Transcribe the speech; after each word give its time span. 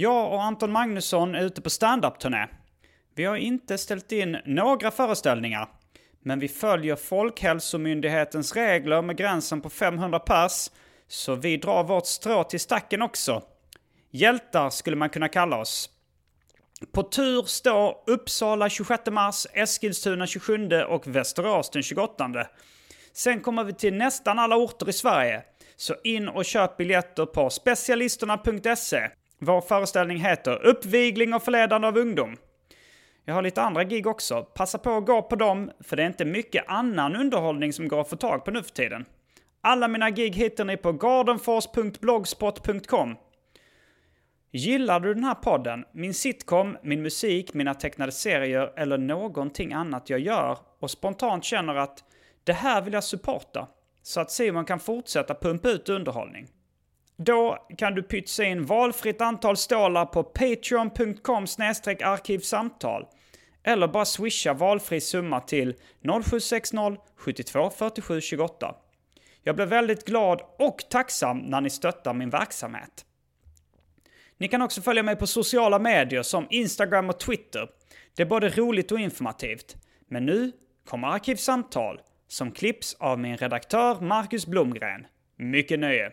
Jag 0.00 0.32
och 0.32 0.42
Anton 0.42 0.72
Magnusson 0.72 1.34
är 1.34 1.44
ute 1.44 1.60
på 1.60 1.70
standup-turné. 1.70 2.46
Vi 3.14 3.24
har 3.24 3.36
inte 3.36 3.78
ställt 3.78 4.12
in 4.12 4.38
några 4.44 4.90
föreställningar, 4.90 5.68
men 6.20 6.38
vi 6.38 6.48
följer 6.48 6.96
Folkhälsomyndighetens 6.96 8.56
regler 8.56 9.02
med 9.02 9.16
gränsen 9.16 9.60
på 9.60 9.70
500 9.70 10.18
pers, 10.18 10.70
så 11.08 11.34
vi 11.34 11.56
drar 11.56 11.84
vårt 11.84 12.06
strå 12.06 12.44
till 12.44 12.60
stacken 12.60 13.02
också. 13.02 13.42
Hjältar 14.10 14.70
skulle 14.70 14.96
man 14.96 15.10
kunna 15.10 15.28
kalla 15.28 15.60
oss. 15.60 15.90
På 16.92 17.02
tur 17.02 17.42
står 17.42 17.96
Uppsala 18.06 18.68
26 18.68 19.02
mars, 19.10 19.46
Eskilstuna 19.52 20.26
27 20.26 20.68
och 20.88 21.06
Västerås 21.06 21.70
den 21.70 21.82
28. 21.82 22.46
Sen 23.12 23.40
kommer 23.40 23.64
vi 23.64 23.72
till 23.72 23.94
nästan 23.94 24.38
alla 24.38 24.56
orter 24.56 24.88
i 24.88 24.92
Sverige. 24.92 25.42
Så 25.76 25.94
in 26.04 26.28
och 26.28 26.44
köp 26.44 26.76
biljetter 26.76 27.26
på 27.26 27.50
specialisterna.se. 27.50 29.08
Vår 29.38 29.60
föreställning 29.60 30.18
heter 30.18 30.66
Uppvigling 30.66 31.34
och 31.34 31.42
förledande 31.42 31.88
av 31.88 31.98
ungdom. 31.98 32.36
Jag 33.24 33.34
har 33.34 33.42
lite 33.42 33.62
andra 33.62 33.84
gig 33.84 34.06
också. 34.06 34.42
Passa 34.42 34.78
på 34.78 34.90
att 34.90 35.06
gå 35.06 35.22
på 35.22 35.36
dem, 35.36 35.70
för 35.80 35.96
det 35.96 36.02
är 36.02 36.06
inte 36.06 36.24
mycket 36.24 36.64
annan 36.68 37.16
underhållning 37.16 37.72
som 37.72 37.88
går 37.88 38.00
att 38.00 38.08
få 38.08 38.16
tag 38.16 38.44
på 38.44 38.50
nu 38.50 38.62
för 38.62 38.70
tiden. 38.70 39.04
Alla 39.60 39.88
mina 39.88 40.10
gig 40.10 40.36
hittar 40.36 40.64
ni 40.64 40.76
på 40.76 40.92
gardenfors.blogspot.com. 40.92 43.16
Gillar 44.50 45.00
du 45.00 45.14
den 45.14 45.24
här 45.24 45.34
podden, 45.34 45.84
min 45.92 46.14
sitcom, 46.14 46.76
min 46.82 47.02
musik, 47.02 47.54
mina 47.54 47.74
tecknade 47.74 48.12
serier 48.12 48.72
eller 48.76 48.98
någonting 48.98 49.72
annat 49.72 50.10
jag 50.10 50.20
gör 50.20 50.58
och 50.80 50.90
spontant 50.90 51.44
känner 51.44 51.74
att 51.74 52.04
det 52.44 52.52
här 52.52 52.82
vill 52.82 52.92
jag 52.92 53.04
supporta 53.04 53.68
så 54.02 54.20
att 54.20 54.30
Simon 54.30 54.64
kan 54.64 54.80
fortsätta 54.80 55.34
pumpa 55.34 55.68
ut 55.68 55.88
underhållning? 55.88 56.48
Då 57.20 57.66
kan 57.78 57.94
du 57.94 58.02
pytsa 58.02 58.44
in 58.44 58.66
valfritt 58.66 59.20
antal 59.20 59.56
stålar 59.56 60.06
på 60.06 60.22
patreon.com 60.22 61.46
arkivsamtal 62.04 63.06
eller 63.62 63.88
bara 63.88 64.04
swisha 64.04 64.54
valfri 64.54 65.00
summa 65.00 65.40
till 65.40 65.74
0760 66.24 66.96
72 67.16 67.70
47 67.70 68.20
28. 68.20 68.74
Jag 69.42 69.56
blir 69.56 69.66
väldigt 69.66 70.04
glad 70.06 70.40
och 70.58 70.78
tacksam 70.90 71.38
när 71.38 71.60
ni 71.60 71.70
stöttar 71.70 72.14
min 72.14 72.30
verksamhet. 72.30 73.04
Ni 74.36 74.48
kan 74.48 74.62
också 74.62 74.82
följa 74.82 75.02
mig 75.02 75.16
på 75.16 75.26
sociala 75.26 75.78
medier 75.78 76.22
som 76.22 76.46
Instagram 76.50 77.08
och 77.08 77.20
Twitter. 77.20 77.68
Det 78.16 78.22
är 78.22 78.26
både 78.26 78.48
roligt 78.48 78.92
och 78.92 79.00
informativt. 79.00 79.76
Men 80.08 80.26
nu 80.26 80.52
kommer 80.84 81.08
Arkivsamtal 81.08 82.00
som 82.28 82.52
klipps 82.52 82.94
av 82.94 83.18
min 83.18 83.36
redaktör 83.36 84.00
Marcus 84.00 84.46
Blomgren. 84.46 85.06
Mycket 85.36 85.78
nöje! 85.78 86.10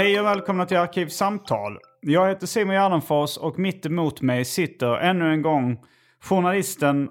Hej 0.00 0.20
och 0.20 0.26
välkomna 0.26 0.66
till 0.66 0.76
Arkivsamtal. 0.76 1.78
Jag 2.00 2.28
heter 2.28 2.46
Simon 2.46 2.74
Gärdenfors 2.74 3.36
och 3.36 3.58
mitt 3.58 3.86
emot 3.86 4.20
mig 4.20 4.44
sitter 4.44 4.96
ännu 4.96 5.32
en 5.32 5.42
gång 5.42 5.84
journalisten 6.20 7.10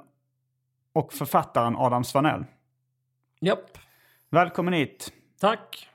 och 0.94 1.14
författaren 1.14 1.76
Adam 1.76 2.04
Svanell. 2.04 2.46
Japp, 3.42 3.78
Välkommen 4.30 4.74
hit. 4.74 5.14
tack. 5.40 5.90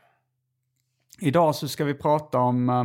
Idag 1.21 1.55
så 1.55 1.69
ska 1.69 1.85
vi 1.85 1.95
prata 1.95 2.39
om 2.39 2.69
eh, 2.69 2.85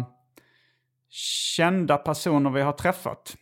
kända 1.55 1.97
personer 1.97 2.49
vi 2.49 2.61
har 2.61 2.73
träffat. 2.73 3.35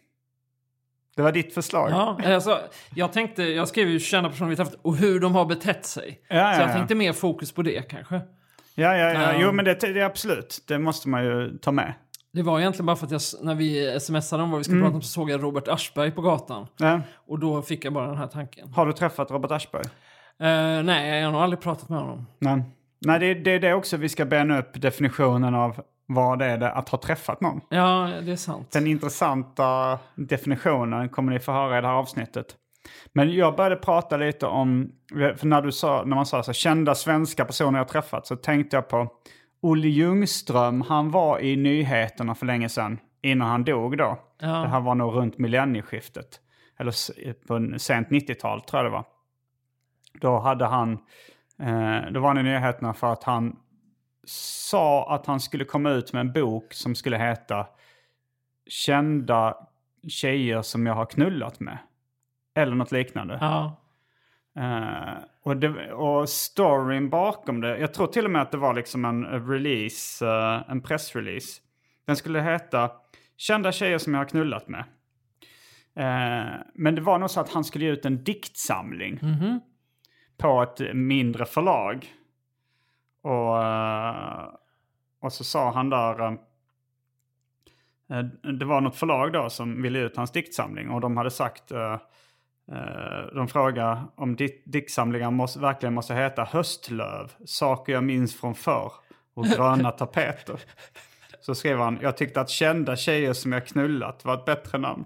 Det 1.16 1.22
var 1.22 1.32
ditt 1.32 1.54
förslag. 1.54 1.92
Ja, 1.92 2.20
alltså, 2.26 2.62
jag 2.96 3.14
tänkte, 3.14 3.44
jag 3.44 3.68
skrev 3.68 3.90
ju 3.90 4.00
kända 4.00 4.30
personer 4.30 4.50
vi 4.50 4.56
träffat 4.56 4.80
och 4.82 4.98
hur 4.98 5.20
de 5.20 5.36
har 5.36 5.46
betett 5.46 5.86
sig. 5.86 6.22
Ja, 6.28 6.36
ja, 6.36 6.54
Så 6.54 6.62
jag 6.62 6.70
ja. 6.70 6.74
tänkte 6.74 6.96
mer 6.96 7.14
fokus 7.14 7.52
på 7.52 7.62
det 7.62 7.82
kanske. 7.82 8.22
Ja, 8.80 8.98
ja, 8.98 9.14
ja. 9.14 9.22
Ja. 9.22 9.40
Jo, 9.42 9.52
men 9.52 9.66
det, 9.66 9.74
det 9.74 10.00
är 10.00 10.06
absolut. 10.06 10.64
Det 10.68 10.80
måste 10.80 11.10
man 11.10 11.24
ju 11.24 11.58
ta 11.58 11.72
med. 11.72 11.94
Det 12.34 12.44
var 12.44 12.60
egentligen 12.60 12.86
bara 12.86 12.96
för 12.96 13.06
att 13.06 13.12
jag, 13.12 13.22
när 13.42 13.56
vi 13.56 14.00
smsade 14.00 14.44
om 14.44 14.52
vad 14.52 14.58
vi 14.58 14.64
skulle 14.64 14.82
prata 14.82 14.96
om 14.96 15.02
så 15.02 15.08
såg 15.08 15.30
jag 15.30 15.44
Robert 15.44 15.68
Aschberg 15.68 16.12
på 16.12 16.22
gatan. 16.22 16.68
Ja. 16.78 17.02
Och 17.28 17.40
då 17.40 17.62
fick 17.62 17.86
jag 17.86 17.94
bara 17.94 18.08
den 18.08 18.18
här 18.18 18.28
tanken. 18.28 18.74
Har 18.74 18.86
du 18.86 18.94
träffat 18.94 19.32
Robert 19.32 19.52
Aschberg? 19.52 19.84
Eh, 20.40 20.84
nej, 20.84 21.20
jag 21.20 21.26
har 21.26 21.32
nog 21.32 21.42
aldrig 21.42 21.62
pratat 21.62 21.90
med 21.90 22.00
honom. 22.00 22.26
Nej. 22.40 22.64
Nej, 23.00 23.36
det, 23.36 23.52
är 23.52 23.60
det 23.60 23.74
också 23.74 23.98
vi 23.98 24.10
ska 24.10 24.26
bena 24.26 24.60
upp 24.60 24.82
definitionen 24.82 25.56
av 25.56 25.84
vad 26.06 26.40
det 26.40 26.46
är 26.46 26.58
det 26.58 26.72
att 26.72 26.90
ha 26.90 26.98
träffat 26.98 27.42
någon. 27.42 27.62
Ja, 27.70 28.12
det 28.22 28.32
är 28.32 28.36
sant. 28.36 28.72
Den 28.72 28.88
intressanta 28.88 30.00
definitionen 30.16 31.10
kommer 31.10 31.32
ni 31.34 31.40
få 31.40 31.52
höra 31.52 31.78
i 31.78 31.82
det 31.82 31.88
här 31.88 31.96
avsnittet. 31.96 32.56
Men 33.14 33.34
jag 33.34 33.56
började 33.56 33.76
prata 33.76 34.18
lite 34.18 34.46
om, 34.46 34.92
för 35.10 35.46
när, 35.46 35.62
du 35.62 35.72
sa, 35.72 36.04
när 36.06 36.16
man 36.16 36.26
sa 36.26 36.44
så 36.44 36.54
kända 36.54 36.96
svenska 36.96 37.46
personer 37.46 37.80
jag 37.80 37.88
träffat 37.88 38.28
så 38.28 38.36
tänkte 38.36 38.78
jag 38.78 38.90
på 38.90 39.08
Olle 39.62 39.88
Ljungström. 39.88 40.82
Han 40.82 41.12
var 41.12 41.40
i 41.40 41.56
nyheterna 41.56 42.36
för 42.36 42.46
länge 42.46 42.70
sedan, 42.70 43.00
innan 43.22 43.48
han 43.48 43.64
dog 43.64 43.98
då. 43.98 44.20
Ja. 44.40 44.48
Det 44.48 44.68
här 44.68 44.80
var 44.80 44.96
nog 44.96 45.16
runt 45.16 45.38
millennieskiftet. 45.38 46.40
Eller 46.80 46.94
på 47.48 47.56
en 47.56 47.80
sent 47.80 48.08
90-tal 48.10 48.62
tror 48.62 48.84
jag 48.84 48.92
det 48.92 48.96
var. 48.96 49.06
Då 50.22 50.40
hade 50.40 50.66
han, 50.66 50.92
eh, 51.62 52.12
då 52.12 52.20
var 52.20 52.28
han 52.28 52.38
i 52.38 52.44
nyheterna 52.44 52.94
för 52.94 53.14
att 53.14 53.24
han 53.24 53.56
sa 54.28 55.16
att 55.16 55.26
han 55.26 55.40
skulle 55.40 55.66
komma 55.66 55.90
ut 55.90 56.14
med 56.14 56.20
en 56.20 56.34
bok 56.34 56.74
som 56.74 56.96
skulle 56.96 57.18
heta 57.18 57.68
Kända 58.70 59.58
tjejer 60.08 60.62
som 60.62 60.86
jag 60.86 60.94
har 60.94 61.06
knullat 61.06 61.60
med. 61.60 61.78
Eller 62.58 62.76
något 62.76 62.92
liknande. 62.92 63.38
Ja. 63.42 63.76
Eh, 64.56 65.24
och, 65.44 65.58
det, 65.58 65.94
och 65.94 66.30
storyn 66.30 67.10
bakom 67.10 67.62
det, 67.62 67.78
jag 67.78 67.94
tror 67.94 68.08
till 68.08 68.26
och 68.26 68.32
med 68.32 68.42
att 68.42 68.52
det 68.52 68.58
var 68.58 68.74
liksom 68.74 69.06
en 69.06 69.50
release, 69.50 70.26
eh, 70.28 70.72
en 70.72 70.82
pressrelease. 70.82 71.62
Den 72.06 72.16
skulle 72.16 72.42
heta 72.42 72.92
Kända 73.38 73.72
tjejer 73.72 73.98
som 73.98 74.14
jag 74.14 74.22
har 74.22 74.26
knullat 74.26 74.68
med. 74.68 74.84
Eh, 75.96 76.54
men 76.74 76.96
det 76.96 77.02
var 77.02 77.20
nog 77.20 77.30
så 77.30 77.40
att 77.40 77.50
han 77.50 77.64
skulle 77.64 77.86
ge 77.86 77.92
ut 77.92 78.06
en 78.06 78.24
diktsamling 78.24 79.20
på 80.38 80.62
ett 80.62 80.96
mindre 80.96 81.46
förlag. 81.46 82.08
Och, 83.22 83.64
eh, 83.64 84.50
och 85.22 85.34
så 85.34 85.44
sa 85.44 85.72
han 85.72 85.90
där, 85.90 86.20
eh, 86.22 86.34
eh, 88.18 88.26
det 88.60 88.66
var 88.66 88.82
något 88.82 88.96
förlag 88.96 89.34
då 89.34 89.50
som 89.50 89.82
ville 89.82 90.00
ge 90.00 90.06
ut 90.06 90.18
hans 90.18 90.32
diktsamling 90.32 90.90
och 90.90 91.02
de 91.02 91.18
hade 91.18 91.32
sagt 91.32 91.72
eh, 91.72 91.98
Eh, 91.98 92.02
De 93.36 93.48
frågar 93.48 94.04
om 94.16 94.38
diktsamlingar 94.66 95.32
måste, 95.32 95.60
verkligen 95.60 95.94
måste 95.94 96.14
heta 96.14 96.44
Höstlöv, 96.44 97.32
saker 97.46 97.94
jag 97.94 98.04
minns 98.04 98.40
från 98.40 98.56
förr 98.56 98.92
och 99.36 99.46
gröna 99.56 99.92
tapeter. 99.92 100.60
Så 101.42 101.56
skrev 101.56 101.80
han, 101.80 102.00
jag 102.02 102.18
tyckte 102.18 102.42
att 102.42 102.50
kända 102.50 102.96
tjejer 102.96 103.34
som 103.34 103.52
jag 103.52 103.68
knullat 103.68 104.26
var 104.26 104.34
ett 104.34 104.46
bättre 104.46 104.78
namn. 104.78 105.06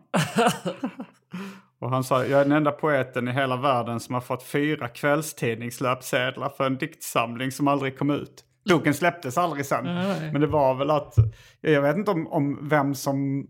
och 1.79 1.89
han 1.89 2.03
sa, 2.03 2.25
jag 2.25 2.41
är 2.41 2.45
den 2.45 2.57
enda 2.57 2.71
poeten 2.71 3.27
i 3.27 3.31
hela 3.31 3.57
världen 3.57 3.99
som 3.99 4.13
har 4.13 4.21
fått 4.21 4.43
fyra 4.43 4.87
kvällstidningslöpsedlar 4.87 6.49
för 6.49 6.65
en 6.65 6.77
diktsamling 6.77 7.51
som 7.51 7.67
aldrig 7.67 7.97
kom 7.97 8.09
ut. 8.09 8.45
Boken 8.69 8.93
släpptes 8.93 9.37
aldrig 9.37 9.65
sen. 9.65 9.85
Men 10.31 10.41
det 10.41 10.47
var 10.47 10.75
väl 10.75 10.89
att, 10.89 11.15
jag 11.61 11.81
vet 11.81 11.97
inte 11.97 12.11
om, 12.11 12.27
om 12.27 12.69
vem 12.69 12.95
som 12.95 13.47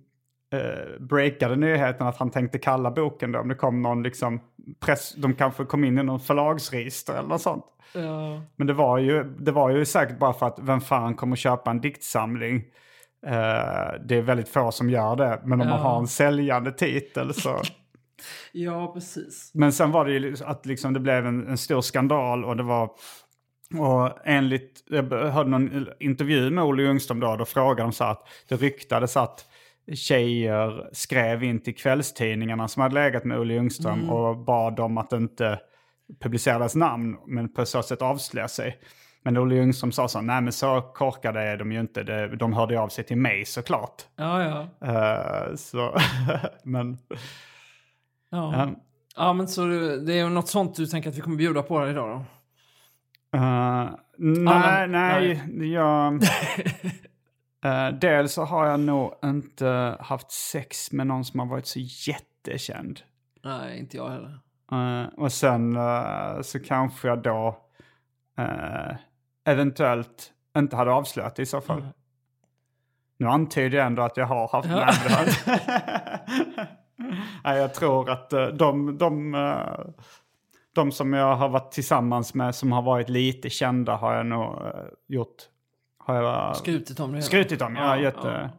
eh, 0.52 1.00
breakade 1.00 1.56
nyheten 1.56 2.08
att 2.08 2.18
han 2.18 2.30
tänkte 2.32 2.60
kalla 2.60 2.92
boken 2.92 3.32
då. 3.32 3.40
Om 3.40 3.48
det 3.48 3.56
kom 3.56 3.82
någon 3.82 4.04
liksom 4.04 4.40
press, 4.80 5.14
de 5.18 5.34
kanske 5.34 5.66
kom 5.66 5.84
in 5.84 5.98
i 5.98 6.04
någon 6.04 6.20
förlagsregister 6.20 7.14
eller 7.14 7.30
något 7.30 7.42
sånt. 7.42 7.66
Ja. 7.94 8.42
Men 8.56 8.68
det 8.68 8.74
var, 8.74 8.98
ju, 8.98 9.24
det 9.24 9.52
var 9.52 9.70
ju 9.70 9.86
säkert 9.86 10.20
bara 10.20 10.34
för 10.34 10.46
att 10.48 10.60
vem 10.62 10.82
fan 10.82 11.16
kommer 11.16 11.36
köpa 11.36 11.72
en 11.72 11.82
diktsamling? 11.82 12.56
Eh, 13.26 14.02
det 14.06 14.16
är 14.16 14.22
väldigt 14.22 14.50
få 14.50 14.72
som 14.72 14.90
gör 14.90 15.16
det. 15.16 15.42
Men 15.44 15.62
om 15.62 15.68
man 15.68 15.78
Ja. 15.78 15.84
har 15.84 16.00
en 16.00 16.08
säljande 16.08 16.72
titel 16.72 17.34
så... 17.34 17.62
ja, 18.52 18.94
precis. 18.94 19.52
Men 19.54 19.72
sen 19.74 19.92
var 19.92 20.06
det 20.06 20.12
ju 20.12 20.36
att 20.46 20.66
liksom 20.66 20.94
det 20.94 21.00
blev 21.00 21.26
en, 21.26 21.48
en 21.48 21.58
stor 21.58 21.82
skandal 21.82 22.46
och 22.46 22.58
det 22.58 22.64
var... 22.64 22.90
Och 23.80 24.10
enligt, 24.26 24.84
jag 24.90 25.04
hörde 25.12 25.50
någon 25.50 25.88
intervju 26.00 26.50
med 26.50 26.64
Olle 26.64 26.84
Ljungström 26.84 27.20
då, 27.20 27.36
då 27.36 27.46
frågade 27.46 27.82
de 27.82 27.92
så 27.92 28.04
att 28.04 28.28
det 28.50 28.56
ryktades 28.56 29.18
att 29.18 29.46
tjejer 29.94 30.90
skrev 30.92 31.44
in 31.44 31.60
till 31.64 31.76
kvällstidningarna 31.76 32.68
som 32.68 32.82
hade 32.82 32.96
legat 32.96 33.24
med 33.26 33.40
Olle 33.40 33.54
Ljungström 33.54 34.10
och 34.10 34.38
bad 34.38 34.76
dem 34.76 34.98
att 34.98 35.14
inte 35.14 35.60
publicera 36.22 36.60
deras 36.60 36.76
namn, 36.76 37.18
men 37.28 37.54
på 37.54 37.66
så 37.66 37.84
sätt 37.84 38.02
avslöja 38.02 38.48
sig. 38.48 38.78
Men 39.24 39.38
Olle 39.38 39.56
Ljungström 39.56 39.92
sa 39.92 40.08
så, 40.08 40.22
nej 40.22 40.42
men 40.42 40.54
så 40.54 40.82
korkade 40.82 41.42
är 41.42 41.58
de 41.58 41.72
ju 41.72 41.80
inte, 41.80 42.04
det, 42.04 42.36
de 42.36 42.54
hörde 42.54 42.80
av 42.80 42.90
sig 42.90 43.04
till 43.04 43.18
mig 43.18 43.46
såklart. 43.46 44.02
Ja, 44.16 44.44
ja. 44.80 44.88
Eh, 44.88 45.56
så, 45.56 45.98
men... 46.64 46.98
Ja. 48.32 48.54
Ja. 48.56 48.70
ja, 49.16 49.34
men 49.34 49.48
så 49.48 49.66
det 50.06 50.20
är 50.20 50.30
något 50.30 50.48
sånt 50.48 50.76
du 50.76 50.86
tänker 50.86 51.10
att 51.10 51.18
vi 51.18 51.22
kommer 51.22 51.38
bjuda 51.38 51.62
på 51.64 51.80
här 51.80 51.88
idag 51.88 52.10
då? 52.10 52.26
Eh, 53.38 53.90
nej, 54.18 54.88
men- 54.88 54.92
nej, 54.92 55.72
jag... 55.74 56.22
Eh, 57.66 57.90
dels 57.90 58.34
så 58.34 58.44
har 58.44 58.66
jag 58.68 58.80
nog 58.80 59.14
inte 59.24 59.98
haft 60.00 60.32
sex 60.32 60.92
med 60.92 61.08
någon 61.08 61.26
som 61.26 61.40
har 61.40 61.48
varit 61.48 61.66
så 61.66 61.80
jättekänd. 61.80 63.00
Nej, 63.44 63.80
inte 63.80 63.98
jag 63.98 64.10
heller. 64.10 64.40
Eh, 64.72 65.08
och 65.18 65.32
sen 65.32 65.76
eh, 65.76 66.42
så 66.42 66.60
kanske 66.60 67.08
jag 67.08 67.22
då 67.22 67.58
eventuellt 69.46 70.34
inte 70.58 70.76
hade 70.76 70.92
avslöjat 70.92 71.36
det 71.36 71.42
i 71.42 71.46
så 71.46 71.62
fall. 71.62 71.88
Nu 73.18 73.28
antyder 73.28 73.78
jag 73.78 73.88
ändå 73.88 74.02
att 74.02 74.18
jag 74.18 74.26
har 74.26 74.48
haft 74.48 74.70
Ja. 74.70 74.94
Men 75.10 75.26
det 75.46 76.68
Nej, 77.44 77.60
jag 77.60 77.74
tror 77.74 78.10
att 78.10 78.30
de, 78.30 78.98
de, 78.98 79.32
de 80.76 80.92
som 80.92 81.14
jag 81.14 81.36
har 81.36 81.50
varit 81.50 81.72
tillsammans 81.72 82.34
med 82.34 82.56
som 82.56 82.72
har 82.72 82.82
varit 82.82 83.10
lite 83.10 83.50
kända 83.50 83.96
har 83.96 84.14
jag 84.14 84.26
nog 84.26 84.56
gjort. 85.08 85.48
Har 86.06 86.16
jag 86.16 86.58
Skrutit 86.58 87.00
om 87.00 87.12
det. 87.12 87.22
skrutit 87.22 87.62
om. 87.62 87.76
Har 87.76 87.96
Ja, 87.98 88.02
jätte... 88.02 88.50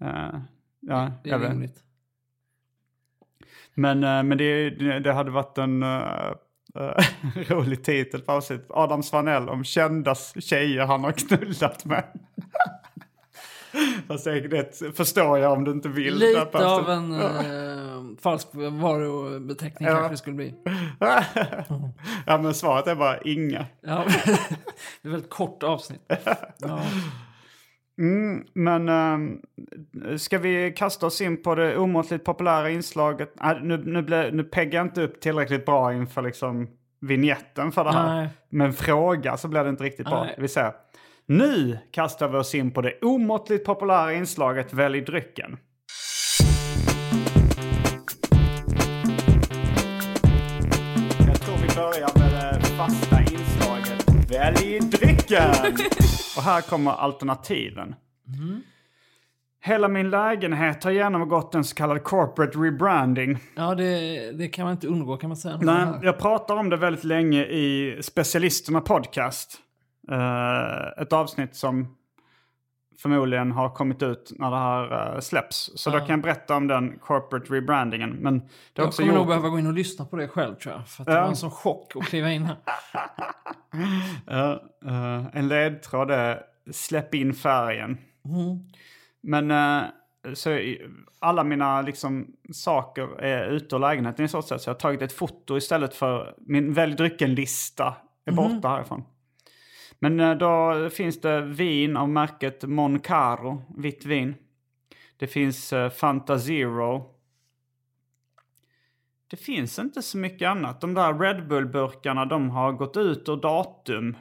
eh, 0.00 0.40
ja, 0.80 1.10
Det 1.24 1.30
är 1.30 1.38
rimligt. 1.38 1.78
Men, 3.74 4.04
eh, 4.04 4.22
men 4.22 4.38
det, 4.38 4.70
det 5.00 5.12
hade 5.12 5.30
varit 5.30 5.58
en 5.58 5.82
eh, 5.82 6.32
rolig 7.48 7.84
titel 7.84 8.20
på 8.20 8.32
avsnittet. 8.32 8.66
Adam 8.70 9.02
Svanell 9.02 9.48
om 9.48 9.64
kända 9.64 10.14
tjejer 10.38 10.86
han 10.86 11.04
har 11.04 11.12
knullat 11.12 11.84
med. 11.84 12.04
Fast 14.08 14.24
det, 14.24 14.96
förstår 14.96 15.38
jag 15.38 15.52
om 15.52 15.64
du 15.64 15.70
inte 15.70 15.88
vill. 15.88 16.14
Lite 16.14 16.58
av 16.66 16.90
en 16.90 17.12
falsk 18.20 18.48
varubeteckning 18.54 19.88
Ja. 19.88 19.94
kanske 19.94 20.12
det 20.12 20.16
skulle 20.16 20.36
bli. 20.36 20.54
ja 22.26 22.38
men 22.38 22.54
svaret 22.54 22.86
är 22.86 22.94
bara 22.94 23.20
inga. 23.20 23.66
Ja, 23.80 24.04
det 25.02 25.08
är 25.08 25.10
väldigt 25.10 25.30
kort 25.30 25.62
avsnitt. 25.62 26.00
Ja. 26.58 26.80
Mm, 27.98 28.44
men 28.54 28.88
eh, 28.88 30.16
ska 30.16 30.38
vi 30.38 30.72
kasta 30.76 31.06
oss 31.06 31.20
in 31.20 31.42
på 31.42 31.54
det 31.54 31.76
omåttligt 31.76 32.24
populära 32.24 32.70
inslaget? 32.70 33.32
Nej, 33.42 33.58
nu, 33.62 33.76
nu, 33.76 34.02
ble, 34.02 34.30
nu 34.30 34.44
peggar 34.44 34.78
jag 34.78 34.86
inte 34.86 35.02
upp 35.02 35.20
tillräckligt 35.20 35.66
bra 35.66 35.94
inför 35.94 36.22
liksom 36.22 36.68
vignetten 37.00 37.72
för 37.72 37.84
det 37.84 37.92
här. 37.92 38.14
Nej. 38.14 38.28
Men 38.48 38.72
fråga 38.72 39.36
så 39.36 39.48
blir 39.48 39.64
det 39.64 39.70
inte 39.70 39.84
riktigt 39.84 40.06
bra. 40.06 40.24
Nej. 40.24 40.34
Vi 40.38 40.48
ser. 40.48 40.72
Nu 41.26 41.78
kastar 41.90 42.28
vi 42.28 42.36
oss 42.36 42.54
in 42.54 42.70
på 42.70 42.82
det 42.82 42.98
omåttligt 43.02 43.64
populära 43.64 44.12
inslaget 44.12 44.72
Välj 44.72 45.00
drycken. 45.00 45.56
Fasta 52.86 53.20
inslaget 53.20 54.30
Välj 54.30 54.80
drycken! 54.80 55.50
Och 56.36 56.42
här 56.42 56.60
kommer 56.60 56.90
alternativen. 56.90 57.94
Hela 59.60 59.88
min 59.88 60.10
lägenhet 60.10 60.84
har 60.84 60.90
genomgått 60.90 61.54
en 61.54 61.64
så 61.64 61.74
kallad 61.74 62.04
corporate 62.04 62.58
rebranding. 62.58 63.38
Ja, 63.56 63.74
det, 63.74 64.32
det 64.32 64.48
kan 64.48 64.64
man 64.64 64.72
inte 64.72 64.86
undgå 64.86 65.16
kan 65.16 65.30
man 65.30 65.36
säga. 65.36 65.58
Nej, 65.62 65.86
jag 66.02 66.18
pratar 66.18 66.56
om 66.56 66.70
det 66.70 66.76
väldigt 66.76 67.04
länge 67.04 67.44
i 67.44 67.98
Specialisterna 68.02 68.80
podcast. 68.80 69.58
Eh, 70.10 71.02
ett 71.02 71.12
avsnitt 71.12 71.56
som 71.56 71.96
förmodligen 73.02 73.52
har 73.52 73.68
kommit 73.68 74.02
ut 74.02 74.32
när 74.38 74.50
det 74.50 74.56
här 74.56 75.14
eh, 75.14 75.20
släpps. 75.20 75.70
Så 75.74 75.90
då 75.90 75.98
kan 75.98 76.08
jag 76.08 76.20
berätta 76.22 76.56
om 76.56 76.66
den 76.68 76.98
corporate 76.98 77.54
rebrandingen. 77.54 78.10
Men 78.10 78.38
det 78.38 78.46
Jag 78.74 78.86
också 78.86 79.02
kommer 79.02 79.12
nog 79.14 79.20
gjort... 79.22 79.28
behöva 79.28 79.48
gå 79.48 79.58
in 79.58 79.66
och 79.66 79.72
lyssna 79.72 80.04
på 80.04 80.16
det 80.16 80.28
själv 80.28 80.54
tror 80.54 80.74
jag. 80.74 80.88
För 80.88 81.02
att 81.02 81.06
det 81.06 81.12
Ja. 81.14 81.20
var 81.20 81.28
en 81.28 81.36
sån 81.36 81.50
chock 81.50 81.96
att 81.96 82.04
kliva 82.04 82.30
in 82.30 82.44
här. 82.44 82.56
Ja, 84.26 84.62
eh, 84.86 85.26
en 85.36 85.48
ledtråd 85.48 86.10
är 86.10 86.40
släpp 86.70 87.14
in 87.14 87.34
färgen. 87.34 87.98
Mm. 88.24 88.58
Men 89.22 89.50
eh, 89.50 89.84
så 90.34 90.58
alla 91.18 91.44
mina 91.44 91.82
liksom, 91.82 92.26
saker 92.52 93.20
är 93.20 93.46
ute 93.48 93.76
ur 93.76 93.80
lägenheten 93.80 94.24
i 94.24 94.28
så 94.28 94.42
sätt. 94.42 94.60
Så 94.62 94.70
jag 94.70 94.74
har 94.74 94.80
tagit 94.80 95.02
ett 95.02 95.12
foto 95.12 95.56
istället 95.56 95.94
för 95.94 96.34
min 96.38 96.72
välj 96.72 96.94
drycken-lista 96.94 97.94
är 98.24 98.32
borta 98.32 98.68
härifrån. 98.68 99.04
Men 100.02 100.20
eh, 100.20 100.34
då 100.34 100.90
finns 100.90 101.20
det 101.20 101.40
vin 101.40 101.96
av 101.96 102.08
märket 102.08 102.64
Moncaro, 102.64 103.62
vitt 103.76 104.04
vin. 104.04 104.34
Det 105.16 105.26
finns 105.26 105.72
uh, 105.72 105.88
Fanta 105.90 106.38
Zero. 106.38 107.14
Det 109.30 109.36
finns 109.36 109.78
inte 109.78 110.02
så 110.02 110.18
mycket 110.18 110.48
annat. 110.48 110.80
De 110.80 110.94
där 110.94 111.18
Red 111.18 111.48
Bull-burkarna 111.48 112.24
de 112.24 112.50
har 112.50 112.72
gått 112.72 112.96
ut 112.96 113.28
ur 113.28 113.36
datum. 113.36 114.16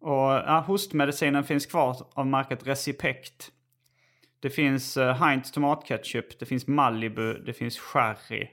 Och 0.00 0.32
ja, 0.32 0.64
hostmedicinen 0.66 1.44
finns 1.44 1.66
kvar 1.66 1.96
av 2.14 2.26
märket 2.26 2.66
Recipect. 2.66 3.52
Det 4.40 4.50
finns 4.50 4.96
uh, 4.96 5.12
Heinz 5.12 5.52
tomatketchup, 5.52 6.38
det 6.38 6.46
finns 6.46 6.66
Malibu, 6.66 7.34
det 7.34 7.52
finns 7.52 7.78
sherry. 7.78 8.48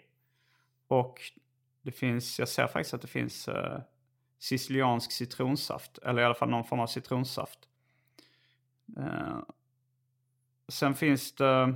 Och 0.87 1.21
det 1.81 1.91
finns, 1.91 2.39
jag 2.39 2.47
ser 2.47 2.67
faktiskt 2.67 2.93
att 2.93 3.01
det 3.01 3.07
finns 3.07 3.49
siciliansk 4.45 5.11
citronsaft. 5.11 5.97
Eller 5.97 6.21
i 6.21 6.25
alla 6.25 6.35
fall 6.35 6.49
någon 6.49 6.63
form 6.63 6.79
av 6.79 6.87
citronsaft. 6.87 7.59
Eh, 8.97 9.39
sen 10.67 10.95
finns 10.95 11.35
det 11.35 11.75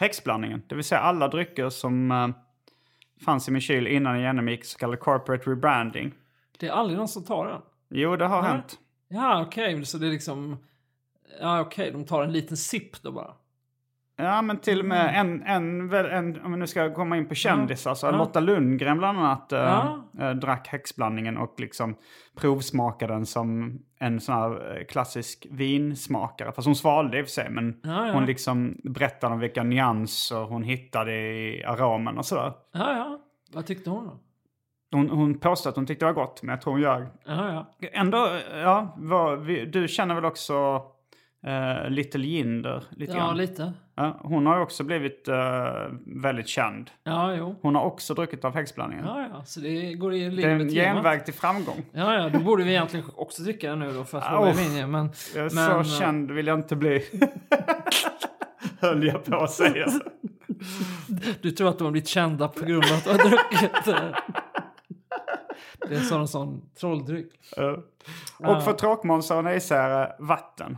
häxblandningen. 0.00 0.62
Det 0.66 0.74
vill 0.74 0.84
säga 0.84 1.00
alla 1.00 1.28
drycker 1.28 1.68
som 1.70 2.10
eh, 2.10 2.28
fanns 3.24 3.48
i 3.48 3.50
min 3.50 3.60
kyl 3.60 3.86
innan 3.86 4.14
jag 4.14 4.22
genomgick 4.22 4.64
så 4.64 4.78
kallad 4.78 5.00
corporate 5.00 5.50
rebranding. 5.50 6.14
Det 6.58 6.66
är 6.68 6.72
aldrig 6.72 6.98
någon 6.98 7.08
som 7.08 7.24
tar 7.24 7.46
den. 7.46 7.62
Jo, 7.88 8.16
det 8.16 8.26
har 8.26 8.42
Nej. 8.42 8.50
hänt. 8.50 8.78
Ja, 9.08 9.42
okej. 9.42 9.86
Så 9.86 9.98
det 9.98 10.06
är 10.06 10.10
liksom... 10.10 10.56
Ja, 11.40 11.60
okej. 11.60 11.90
De 11.90 12.04
tar 12.04 12.22
en 12.22 12.32
liten 12.32 12.56
sipp 12.56 13.02
då 13.02 13.12
bara. 13.12 13.34
Ja, 14.20 14.42
men 14.42 14.58
till 14.58 14.80
och 14.80 14.86
med 14.86 15.20
en, 15.20 15.42
en, 15.42 15.88
väl- 15.88 16.06
en 16.10 16.40
om 16.44 16.52
vi 16.52 16.58
nu 16.58 16.66
ska 16.66 16.94
komma 16.94 17.16
in 17.16 17.28
på 17.28 17.34
kändisar, 17.34 17.94
så 17.94 18.06
Ja. 18.06 18.10
Lotta 18.10 18.40
Lundgren 18.40 18.98
bland 18.98 19.18
annat 19.18 19.52
äh, 19.52 19.58
Ja. 19.58 20.04
äh, 20.20 20.30
drack 20.30 20.68
häxblandningen 20.68 21.38
och 21.38 21.54
liksom 21.58 21.96
provsmakade 22.40 23.12
den 23.12 23.26
som 23.26 23.78
en 23.98 24.20
sån 24.20 24.34
här 24.34 24.76
äh, 24.78 24.84
klassisk 24.84 25.46
vinsmakare. 25.50 26.52
Fast 26.52 26.66
hon 26.66 26.76
svalde 26.76 27.18
i 27.18 27.22
och 27.22 27.26
för 27.26 27.30
sig, 27.32 27.50
men 27.50 27.80
Ja, 27.82 28.06
ja. 28.06 28.12
hon 28.12 28.26
liksom 28.26 28.76
berättade 28.84 29.34
om 29.34 29.40
vilka 29.40 29.62
nyanser 29.62 30.44
hon 30.44 30.62
hittade 30.62 31.12
i 31.12 31.64
aromen 31.64 32.18
och 32.18 32.26
sådär. 32.26 32.52
Ja, 32.72 32.92
ja. 32.96 33.18
Vad 33.54 33.66
tyckte 33.66 33.90
hon 33.90 34.04
då? 34.04 34.18
Hon, 34.96 35.10
hon 35.10 35.38
påstod 35.38 35.70
att 35.70 35.76
hon 35.76 35.86
tyckte 35.86 36.04
det 36.06 36.12
var 36.12 36.22
gott, 36.24 36.42
men 36.42 36.52
jag 36.52 36.60
tror 36.60 36.72
hon 36.72 36.80
ljög. 36.82 37.06
Ja, 37.26 37.52
ja. 37.80 37.88
Ändå, 37.92 38.28
ja, 38.62 38.94
vad, 38.98 39.38
vi, 39.44 39.64
du 39.66 39.88
känner 39.88 40.14
väl 40.14 40.24
också 40.24 40.82
äh, 41.46 41.90
Little 41.90 42.26
Jinder 42.26 42.84
lite 42.90 43.12
Ja, 43.12 43.18
grann? 43.18 43.36
lite. 43.36 43.72
Ja, 43.94 44.20
hon 44.22 44.46
har 44.46 44.56
ju 44.56 44.62
också 44.62 44.84
blivit 44.84 45.28
äh, 45.28 45.34
väldigt 46.06 46.48
känd. 46.48 46.90
Ja, 47.04 47.34
jo. 47.34 47.56
Hon 47.62 47.74
har 47.74 47.82
också 47.82 48.14
druckit 48.14 48.44
av 48.44 48.54
häxblandningen. 48.54 49.04
Ja, 49.04 49.28
ja. 49.32 49.44
Så 49.44 49.60
det 49.60 49.94
går 49.94 50.14
i 50.14 50.18
det 50.18 50.26
är 50.26 50.30
linje 50.30 50.50
en 50.50 50.58
med 50.58 50.70
genväg 50.70 51.24
till 51.24 51.34
framgång. 51.34 51.84
Ja, 51.92 52.14
ja. 52.14 52.28
Då 52.28 52.38
borde 52.38 52.64
vi 52.64 52.70
egentligen 52.70 53.06
också 53.14 53.42
dricka 53.42 53.70
den 53.70 53.78
nu 53.78 53.92
då 53.92 54.04
för 54.04 54.18
att 54.18 54.32
vara 54.32 54.50
i 54.50 54.54
linje. 54.54 54.86
Men, 54.86 55.10
men, 55.34 55.50
så 55.50 55.78
eh, 55.78 55.82
känd 55.82 56.30
vill 56.30 56.46
jag 56.46 56.58
inte 56.58 56.76
bli. 56.76 57.04
Höll 58.80 59.06
jag 59.06 59.24
på 59.24 59.36
att 59.36 59.50
säga. 59.50 59.86
Du 61.42 61.50
tror 61.50 61.68
att 61.68 61.78
de 61.78 61.84
har 61.84 61.90
blivit 61.90 62.08
kända 62.08 62.48
på 62.48 62.64
grund 62.64 62.84
av 62.84 62.92
att 62.96 63.04
du 63.04 63.10
har 63.10 63.18
druckit 63.18 63.84
Det 65.80 65.94
är 65.94 65.98
en 65.98 66.04
sån, 66.04 66.28
sån 66.28 66.70
trolldryck. 66.80 67.32
Och 68.38 68.62
för 68.62 68.72
tråkmånsar 68.72 69.36
och 69.36 69.44
nejsägare, 69.44 70.12
vatten. 70.18 70.76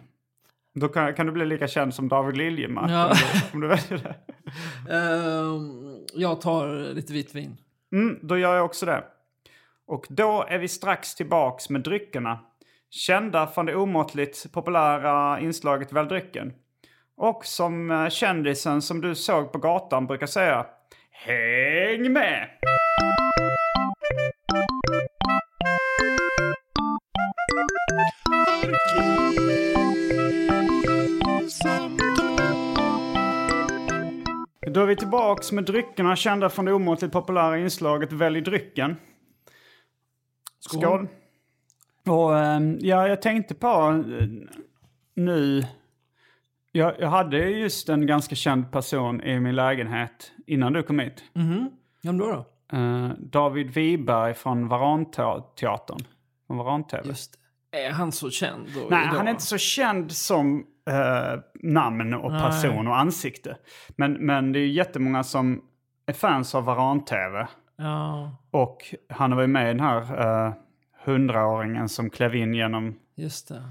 Då 0.74 0.88
kan, 0.88 1.14
kan 1.14 1.26
du 1.26 1.32
bli 1.32 1.46
lika 1.46 1.68
känd 1.68 1.94
som 1.94 2.08
David 2.08 2.36
Liljemark 2.36 2.90
Ja. 2.90 3.06
om, 3.10 3.16
du, 3.16 3.40
om 3.52 3.60
du 3.60 3.68
väljer 3.68 3.98
det. 3.98 4.14
Ehm, 4.94 6.04
jag 6.14 6.40
tar 6.40 6.94
lite 6.94 7.12
vitt 7.12 7.34
vin. 7.34 7.56
Mm, 7.92 8.18
då 8.22 8.38
gör 8.38 8.54
jag 8.56 8.64
också 8.64 8.86
det. 8.86 9.04
Och 9.86 10.06
då 10.08 10.46
är 10.48 10.58
vi 10.58 10.68
strax 10.68 11.14
tillbaks 11.14 11.70
med 11.70 11.80
dryckerna. 11.80 12.38
Kända 12.90 13.46
från 13.46 13.66
det 13.66 13.74
omåttligt 13.74 14.52
populära 14.52 15.40
inslaget 15.40 15.92
Välj 15.92 16.08
drycken. 16.08 16.52
Och 17.16 17.44
som 17.44 17.90
eh, 17.90 18.08
kändisen 18.08 18.82
som 18.82 19.00
du 19.00 19.14
såg 19.14 19.52
på 19.52 19.58
gatan 19.58 20.06
brukar 20.06 20.26
säga. 20.26 20.66
Häng 21.10 22.12
med! 22.12 22.48
Då 34.72 34.80
är 34.80 34.86
vi 34.86 34.96
tillbaks 34.96 35.52
med 35.52 35.64
dryckerna 35.64 36.16
kända 36.16 36.48
från 36.48 36.64
det 36.64 36.72
omåttligt 36.72 37.12
populära 37.12 37.58
inslaget 37.58 38.12
Välj 38.12 38.40
drycken. 38.40 38.96
Skål. 40.60 41.08
Och 42.06 42.38
ehm, 42.38 42.78
ja, 42.80 43.08
jag 43.08 43.22
tänkte 43.22 43.54
på 43.54 43.66
eh, 43.68 44.26
nu. 45.14 45.62
Jag, 46.72 46.94
jag 47.00 47.08
hade 47.08 47.38
just 47.38 47.88
en 47.88 48.06
ganska 48.06 48.34
känd 48.34 48.72
person 48.72 49.20
i 49.20 49.40
min 49.40 49.56
lägenhet 49.56 50.32
innan 50.46 50.72
du 50.72 50.82
kom 50.82 50.98
hit. 50.98 51.24
Vem 52.02 52.18
då? 52.18 52.26
då? 52.26 52.76
Eh, 52.76 53.08
David 53.18 53.70
Wiberg 53.70 54.34
från 54.34 54.68
Varanteatern. 54.68 56.00
Från 56.46 56.56
Varan-TV. 56.56 57.08
Just 57.08 57.32
det. 57.32 57.84
Är 57.84 57.90
han 57.90 58.12
så 58.12 58.30
känd? 58.30 58.66
Då, 58.74 58.80
Nej, 58.90 59.04
idag? 59.04 59.16
han 59.16 59.26
är 59.26 59.30
inte 59.30 59.42
så 59.42 59.58
känd 59.58 60.12
som 60.12 60.66
eh, 60.86 61.40
namn 61.62 62.14
och 62.14 62.30
person 62.30 62.88
och 62.88 62.98
ansikte. 62.98 63.56
Men, 63.96 64.12
men 64.12 64.52
det 64.52 64.58
är 64.58 64.60
ju 64.60 64.72
jättemånga 64.72 65.22
som 65.22 65.62
är 66.06 66.12
fans 66.12 66.54
av 66.54 66.64
Varan-TV. 66.64 67.46
Ja, 67.76 68.36
Och 68.50 68.94
han 69.08 69.36
var 69.36 69.42
ju 69.42 69.48
med 69.48 69.64
i 69.64 69.68
den 69.68 69.80
här 69.80 70.20
eh, 70.46 70.52
hundraåringen 71.04 71.88
som 71.88 72.10
klev 72.10 72.34
in 72.34 72.54
genom 72.54 72.98
just 73.16 73.48
det. 73.48 73.62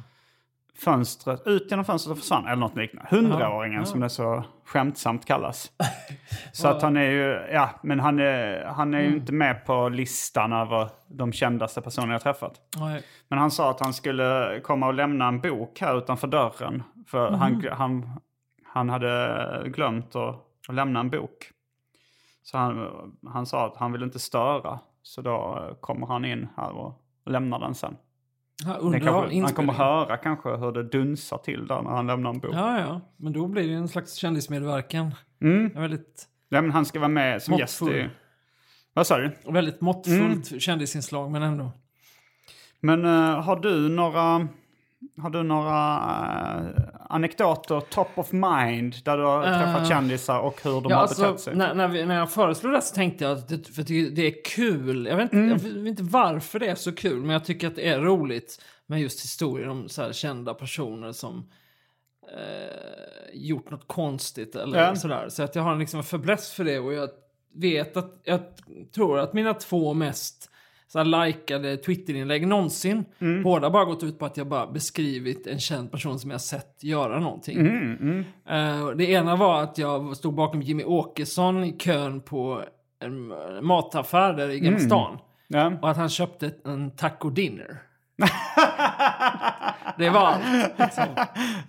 Fönstret, 0.79 1.47
ut 1.47 1.67
genom 1.71 1.85
fönstret 1.85 2.11
och 2.11 2.17
försvann. 2.17 2.45
Eller 2.45 2.55
något 2.55 2.75
liknande. 2.75 3.09
Hundraåringen 3.11 3.85
som 3.85 3.99
det 3.99 4.09
så 4.09 4.43
skämtsamt 4.65 5.25
kallas. 5.25 5.71
så 6.53 6.67
att 6.67 6.81
han 6.81 6.97
är 6.97 7.11
ju, 7.11 7.53
ja, 7.53 7.69
men 7.83 7.99
han 7.99 8.19
är, 8.19 8.65
han 8.65 8.93
är 8.93 9.01
ju 9.01 9.15
inte 9.15 9.33
med 9.33 9.65
på 9.65 9.89
listan 9.89 10.53
över 10.53 10.89
de 11.07 11.33
kändaste 11.33 11.81
personer 11.81 12.11
jag 12.11 12.21
träffat. 12.21 12.61
Nej. 12.77 13.03
Men 13.27 13.39
han 13.39 13.51
sa 13.51 13.69
att 13.69 13.79
han 13.79 13.93
skulle 13.93 14.59
komma 14.63 14.87
och 14.87 14.93
lämna 14.93 15.27
en 15.27 15.41
bok 15.41 15.81
här 15.81 15.97
utanför 15.97 16.27
dörren. 16.27 16.83
För 17.07 17.31
han, 17.31 17.65
han, 17.71 18.19
han 18.63 18.89
hade 18.89 19.63
glömt 19.65 20.15
att, 20.15 20.35
att 20.67 20.75
lämna 20.75 20.99
en 20.99 21.09
bok. 21.09 21.51
Så 22.43 22.57
han, 22.57 22.87
han 23.27 23.45
sa 23.45 23.65
att 23.65 23.77
han 23.77 23.91
vill 23.91 24.03
inte 24.03 24.19
störa. 24.19 24.79
Så 25.01 25.21
då 25.21 25.69
kommer 25.81 26.07
han 26.07 26.25
in 26.25 26.47
här 26.57 26.71
och 26.71 27.01
lämnar 27.25 27.59
den 27.59 27.75
sen. 27.75 27.97
Ja, 28.65 28.79
kanske, 28.91 29.41
han 29.41 29.53
kommer 29.53 29.73
höra 29.73 30.17
kanske 30.17 30.49
hur 30.49 30.71
det 30.71 30.83
dunsar 30.83 31.37
till 31.37 31.67
där 31.67 31.81
när 31.81 31.89
han 31.89 32.07
lämnar 32.07 32.29
en 32.29 32.39
bok. 32.39 32.51
Ja, 32.53 32.79
Ja, 32.79 32.85
ja. 32.87 33.01
Men 33.17 33.33
då 33.33 33.47
blir 33.47 33.67
det 33.67 33.73
en 33.73 33.87
slags 33.87 34.13
kändismedverkan. 34.15 35.15
Mm. 35.41 35.69
Väldigt, 35.69 36.25
men 36.49 36.71
han 36.71 36.85
ska 36.85 36.99
vara 36.99 37.07
med 37.09 37.41
som 37.41 37.57
gäst 37.57 37.81
Måttfull. 37.81 37.97
i... 37.97 38.09
Vad 38.93 39.07
sa 39.07 39.17
du? 39.17 39.31
väldigt 39.51 39.81
måttfullt 39.81 40.49
Mm. 40.51 40.59
kändisinslag, 40.59 41.31
men 41.31 41.43
ändå. 41.43 41.71
Men 42.79 43.05
eh, 43.05 43.41
har 43.41 43.59
du 43.59 43.89
några, 43.89 44.47
har 45.21 45.29
du 45.29 45.43
några 45.43 45.97
eh, 46.75 46.83
anekdoter 47.09 47.79
top 47.79 48.07
of 48.15 48.31
mind 48.31 48.95
där 49.05 49.17
du 49.17 49.23
har 49.23 49.43
träffat 49.43 49.87
kändisar 49.87 50.39
och 50.39 50.63
hur 50.63 50.81
de 50.81 50.85
Ja, 50.89 50.95
har 50.95 51.01
alltså, 51.01 51.21
betett 51.21 51.39
sig? 51.39 51.55
när, 51.55 51.73
när, 51.73 51.87
vi, 51.87 52.05
när 52.05 52.15
jag 52.15 52.31
föreslog 52.31 52.73
det 52.73 52.81
så 52.81 52.95
tänkte 52.95 53.23
jag 53.23 53.37
att 53.37 53.47
det, 53.47 53.67
för 53.67 53.83
tycker 53.83 54.15
det 54.15 54.21
är 54.27 54.43
kul. 54.45 55.05
Jag 55.05 55.15
vet, 55.15 55.23
inte, 55.23 55.37
Mm. 55.37 55.49
jag 55.49 55.83
vet 55.83 55.87
inte 55.89 56.03
varför 56.03 56.59
det 56.59 56.67
är 56.67 56.75
så 56.75 56.91
kul, 56.91 57.21
men 57.21 57.29
jag 57.29 57.45
tycker 57.45 57.67
att 57.67 57.75
det 57.75 57.87
är 57.89 57.99
roligt 57.99 58.61
med 58.85 59.01
just 59.01 59.23
historier 59.23 59.69
om 59.69 59.89
så 59.89 60.01
här 60.01 60.11
kända 60.11 60.53
personer 60.53 61.11
som 61.11 61.49
eh, 62.33 63.33
gjort 63.33 63.71
något 63.71 63.87
konstigt 63.87 64.55
eller 64.55 64.79
Ja. 64.79 64.95
sådär. 64.95 65.25
Så 65.29 65.43
att 65.43 65.55
jag 65.55 65.63
har 65.63 65.75
liksom 65.75 65.97
en 65.97 66.03
fäbless 66.03 66.51
för 66.51 66.63
det 66.63 66.79
och 66.79 66.93
jag 66.93 67.09
vet 67.55 67.97
att 67.97 68.21
jag 68.23 68.39
tror 68.95 69.19
att 69.19 69.33
mina 69.33 69.53
två 69.53 69.93
mest 69.93 70.49
så 70.91 70.97
här 70.99 71.25
likade 71.25 71.77
Twitterinlägg 71.77 72.47
någonsin. 72.47 73.05
Mm. 73.19 73.43
Båda 73.43 73.69
bara 73.69 73.85
gått 73.85 74.03
ut 74.03 74.19
på 74.19 74.25
att 74.25 74.37
jag 74.37 74.47
bara 74.47 74.67
beskrivit 74.67 75.47
en 75.47 75.59
känd 75.59 75.91
person 75.91 76.19
som 76.19 76.31
jag 76.31 76.41
sett 76.41 76.83
göra 76.83 77.19
någonting. 77.19 77.59
Mm, 77.59 78.23
Eh, 78.49 78.89
det 78.89 79.05
ena 79.05 79.35
var 79.35 79.63
att 79.63 79.77
jag 79.77 80.17
stod 80.17 80.33
bakom 80.33 80.61
Jimmy 80.61 80.83
Åkesson 80.83 81.63
i 81.63 81.71
kön 81.77 82.21
på 82.21 82.63
en 83.01 83.33
mataffär 83.65 84.33
där 84.33 84.49
i 84.49 84.59
Gamla 84.59 84.79
stan. 84.79 85.17
Ja. 85.47 85.73
Och 85.81 85.89
att 85.89 85.97
han 85.97 86.09
köpte 86.09 86.51
en 86.65 86.91
taco 86.91 87.29
dinner. 87.29 87.77
Det 89.97 90.09
var 90.09 90.19
allt. 90.19 90.79
Liksom. 90.79 91.05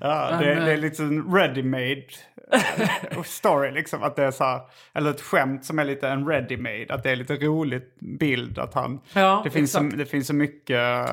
Ja, 0.00 0.28
Men, 0.30 0.38
det, 0.40 0.52
eh, 0.52 0.64
det 0.64 0.73
är 0.73 0.76
lite 0.76 1.02
en 1.02 1.25
ready-made 1.25 2.04
eh, 2.52 3.23
story 3.23 3.71
liksom. 3.71 4.02
Att 4.02 4.16
det 4.16 4.25
är 4.25 4.30
så 4.30 4.45
här, 4.45 4.61
eller 4.95 5.11
ett 5.11 5.21
skämt 5.21 5.64
som 5.64 5.78
är 5.78 5.85
lite 5.85 6.09
en 6.09 6.28
ready-made. 6.28 6.95
Att 6.95 7.02
det 7.02 7.11
är 7.11 7.16
lite 7.16 7.35
roligt 7.35 8.00
bild. 8.00 8.59
Att 8.59 8.75
han, 8.75 9.00
Ja, 9.12 9.40
det, 9.45 9.50
finns 9.50 9.73
så, 9.73 9.80
det 9.80 10.07
finns 10.07 10.26
så 10.26 10.35
mycket, 10.35 11.07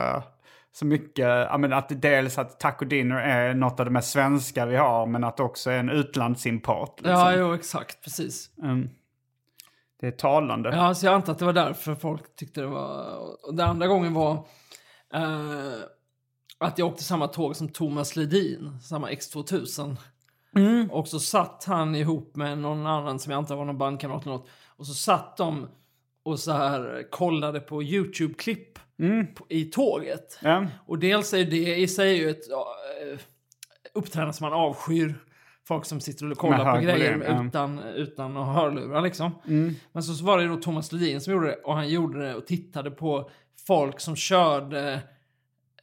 så 0.74 0.86
mycket, 0.86 1.60
men 1.60 1.74
att 1.74 2.02
dels 2.02 2.38
att 2.38 2.60
taco 2.60 2.86
dinner 2.86 3.16
är 3.16 3.54
något 3.54 3.80
av 3.80 3.86
det 3.86 3.92
mest 3.92 4.12
svenska 4.12 4.66
vi 4.66 4.76
har. 4.76 5.06
Men 5.06 5.24
att 5.24 5.38
det 5.38 5.44
också 5.44 5.72
är 5.72 5.80
en 5.80 5.90
utlandsimport. 5.90 7.02
Liksom. 7.02 7.20
Ja, 7.20 7.36
jo, 7.36 7.54
exakt. 7.54 8.04
Precis. 8.04 8.50
Mm. 8.64 8.90
Det 10.00 10.08
är 10.08 10.12
talande. 10.12 10.70
Ja, 10.76 10.94
så 10.94 11.06
jag 11.06 11.14
antar 11.14 11.34
att 11.34 11.40
det 11.40 11.46
var 11.46 11.54
därför 11.54 11.96
folk 11.96 12.36
tyckte 12.36 12.62
det 12.62 12.68
var... 12.68 13.18
Och 13.48 13.56
den 13.56 13.70
andra 13.70 13.88
gången 13.88 14.14
var 14.14 14.46
eh, 15.14 15.82
att 16.58 16.78
jag 16.78 16.88
åkte 16.88 17.04
samma 17.04 17.28
tåg 17.28 17.56
som 17.56 17.70
Thomas 17.70 18.16
Ledin, 18.16 18.80
samma 18.82 19.12
X2000. 19.12 19.96
Och 20.92 21.08
så 21.08 21.20
satt 21.20 21.64
han 21.68 21.96
ihop 21.96 22.36
med 22.36 22.58
någon 22.58 22.88
annan 22.88 23.20
som 23.20 23.32
jag 23.32 23.38
antar 23.38 23.56
var 23.56 23.66
någon 23.66 23.78
bandkamrat 23.78 24.22
eller 24.26 24.36
något. 24.36 24.50
Och 24.68 24.88
så 24.88 24.94
satt 24.94 25.38
de 25.38 25.68
och 26.24 26.40
så 26.40 26.52
här 26.52 27.08
kollade 27.12 27.60
på 27.60 27.84
YouTube-klipp 27.84 28.80
på- 29.36 29.46
i 29.50 29.66
tåget. 29.66 30.40
Ja. 30.44 30.66
Och 30.86 31.00
dels 31.00 31.34
är 31.34 31.46
det 31.46 31.76
i 31.76 31.88
sig 31.88 32.18
ju 32.18 32.30
ett 32.30 32.52
eh, 32.52 33.20
uppträdande 33.94 34.34
som 34.34 34.50
man 34.50 34.60
avskyr. 34.60 35.16
Folk 35.68 35.86
som 35.86 36.00
sitter 36.00 36.32
och 36.32 36.38
kollar 36.38 36.76
på 36.76 36.82
grejer 36.82 37.24
ja. 37.28 37.46
utan, 37.48 37.80
utan 37.80 38.38
att 38.38 38.56
hörlurar 38.56 39.02
liksom. 39.02 39.32
Mm. 39.48 39.76
Men 39.92 40.04
så, 40.04 40.14
så 40.14 40.26
var 40.26 40.38
det 40.38 40.48
då 40.48 40.56
Thomas 40.56 40.92
Ledin 40.92 41.22
som 41.22 41.34
gjorde 41.34 41.48
det 41.48 41.56
och 41.56 41.76
han 41.76 41.90
gjorde 41.90 42.28
det 42.28 42.36
och 42.36 42.48
tittade 42.48 42.92
på 42.92 43.30
folk 43.68 44.00
som 44.00 44.16
körde 44.16 45.00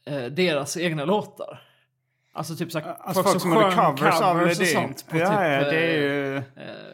eh, 0.05 0.23
deras 0.25 0.77
egna 0.77 1.05
låtar. 1.05 1.61
Alltså 2.33 2.55
typ 2.55 2.71
såhär, 2.71 2.95
Alltså 2.99 3.23
folk, 3.23 3.41
som 3.41 3.53
gjorde 3.53 3.71
sjöng 3.71 3.95
covers, 3.95 4.21
av 4.21 4.41
och 4.41 4.55
sånt. 4.55 5.07
På 5.09 5.17
ja, 5.17 5.25
typ, 5.25 5.37
ja, 5.39 5.71
det 5.71 5.77
är 5.77 5.97
eh, 5.97 6.01
ju... 6.01 6.37
Eh, 6.37 6.43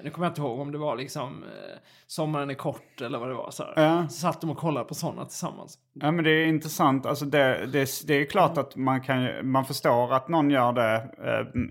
nu 0.04 0.10
kommer 0.10 0.28
jag 0.28 0.32
inte 0.32 0.42
ihåg 0.42 0.60
om 0.60 0.72
det 0.72 0.78
var 0.78 0.96
liksom 0.96 1.44
eh, 1.44 1.80
Sommaren 2.08 2.50
är 2.50 2.54
kort 2.54 3.02
eller 3.02 3.20
vad 3.20 3.30
det 3.30 3.34
var. 3.34 3.52
Så. 3.52 3.64
Ja. 3.76 4.08
så 4.10 4.20
satt 4.20 4.42
de 4.42 4.50
och 4.50 4.58
kollade 4.58 4.86
på 4.86 4.96
sådana 4.96 5.26
tillsammans. 5.26 5.78
Ja 5.94 6.12
men 6.12 6.24
det 6.24 6.32
är 6.32 6.46
intressant. 6.46 7.06
Alltså 7.06 7.26
det, 7.26 7.66
det, 7.66 8.08
det 8.08 8.14
är 8.14 8.26
klart 8.26 8.58
att 8.58 8.76
man, 8.76 9.02
kan, 9.02 9.52
man 9.52 9.66
förstår 9.66 10.14
att 10.14 10.28
någon 10.28 10.50
gör 10.50 10.74
det 10.74 10.96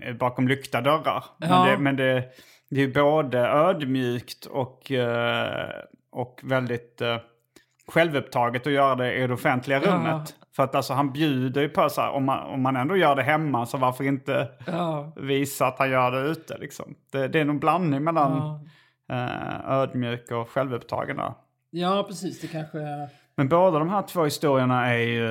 eh, 0.07 0.15
bakom 0.15 0.47
lyckta 0.47 0.81
dörrar. 0.81 1.23
Men, 1.37 1.49
Ja. 1.49 1.65
det, 1.65 1.77
men 1.77 1.95
det, 1.95 2.23
det 2.69 2.81
är 2.81 2.87
både 2.87 3.39
ödmjukt 3.39 4.45
och, 4.45 4.91
eh, 4.91 5.69
och 6.11 6.39
väldigt 6.43 7.01
eh, 7.01 7.17
självupptaget 7.87 8.67
att 8.67 8.73
göra 8.73 8.95
det 8.95 9.13
i 9.13 9.27
det 9.27 9.33
offentliga 9.33 9.81
Ja. 9.85 9.91
rummet. 9.91 10.35
För 10.55 10.63
att 10.63 10.75
alltså 10.75 10.93
han 10.93 11.11
bjuder 11.13 11.61
ju 11.61 11.69
på 11.69 11.89
så 11.89 12.01
här, 12.01 12.11
om 12.11 12.25
man, 12.25 12.39
om 12.53 12.61
man 12.61 12.75
ändå 12.75 12.95
gör 12.97 13.15
det 13.15 13.23
hemma 13.23 13.65
så 13.65 13.77
varför 13.77 14.03
inte 14.03 14.47
Ja, 14.67 15.13
visa 15.15 15.67
att 15.67 15.79
han 15.79 15.89
gör 15.89 16.11
det 16.11 16.19
ute 16.19 16.57
liksom. 16.57 16.95
Det, 17.11 17.27
det 17.27 17.39
är 17.39 17.45
någon 17.45 17.59
blandning 17.59 18.03
mellan 18.03 18.61
ja. 19.07 19.15
eh, 19.15 19.71
ödmjuk 19.71 20.31
och 20.31 20.49
självupptagen 20.49 21.17
där. 21.17 21.33
ja, 21.69 22.05
precis. 22.07 22.41
Det 22.41 22.47
kanske 22.47 22.79
är... 22.79 23.09
Men 23.35 23.49
båda 23.49 23.79
de 23.79 23.89
här 23.89 24.01
två 24.01 24.23
historierna 24.23 24.87
är 24.93 24.97
ju 24.97 25.27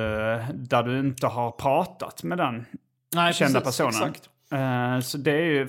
där 0.54 0.82
du 0.82 0.98
inte 0.98 1.26
har 1.26 1.50
pratat 1.50 2.22
med 2.22 2.38
den 2.38 2.66
Nej, 3.14 3.32
kända 3.32 3.60
precis, 3.60 3.78
personen. 3.86 4.10
Exakt. 4.10 4.30
Eh, 4.52 5.00
så 5.00 5.18
det 5.18 5.32
är 5.32 5.44
ju, 5.44 5.68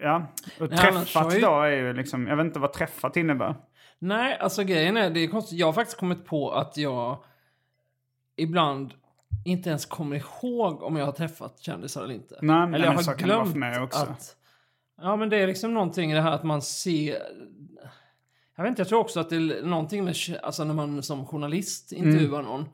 ja, 0.00 0.26
och 0.60 0.70
träffat 0.70 1.34
ju- 1.36 1.40
då 1.40 1.60
är 1.60 1.70
ju 1.70 1.92
liksom, 1.92 2.26
jag 2.26 2.36
vet 2.36 2.46
inte 2.46 2.58
vad 2.58 2.72
träffat 2.72 3.16
innebär. 3.16 3.54
Nej, 3.98 4.38
alltså 4.38 4.64
grejen 4.64 4.96
är, 4.96 5.10
det 5.10 5.20
är 5.20 5.26
konstigt. 5.28 5.58
Jag 5.58 5.66
har 5.66 5.72
faktiskt 5.72 5.98
kommit 5.98 6.24
på 6.24 6.50
att 6.50 6.76
jag 6.76 7.18
ibland 8.36 8.94
inte 9.44 9.68
ens 9.68 9.86
kommer 9.86 10.16
ihåg 10.16 10.82
om 10.82 10.96
jag 10.96 11.04
har 11.04 11.12
träffat 11.12 11.60
kändisar 11.60 12.04
eller 12.04 12.14
inte. 12.14 12.38
Nej, 12.42 12.56
men 12.56 12.74
eller 12.74 12.84
jag 12.84 12.92
har 12.92 13.16
glömt 13.16 13.94
att... 13.94 14.36
Ja, 15.02 15.16
men 15.16 15.28
det 15.28 15.36
är 15.36 15.46
liksom 15.46 15.74
någonting 15.74 16.12
i 16.12 16.14
det 16.14 16.20
här 16.20 16.32
att 16.32 16.44
man 16.44 16.62
ser... 16.62 17.18
Jag 18.56 18.64
vet 18.64 18.68
inte, 18.70 18.80
jag 18.80 18.88
tror 18.88 19.00
också 19.00 19.20
att 19.20 19.30
det 19.30 19.36
är 19.36 19.62
någonting 19.66 20.04
med, 20.04 20.14
alltså 20.42 20.64
när 20.64 20.74
man 20.74 21.02
som 21.02 21.26
journalist 21.26 21.92
intervjuar 21.92 22.38
Mm. 22.40 22.50
någon. 22.50 22.68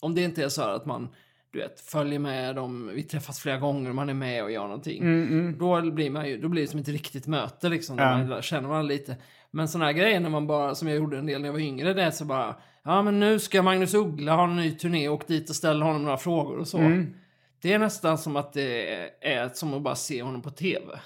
Om 0.00 0.14
det 0.14 0.22
inte 0.22 0.44
är 0.44 0.48
så 0.48 0.62
här 0.62 0.70
att 0.70 0.86
man 0.86 1.08
du 1.50 1.58
vet, 1.60 1.80
följer 1.80 2.18
med 2.18 2.56
dem, 2.56 2.90
vi 2.94 3.02
träffas 3.02 3.38
flera 3.40 3.58
gånger, 3.58 3.92
man 3.92 4.08
är 4.08 4.14
med 4.14 4.44
och 4.44 4.50
gör 4.50 4.62
någonting. 4.62 5.02
Mm, 5.02 5.58
Då 5.58 5.90
blir 5.90 6.10
man 6.10 6.28
ju, 6.28 6.40
då 6.40 6.48
blir 6.48 6.62
det 6.62 6.68
som 6.68 6.80
ett 6.80 6.88
riktigt 6.88 7.26
möte 7.26 7.68
liksom, 7.68 7.96
där 7.96 8.10
Ja. 8.10 8.18
man 8.18 8.28
lär 8.28 8.42
känner 8.42 8.68
varandra 8.68 8.88
lite. 8.88 9.16
Men 9.54 9.68
sådana 9.68 9.84
här 9.84 9.92
grejer 9.92 10.20
när 10.20 10.30
man 10.30 10.46
bara, 10.46 10.74
som 10.74 10.88
jag 10.88 10.96
gjorde 10.96 11.18
en 11.18 11.26
del 11.26 11.40
när 11.40 11.48
jag 11.48 11.52
var 11.52 11.60
yngre, 11.60 11.94
det 11.94 12.02
är 12.02 12.10
så 12.10 12.24
bara, 12.24 12.56
ja 12.84 13.02
men 13.02 13.20
nu 13.20 13.38
ska 13.38 13.62
Magnus 13.62 13.94
Uggla 13.94 14.36
ha 14.36 14.44
en 14.44 14.56
ny 14.56 14.72
turné, 14.72 15.08
och 15.08 15.24
dit 15.26 15.50
och 15.50 15.56
ställa 15.56 15.84
honom 15.84 16.04
några 16.04 16.16
frågor 16.16 16.58
och 16.58 16.68
så. 16.68 16.78
Mm. 16.78 17.14
Det 17.62 17.72
är 17.72 17.78
nästan 17.78 18.18
som 18.18 18.36
att 18.36 18.52
det 18.52 18.94
är 19.20 19.48
som 19.48 19.74
att 19.74 19.82
bara 19.82 19.94
se 19.94 20.22
honom 20.22 20.42
på 20.42 20.50
tv. 20.50 20.98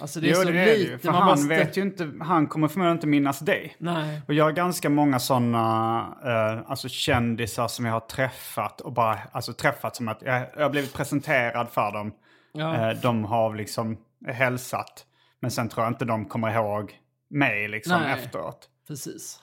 Alltså 0.00 0.20
det 0.20 0.26
är 0.26 0.30
jo, 0.30 0.36
så 0.36 0.44
det 0.44 0.60
är 0.60 0.66
det 0.66 0.76
lite. 0.76 0.90
ju. 0.90 0.98
För 0.98 1.12
man 1.12 1.22
han 1.22 1.36
stä- 1.36 1.48
vet 1.48 1.76
ju 1.76 1.82
inte, 1.82 2.12
han 2.20 2.46
kommer 2.46 2.68
förmodligen 2.68 2.96
inte 2.96 3.06
minnas 3.06 3.38
dig. 3.40 3.76
Nej. 3.78 4.20
Och 4.28 4.34
jag 4.34 4.44
har 4.44 4.52
ganska 4.52 4.90
många 4.90 5.18
sådana 5.18 5.98
eh, 6.24 6.70
alltså 6.70 6.88
kändisar 6.88 7.68
som 7.68 7.84
jag 7.84 7.92
har 7.92 8.00
träffat 8.00 8.80
och 8.80 8.92
bara 8.92 9.18
alltså 9.32 9.52
träffat 9.52 9.96
som 9.96 10.08
att 10.08 10.22
jag, 10.22 10.46
jag 10.56 10.62
har 10.62 10.70
blivit 10.70 10.94
presenterad 10.94 11.68
för 11.68 11.92
dem. 11.92 12.12
Ja. 12.52 12.90
Eh, 12.90 12.96
de 13.02 13.24
har 13.24 13.54
liksom 13.54 13.98
hälsat. 14.26 15.06
Men 15.40 15.50
sen 15.50 15.68
tror 15.68 15.84
jag 15.84 15.90
inte 15.90 16.04
de 16.04 16.24
kommer 16.24 16.54
ihåg 16.54 16.92
mig 17.30 17.68
liksom 17.68 18.02
Nej. 18.02 18.12
efteråt. 18.12 18.68
Precis. 18.88 19.40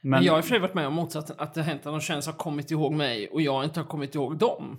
Men, 0.00 0.10
Men 0.10 0.22
jag 0.24 0.32
har 0.32 0.38
i 0.38 0.40
och 0.40 0.44
för 0.44 0.48
sig 0.50 0.58
varit 0.58 0.74
med 0.74 0.86
om 0.86 0.94
motsatsen, 0.94 1.36
att 1.38 1.54
det 1.54 1.60
har 1.60 1.68
hänt 1.68 1.80
att 1.86 1.92
någon 1.92 2.00
kändis 2.00 2.26
har 2.26 2.32
kommit 2.32 2.70
ihåg 2.70 2.92
mig 2.92 3.28
och 3.28 3.40
jag 3.42 3.64
inte 3.64 3.80
har 3.80 3.86
kommit 3.86 4.14
ihåg 4.14 4.36
dem. 4.38 4.78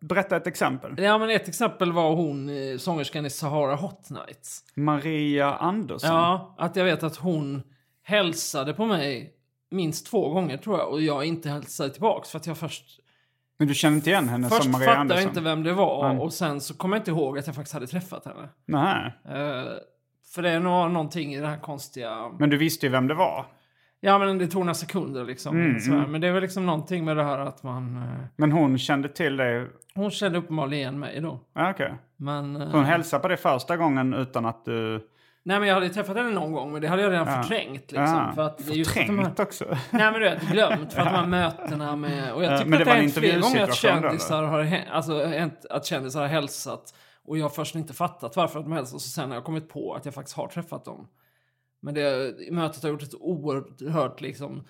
berätta 0.00 0.36
ett 0.36 0.46
exempel. 0.46 0.94
Ja, 0.98 1.18
men 1.18 1.30
ett 1.30 1.48
exempel 1.48 1.92
var 1.92 2.14
hon, 2.14 2.48
eh, 2.48 2.76
sångerskan 2.78 3.26
i 3.26 3.30
Sahara 3.30 3.74
Hot 3.76 4.10
Nights. 4.10 4.64
Maria 4.74 5.54
Andersson. 5.54 6.10
Ja, 6.10 6.54
att 6.58 6.76
jag 6.76 6.84
vet 6.84 7.02
att 7.02 7.16
hon 7.16 7.62
hälsade 8.02 8.74
på 8.74 8.86
mig 8.86 9.34
minst 9.70 10.06
två 10.06 10.28
gånger 10.30 10.56
tror 10.56 10.78
jag 10.78 10.88
och 10.92 11.00
jag 11.02 11.24
inte 11.24 11.50
hälsade 11.50 11.90
tillbaks 11.90 12.30
för 12.30 12.38
att 12.38 12.46
jag 12.46 12.58
först, 12.58 13.00
Men 13.58 13.68
du 13.68 13.74
känner 13.74 13.96
inte 13.96 14.10
igen 14.10 14.28
henne 14.28 14.48
först 14.48 14.62
som 14.62 14.72
Maria 14.72 14.86
fattade 14.86 15.00
Andersson? 15.00 15.22
jag 15.22 15.30
inte 15.30 15.40
vem 15.40 15.62
det 15.62 15.72
var 15.72 16.06
Mm. 16.10 16.20
och 16.20 16.32
sen 16.32 16.60
så 16.60 16.74
kom 16.74 16.92
jag 16.92 17.00
inte 17.00 17.10
ihåg 17.10 17.38
att 17.38 17.46
jag 17.46 17.54
faktiskt 17.56 17.74
hade 17.74 17.86
träffat 17.86 18.24
henne. 18.24 18.48
Nej. 18.66 19.12
Eh, 19.28 19.72
för 20.34 20.42
det 20.42 20.50
är 20.50 20.60
nog 20.60 20.90
någonting 20.90 21.34
i 21.34 21.40
det 21.40 21.46
här 21.46 21.56
konstiga... 21.58 22.28
Men 22.38 22.50
du 22.50 22.56
visste 22.56 22.86
ju 22.86 22.92
vem 22.92 23.06
det 23.08 23.14
var. 23.14 23.46
Ja, 24.00 24.18
men 24.18 24.38
det 24.38 24.46
tog 24.46 24.60
några 24.60 24.74
sekunder 24.74 25.24
liksom. 25.24 25.56
Mm, 25.56 25.80
sådär. 25.80 25.98
mm. 25.98 26.12
Men 26.12 26.20
det 26.20 26.26
är 26.28 26.32
väl 26.32 26.42
liksom 26.42 26.66
någonting 26.66 27.04
med 27.04 27.16
det 27.16 27.24
här 27.24 27.38
att 27.38 27.62
man... 27.62 27.96
eh, 27.96 28.24
Men 28.36 28.52
hon 28.52 28.78
kände 28.78 29.08
till 29.08 29.36
dig. 29.36 29.66
Hon 29.94 30.10
kände 30.10 30.38
uppenbarligen 30.38 30.80
igen 30.80 30.98
mig 30.98 31.20
då. 31.20 31.40
Ja, 31.54 31.70
Okej. 31.70 31.94
Men... 32.16 32.56
eh, 32.62 32.68
Hon 32.68 32.84
hälsade 32.84 33.22
på 33.22 33.28
dig 33.28 33.36
första 33.36 33.76
gången 33.76 34.14
utan 34.14 34.46
att 34.46 34.64
du... 34.64 35.08
Nej, 35.42 35.58
men 35.58 35.68
jag 35.68 35.74
hade 35.74 35.88
träffat 35.88 36.16
henne 36.16 36.30
någon 36.30 36.52
gång, 36.52 36.72
men 36.72 36.82
det 36.82 36.88
hade 36.88 37.02
jag 37.02 37.12
redan 37.12 37.26
förträngt 37.42 37.92
liksom. 37.92 38.04
Ja, 38.04 38.32
För 38.34 38.42
att 38.42 38.68
är 38.68 38.72
just 38.72 38.94
de 38.94 39.00
här- 39.00 39.06
Förträngt 39.06 39.40
också. 39.40 39.64
Nej 39.90 40.12
men 40.12 40.12
du 40.12 40.20
vet, 40.20 40.42
glömt 40.48 40.92
för 40.92 41.00
att 41.00 41.06
de 41.08 41.14
här 41.14 41.26
mötena 41.60 41.96
med... 41.96 42.32
Och 42.32 42.44
jag 42.44 42.52
Ja, 42.52 42.58
tycker 42.58 42.70
men 42.70 42.78
att 42.80 42.84
det 42.86 42.90
det 42.90 42.90
har 42.96 43.00
hänt 43.02 43.14
flera 43.14 43.40
gånger 43.40 43.62
att 43.62 43.74
kändisar 43.74 44.42
har, 44.42 44.78
alltså, 44.90 45.22
att 45.70 45.86
kändisar 45.86 46.20
har 46.20 46.28
hälsat 46.28 46.94
och 47.28 47.38
jag 47.38 47.44
har 47.44 47.50
först 47.50 47.74
inte 47.74 47.94
fattat 47.94 48.36
varför 48.36 48.60
de 48.60 48.72
hälsar 48.72 48.96
och 48.96 49.02
så 49.02 49.08
sen 49.08 49.28
har 49.28 49.36
jag 49.36 49.44
kommit 49.44 49.68
på 49.68 49.94
att 49.94 50.04
jag 50.04 50.14
faktiskt 50.14 50.36
har 50.36 50.48
träffat 50.48 50.84
dem. 50.84 51.08
Men 51.80 51.94
det 51.94 52.34
mötet 52.52 52.82
har 52.82 52.90
gjort 52.90 53.02
ett 53.02 53.14
oerhört 53.14 54.20
liksom 54.20 54.64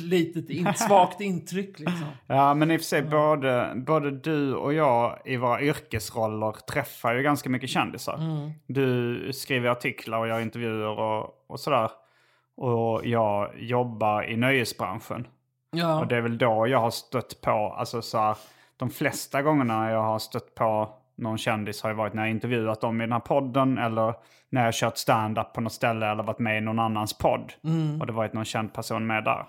litet, 0.00 0.50
in, 0.50 0.74
svagt 0.76 1.20
intryck 1.20 1.78
liksom. 1.78 2.06
Ja, 2.26 2.54
men 2.54 2.70
i 2.70 2.76
och 2.76 2.80
för 2.80 2.84
sig 2.84 3.02
både, 3.02 3.72
både 3.86 4.10
du 4.10 4.54
och 4.54 4.74
jag 4.74 5.18
i 5.24 5.36
våra 5.36 5.62
yrkesroller 5.62 6.52
träffar 6.52 7.14
ju 7.14 7.22
ganska 7.22 7.50
mycket 7.50 7.70
kändisar. 7.70 8.14
Mm. 8.14 8.50
Du 8.66 9.32
skriver 9.32 9.68
artiklar 9.68 10.18
och 10.18 10.28
gör 10.28 10.40
intervjuer 10.40 10.98
och, 10.98 11.44
och 11.46 11.60
sådär. 11.60 11.90
Och 12.56 13.06
jag 13.06 13.58
jobbar 13.58 14.30
i 14.30 14.36
nöjesbranschen. 14.36 15.26
Ja, 15.70 16.00
Och 16.00 16.06
det 16.06 16.16
är 16.16 16.20
väl 16.20 16.38
då 16.38 16.66
jag 16.68 16.80
har 16.80 16.90
stött 16.90 17.40
på, 17.40 17.50
alltså 17.50 18.02
så 18.02 18.18
här, 18.18 18.36
de 18.76 18.90
flesta 18.90 19.42
gångerna 19.42 19.90
jag 19.90 20.02
har 20.02 20.18
stött 20.18 20.54
på 20.54 20.94
någon 21.16 21.38
kändis 21.38 21.82
har 21.82 21.90
ju 21.90 21.96
varit 21.96 22.14
när 22.14 22.22
jag 22.22 22.30
intervjuat 22.30 22.80
dem 22.80 23.00
i 23.00 23.04
den 23.04 23.12
här 23.12 23.20
podden 23.20 23.78
eller 23.78 24.14
när 24.50 24.64
jag 24.64 24.74
kört 24.74 24.96
stand-up 24.96 25.52
på 25.52 25.60
något 25.60 25.72
ställe 25.72 26.06
eller 26.10 26.22
varit 26.22 26.38
med 26.38 26.58
i 26.58 26.60
någon 26.60 26.78
annans 26.78 27.18
podd. 27.18 27.52
Och 28.00 28.06
det 28.06 28.12
varit 28.12 28.32
någon 28.32 28.44
känd 28.44 28.72
person 28.74 29.06
med 29.06 29.24
där. 29.24 29.46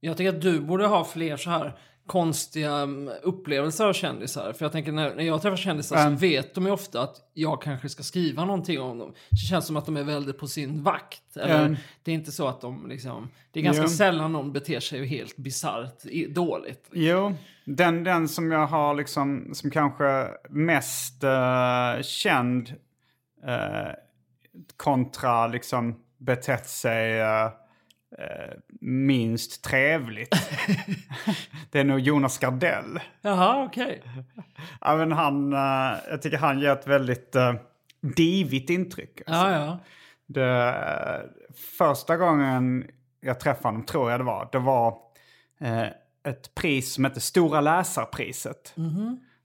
jag 0.00 0.16
tycker 0.16 0.28
att 0.36 0.42
du 0.42 0.60
borde 0.60 0.86
ha 0.86 1.04
fler 1.04 1.36
så 1.36 1.50
här 1.50 1.72
konstiga 2.06 2.72
mm, 2.76 3.10
upplevelser 3.22 3.86
av 3.86 3.92
kändisar. 3.92 4.52
För 4.52 4.64
jag 4.64 4.72
tänker 4.72 4.92
när, 4.92 5.14
när 5.14 5.24
jag 5.24 5.42
träffar 5.42 5.56
kändisar 5.56 5.96
Mm. 5.96 6.16
så 6.16 6.20
vet 6.20 6.54
de 6.54 6.64
ju 6.66 6.70
ofta 6.72 7.02
att 7.02 7.16
jag 7.34 7.62
kanske 7.62 7.88
ska 7.88 8.02
skriva 8.02 8.44
någonting 8.44 8.80
om 8.80 8.98
dem. 8.98 9.12
Det 9.30 9.36
känns 9.36 9.66
som 9.66 9.76
att 9.76 9.86
de 9.86 9.96
är 9.96 10.02
väldigt 10.02 10.38
på 10.38 10.46
sin 10.46 10.82
vakt. 10.82 11.36
Eller 11.36 11.60
Mm. 11.64 11.76
det 12.02 12.10
är 12.10 12.14
inte 12.14 12.32
så 12.32 12.48
att 12.48 12.60
de 12.60 12.88
liksom... 12.88 13.28
Det 13.52 13.60
är 13.60 13.64
ganska 13.64 13.82
Jo. 13.82 13.88
sällan 13.88 14.32
någon 14.32 14.52
beter 14.52 14.80
sig 14.80 15.06
helt 15.06 15.36
bisarrt 15.36 16.02
dåligt. 16.28 16.88
Jo, 16.92 17.34
den, 17.76 18.04
den 18.04 18.28
som 18.28 18.52
jag 18.52 18.66
har 18.66 18.94
liksom, 18.94 19.50
som 19.52 19.70
kanske 19.70 20.28
mest 20.48 21.24
eh, 21.24 22.02
känd 22.02 22.74
eh, 23.44 23.92
kontra 24.76 25.46
liksom 25.46 26.00
betett 26.18 26.68
sig 26.68 27.20
eh, 27.20 27.50
minst 28.80 29.64
trevligt. 29.64 30.34
det 31.70 31.80
är 31.80 31.84
nog 31.84 32.00
Jonas 32.00 32.38
Gardell. 32.38 33.00
Jaha, 33.22 33.64
okej. 33.64 34.02
Ja, 34.80 34.96
men 34.96 35.12
han, 35.12 35.52
jag 36.10 36.22
tycker 36.22 36.38
han 36.38 36.58
ger 36.58 36.70
ett 36.70 36.86
väldigt 36.86 37.36
uh, 37.36 37.54
divigt 38.16 38.70
intryck. 38.70 39.20
alltså. 39.26 39.46
Ja, 39.46 39.50
ja. 39.50 39.78
Det, 40.26 40.74
första 41.78 42.16
gången 42.16 42.90
jag 43.20 43.40
träffade 43.40 43.68
honom, 43.68 43.86
tror 43.86 44.10
jag 44.10 44.20
det 44.20 44.24
var, 44.24 44.48
det 44.52 44.58
var 44.58 44.98
eh, 45.60 45.86
ett 46.28 46.54
pris 46.54 46.92
som 46.94 47.04
hette 47.04 47.20
Stora 47.20 47.60
läsarpriset. 47.60 48.74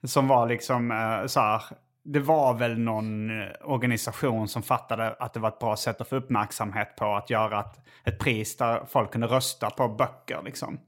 Som 0.04 0.28
var 0.28 0.48
liksom 0.48 0.92
eh, 0.92 1.28
så 1.28 1.40
här, 1.40 1.62
det 2.04 2.20
var 2.20 2.54
väl 2.54 2.80
någon 2.80 3.42
eh, 3.42 3.48
organisation 3.64 4.48
som 4.48 4.64
fattade 4.64 5.16
att 5.20 5.34
det 5.34 5.40
var 5.40 5.50
ett 5.50 5.60
bra 5.60 5.78
sätt 5.78 6.02
att 6.02 6.10
få 6.10 6.16
uppmärksamhet 6.16 6.96
på 6.96 7.16
att 7.16 7.30
göra 7.30 7.60
ett, 7.60 7.80
ett 8.04 8.20
pris 8.20 8.58
där 8.58 8.86
folk 8.88 9.12
kunde 9.12 9.28
rösta 9.28 9.70
på 9.70 9.88
böcker 9.88 10.42
liksom. 10.46 10.80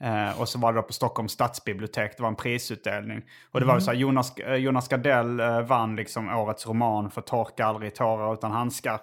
Eh, 0.00 0.40
och 0.40 0.48
så 0.48 0.58
var 0.58 0.72
det 0.72 0.78
då 0.78 0.82
på 0.82 0.92
Stockholms 0.92 1.32
stadsbibliotek, 1.32 2.16
det 2.16 2.22
var 2.22 2.30
en 2.30 2.36
prisutdelning. 2.36 3.22
Och 3.52 3.60
det 3.60 3.66
var 3.66 3.74
ju 3.74 3.80
så 3.80 3.90
här, 3.90 3.98
Jonas, 3.98 4.36
eh, 4.36 4.54
Jonas 4.54 4.88
Gardell 4.88 5.40
eh, 5.40 5.60
vann 5.60 5.96
liksom 5.96 6.28
årets 6.28 6.66
roman 6.66 7.10
för 7.10 7.20
Torka 7.20 7.66
aldrig 7.66 7.94
tårar 7.94 8.34
utan 8.34 8.50
handskar. 8.50 9.00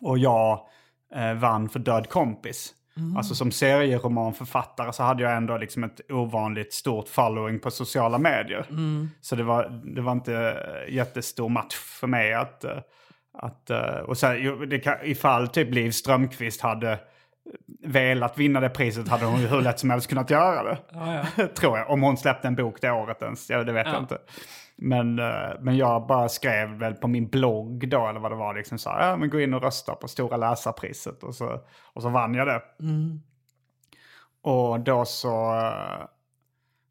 Och 0.00 0.18
jag 0.18 0.66
eh, 1.14 1.34
vann 1.34 1.68
för 1.68 1.78
Död 1.78 2.08
kompis. 2.08 2.74
Alltså 3.16 3.34
som 3.34 3.50
serieromanförfattare 3.50 4.92
så 4.92 5.02
hade 5.02 5.22
jag 5.22 5.36
ändå 5.36 5.56
liksom 5.56 5.84
ett 5.84 6.00
ovanligt 6.10 6.72
stort 6.72 7.08
following 7.08 7.60
på 7.60 7.70
sociala 7.70 8.18
medier. 8.18 8.66
Så 9.20 9.36
det 9.36 9.42
var, 9.42 9.82
det 9.94 10.00
var 10.00 10.12
inte 10.12 10.34
eh, 10.34 10.94
jättestor 10.94 11.48
match 11.48 11.74
för 11.74 12.06
mig 12.06 12.34
att... 12.34 12.64
eh, 12.64 12.78
att 13.32 13.70
eh, 13.70 13.78
och 13.78 14.16
jo, 14.38 14.64
det 14.64 14.78
kan, 14.78 14.96
ifall 15.02 15.48
typ 15.48 15.74
Liv 15.74 15.90
Strömquist 15.90 16.60
hade 16.60 16.98
velat 17.86 18.38
vinna 18.38 18.60
det 18.60 18.68
priset 18.68 19.08
hade 19.08 19.24
hon 19.24 19.40
ju 19.40 19.46
hur 19.46 19.60
lätt 19.60 19.78
som 19.80 19.90
helst 19.90 20.08
kunnat 20.08 20.30
göra 20.30 20.62
det. 20.62 20.78
Tror 21.54 21.78
jag. 21.78 21.90
Om 21.90 22.02
hon 22.02 22.16
släppte 22.16 22.48
en 22.48 22.54
bok 22.54 22.80
det 22.80 22.90
året 22.90 23.22
ens. 23.22 23.50
Ja, 23.50 23.64
det 23.64 23.72
vet 23.72 23.86
jag 23.86 23.98
inte. 24.02 24.18
Men, 24.82 25.18
eh, 25.18 25.50
men 25.60 25.76
jag 25.76 26.06
bara 26.06 26.28
skrev 26.28 26.68
väl 26.68 26.94
på 26.94 27.08
min 27.08 27.28
blogg 27.28 27.88
då, 27.88 28.08
eller 28.08 28.20
vad 28.20 28.32
det 28.32 28.36
var, 28.36 28.54
liksom 28.54 28.78
så 28.78 28.90
här, 28.90 29.08
ja 29.08 29.16
men 29.16 29.30
gå 29.30 29.40
in 29.40 29.54
och 29.54 29.62
rösta 29.62 29.94
på 29.94 30.08
Stora 30.08 30.36
läsarpriset. 30.36 31.22
Och 31.22 31.34
så, 31.34 31.60
och 31.92 32.02
så 32.02 32.08
vann 32.08 32.34
jag 32.34 32.46
det. 32.46 32.62
Och 34.42 34.80
då 34.80 35.04
så, 35.04 35.62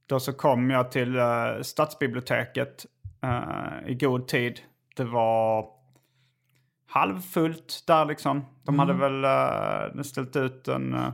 då 0.06 0.20
så 0.20 0.34
kom 0.34 0.70
jag 0.70 0.92
till 0.92 1.16
eh, 1.16 1.62
stadsbiblioteket 1.62 2.86
eh, 3.24 3.90
i 3.92 3.96
god 3.96 4.28
tid. 4.28 4.60
Det 4.96 5.04
var 5.04 5.66
halvfullt 6.88 7.84
där 7.88 8.06
liksom. 8.06 8.46
De 8.64 8.80
hade 8.80 8.94
väl 8.94 9.26
uh, 9.96 10.02
ställt 10.04 10.36
ut 10.36 10.68
en 10.68 10.94
uh, 10.94 11.10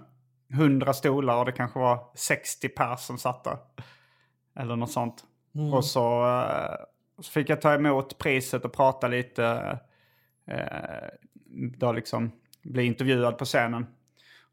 100 0.53 0.93
stolar 0.93 1.37
och 1.37 1.45
det 1.45 1.51
kanske 1.51 1.79
var 1.79 1.99
60 2.15 2.69
pers 2.69 2.99
som 2.99 3.17
satt 3.17 3.43
där. 3.43 3.57
Eller 4.55 4.75
något 4.75 4.91
sånt. 4.91 5.23
Och 5.73 5.85
så, 5.85 6.25
eh, 6.25 6.75
så 7.19 7.31
fick 7.31 7.49
jag 7.49 7.61
ta 7.61 7.73
emot 7.73 8.17
priset 8.17 8.65
och 8.65 8.73
prata 8.73 9.07
lite. 9.07 9.77
Uh, 10.51 11.09
då 11.77 11.91
liksom 11.91 12.31
bli 12.63 12.83
intervjuad 12.83 13.37
på 13.37 13.45
scenen. 13.45 13.85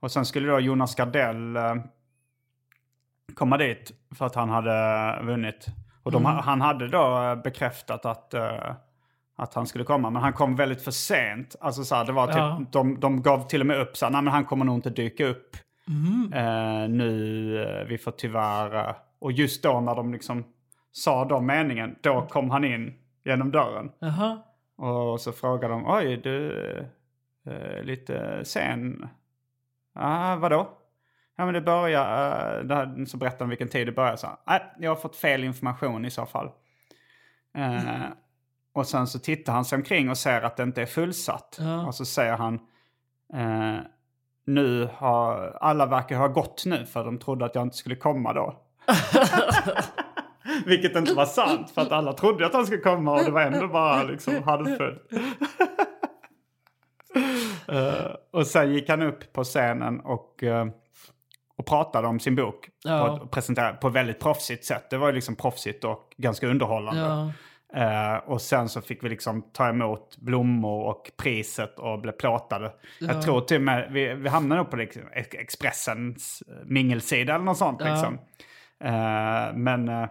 Och 0.01 0.13
sen 0.13 0.25
skulle 0.25 0.49
då 0.49 0.61
Jonas 0.61 0.95
Gardell 0.95 1.57
eh, 1.57 1.75
komma 3.35 3.57
dit 3.59 3.93
för 4.15 4.27
att 4.27 4.35
han 4.35 4.51
hade 4.51 5.19
vunnit. 5.23 5.67
Och 6.03 6.13
de, 6.13 6.25
han 6.25 6.61
hade 6.61 6.89
då 6.89 7.23
eh, 7.23 7.35
bekräftat 7.43 8.07
att, 8.07 8.35
eh, 8.35 8.75
att 9.37 9.55
han 9.55 9.67
skulle 9.67 9.85
komma. 9.85 10.11
Men 10.11 10.23
han 10.23 10.33
kom 10.33 10.57
väldigt 10.57 10.83
för 10.83 10.91
sent. 10.91 11.57
Alltså 11.61 11.85
så 11.85 11.95
här, 11.95 12.05
det 12.05 12.13
var 12.13 12.27
typ, 12.27 12.37
Ja. 12.37 12.63
de, 12.73 13.01
de 13.01 13.23
gav 13.23 13.49
till 13.49 13.61
och 13.61 13.67
med 13.67 13.81
upp 13.81 13.97
så 13.97 14.07
här, 14.07 14.13
nej 14.13 14.23
men 14.23 14.33
han 14.33 14.45
kommer 14.45 14.65
nog 14.65 14.75
inte 14.75 14.91
dyka 14.91 15.27
upp. 15.27 15.57
Eh, 16.35 16.89
nu, 16.89 17.63
eh, 17.63 17.85
vi 17.87 17.99
får 17.99 18.11
tyvärr... 18.11 18.89
eh." 18.89 18.95
och 19.19 19.33
just 19.33 19.63
då 19.63 19.81
när 19.81 19.95
de 19.95 20.13
liksom 20.13 20.45
sa 20.93 21.25
de 21.25 21.47
meningen, 21.47 21.97
då 22.01 22.27
kom 22.31 22.51
han 22.51 22.65
in 22.65 22.95
genom 23.25 23.51
dörren. 23.51 23.93
Jaha. 23.99 24.43
Och 24.77 25.21
så 25.21 25.33
frågade 25.33 25.75
de, 25.75 25.87
oj 25.87 26.17
du 26.17 26.53
är 27.45 27.83
lite 27.83 28.45
sen. 28.45 29.09
Ah, 29.95 30.37
vadå? 30.37 30.79
Ja 31.37 31.45
men 31.45 31.55
det 31.55 31.61
börjar, 31.61 32.59
uh, 32.59 32.65
det 32.65 32.75
här, 32.75 33.05
så 33.05 33.17
berättar 33.17 33.39
de 33.39 33.49
vilken 33.49 33.69
tid 33.69 33.87
det 33.87 33.93
börjar. 33.93 34.17
Så, 34.17 34.29
nej, 34.47 34.63
jag 34.79 34.91
har 34.91 34.97
fått 34.97 35.17
fel 35.17 35.45
information 35.45 36.05
i 36.05 36.11
så 36.11 36.27
fall. 36.27 36.51
Uh, 37.59 38.07
och 38.73 38.87
sen 38.87 39.07
så 39.07 39.19
tittar 39.19 39.53
han 39.53 39.65
sig 39.65 39.77
omkring 39.77 40.11
och 40.11 40.19
ser 40.19 40.43
att 40.43 40.57
det 40.57 40.63
inte 40.63 40.83
är 40.83 40.87
fullsatt. 40.87 41.59
Ja. 41.61 41.87
Och 41.87 41.95
så 41.95 42.05
säger 42.05 42.37
han, 42.37 42.55
uh, 43.35 43.81
nu 44.45 44.89
har, 44.95 45.59
alla 45.61 45.87
verkar 45.87 46.19
ha 46.19 46.29
gått 46.29 46.63
nu 46.67 46.87
för 46.87 47.05
de 47.05 47.19
trodde 47.19 47.45
att 47.45 47.55
jag 47.55 47.63
inte 47.63 47.77
skulle 47.77 47.97
komma 47.97 48.33
då. 48.33 48.63
Vilket 50.67 50.97
inte 50.97 51.15
var 51.15 51.27
sant 51.27 51.71
för 51.71 51.83
att 51.83 51.93
alla 51.93 52.13
trodde 52.13 52.47
att 52.47 52.55
han 52.55 52.67
skulle 52.67 52.81
komma 52.81 53.13
och 53.13 53.25
det 53.25 53.31
var 53.31 53.43
ändå 53.43 53.69
bara 53.69 54.03
liksom 54.03 54.43
halvfullt. 54.43 55.03
Eh, 57.69 58.15
och 58.33 58.47
sen 58.47 58.73
gick 58.73 58.89
han 58.89 59.03
upp 59.03 59.33
på 59.33 59.45
scenen 59.45 60.01
och, 60.01 60.43
eh, 60.43 60.67
och 61.59 61.67
pratade 61.67 62.09
om 62.09 62.21
sin 62.21 62.37
bok. 62.37 62.69
Ja. 62.85 63.19
På, 63.19 63.27
presenterade, 63.27 63.75
på 63.75 63.89
ett 63.89 63.95
väldigt 63.95 64.21
proffsigt 64.21 64.65
sätt. 64.65 64.91
Det 64.91 64.97
var 64.97 65.07
ju 65.07 65.13
liksom 65.15 65.37
proffsigt 65.37 65.85
och 65.85 66.15
ganska 66.17 66.47
underhållande. 66.47 67.01
Ja. 67.01 67.33
Eh, 67.75 68.17
och 68.17 68.41
sen 68.41 68.69
så 68.69 68.81
fick 68.81 69.05
vi 69.05 69.09
liksom 69.09 69.43
ta 69.53 69.69
emot 69.69 70.17
blommor 70.17 70.85
och 70.85 71.11
priset 71.17 71.79
och 71.79 72.01
blev 72.01 72.13
plåtade. 72.13 72.73
Jag 73.01 73.23
tror 73.23 73.41
till 73.41 73.57
och 73.57 73.63
med, 73.63 73.93
vi, 73.93 74.15
vi 74.15 74.29
hamnade 74.29 74.61
nog 74.63 74.71
på 74.71 74.77
liksom 74.77 75.03
Ex- 75.13 75.35
Expressens 75.35 76.43
mingelsida 76.65 77.35
eller 77.35 77.45
något 77.45 77.59
sånt. 77.59 77.81
Ja. 77.85 77.91
Liksom. 77.93 78.19
Eh, 78.85 79.55
men, 79.55 79.89
eh, 79.89 80.09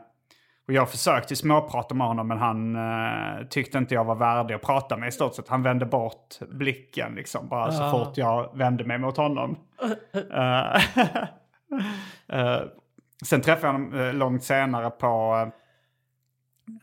och 0.71 0.75
jag 0.75 0.91
försökte 0.91 1.35
småprata 1.35 1.95
med 1.95 2.07
honom 2.07 2.27
men 2.27 2.37
han 2.37 2.75
eh, 2.75 3.47
tyckte 3.49 3.77
inte 3.77 3.93
jag 3.93 4.05
var 4.05 4.15
värdig 4.15 4.55
att 4.55 4.61
prata 4.61 4.97
med 4.97 5.09
i 5.09 5.11
stort 5.11 5.35
sett. 5.35 5.47
Han 5.47 5.63
vände 5.63 5.85
bort 5.85 6.39
blicken 6.39 7.15
liksom 7.15 7.47
bara 7.47 7.71
så 7.71 7.91
fort 7.91 8.17
jag 8.17 8.57
vände 8.57 8.83
mig 8.83 8.97
mot 8.97 9.17
honom. 9.17 9.57
Eh, 10.13 10.81
sen 13.25 13.41
träffade 13.41 13.67
jag 13.67 13.73
honom 13.73 14.15
långt 14.15 14.43
senare 14.43 14.89
på 14.89 15.51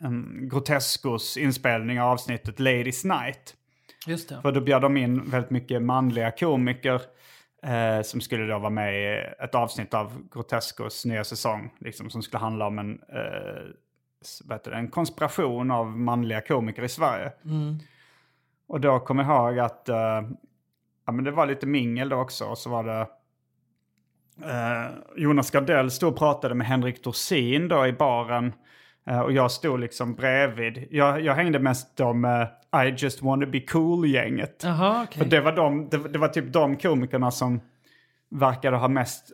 en 0.00 0.48
Grotescos 0.48 1.36
inspelning 1.36 2.00
av 2.00 2.10
avsnittet 2.10 2.60
Ladies 2.60 3.04
Night. 3.04 3.54
För 4.42 4.52
då 4.52 4.60
bjöd 4.60 4.82
de 4.82 4.96
in 4.96 5.30
väldigt 5.30 5.50
mycket 5.50 5.82
manliga 5.82 6.30
komiker 6.30 7.02
eh, 7.62 8.02
som 8.02 8.20
skulle 8.20 8.46
då 8.46 8.58
vara 8.58 8.70
med 8.70 8.94
i 8.94 9.24
ett 9.44 9.54
avsnitt 9.54 9.94
av 9.94 10.28
Grotescos 10.32 11.04
nya 11.04 11.24
säsong. 11.24 11.70
Liksom, 11.78 12.10
som 12.10 12.22
skulle 12.22 12.40
handla 12.40 12.66
om 12.66 12.78
en, 12.78 13.02
eh, 13.08 13.62
det, 14.44 14.72
en 14.72 14.88
konspiration 14.88 15.70
av 15.70 15.98
manliga 15.98 16.40
komiker 16.40 16.82
i 16.82 16.88
Sverige. 16.88 17.32
Och 18.68 18.80
då 18.80 19.00
kom 19.00 19.18
jag 19.18 19.26
ihåg 19.26 19.58
att 19.58 19.88
eh, 19.88 20.22
ja, 21.06 21.12
men 21.12 21.24
det 21.24 21.30
var 21.30 21.46
lite 21.46 21.66
mingel 21.66 22.08
då 22.08 22.16
också. 22.16 22.44
Och 22.44 22.58
så 22.58 22.70
var 22.70 22.84
det 22.84 23.08
eh, 24.50 24.90
Jonas 25.16 25.50
Gardell 25.50 25.90
stod 25.90 26.12
och 26.12 26.18
pratade 26.18 26.54
med 26.54 26.66
Henrik 26.66 27.04
Dorsin 27.04 27.68
då 27.68 27.86
i 27.86 27.92
baren. 27.92 28.52
Eh, 29.08 29.20
och 29.20 29.32
jag 29.32 29.50
stod 29.50 29.80
liksom 29.80 30.14
bredvid. 30.14 30.86
Jag, 30.90 31.20
jag 31.20 31.34
hängde 31.34 31.58
mest 31.58 31.96
då 31.96 32.12
med 32.12 32.48
I 32.86 32.94
just 32.96 33.22
wanna 33.22 33.46
be 33.46 33.60
cool-gänget. 33.60 34.64
Okej. 35.02 35.22
För 35.22 35.30
det 35.30 35.40
var, 35.40 35.52
de, 35.52 35.88
det, 35.88 35.96
det 36.08 36.18
var 36.18 36.28
typ 36.28 36.52
de 36.52 36.76
komikerna 36.76 37.30
som 37.30 37.60
verkade 38.30 38.76
ha 38.76 38.88
mest 38.88 39.32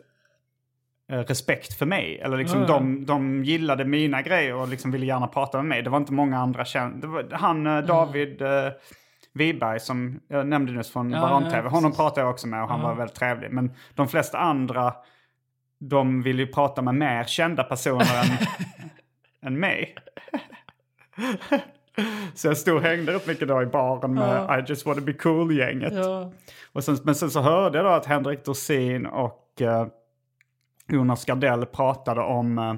eh, 1.11 1.19
respekt 1.19 1.73
för 1.77 1.85
mig. 1.85 2.19
Eller 2.23 2.37
liksom 2.37 2.59
Ja, 2.61 2.65
ja. 2.67 2.73
de, 2.73 3.05
de 3.05 3.43
gillade 3.43 3.85
mina 3.85 4.21
grejer 4.21 4.55
och 4.55 4.67
liksom 4.67 4.91
ville 4.91 5.05
gärna 5.05 5.27
prata 5.27 5.57
med 5.57 5.65
mig. 5.65 5.81
Det 5.81 5.89
var 5.89 5.97
inte 5.97 6.13
många 6.13 6.37
andra 6.39 6.65
kända. 6.65 7.07
Han 7.31 7.67
Mm. 7.67 7.77
eh, 7.79 7.85
David 7.85 8.41
eh, 8.41 8.71
Wiberg 9.33 9.79
som 9.79 10.19
jag 10.27 10.47
nämnde 10.47 10.71
nyss 10.71 10.91
från 10.91 11.11
Ja, 11.11 11.21
Baron-TV. 11.21 11.57
ja, 11.63 11.69
Honom 11.69 11.83
precis. 11.91 11.97
pratade 11.97 12.21
jag 12.21 12.29
också 12.29 12.47
med 12.47 12.63
och 12.63 12.69
han 12.69 12.81
var 12.81 12.95
väldigt 12.95 13.15
trevlig. 13.15 13.51
Men 13.51 13.71
de 13.95 14.07
flesta 14.07 14.37
andra, 14.37 14.93
de 15.79 16.21
vill 16.23 16.39
ju 16.39 16.47
prata 16.47 16.81
med 16.81 16.95
mer 16.95 17.23
kända 17.23 17.63
personer 17.63 18.21
än, 18.23 18.37
än 19.45 19.59
mig. 19.59 19.95
Så 22.33 22.47
jag 22.47 22.57
stod 22.57 22.75
och 22.75 22.81
hängde 22.81 23.13
upp 23.13 23.27
mycket 23.27 23.47
då 23.47 23.61
i 23.61 23.65
baren 23.65 24.13
med 24.13 24.59
I 24.59 24.69
just 24.69 24.85
wanna 24.85 25.01
be 25.01 25.13
cool-gänget. 25.13 25.93
Ja. 25.93 26.31
Och 26.73 26.83
sen, 26.83 26.97
men 27.03 27.15
sen 27.15 27.31
så 27.31 27.41
hörde 27.41 27.77
jag 27.77 27.85
då 27.85 27.89
att 27.89 28.05
Henrik 28.05 28.45
Dorsin 28.45 29.05
och 29.05 29.61
eh, 29.61 29.87
Jonas 30.87 31.25
Gardell 31.25 31.65
pratade 31.65 32.21
om 32.21 32.57
eh, 32.57 32.75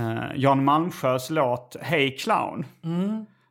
eh, 0.00 0.24
Jan 0.36 0.64
Malmsjös 0.64 1.30
låt 1.30 1.76
Hey 1.80 2.16
Clown. 2.16 2.64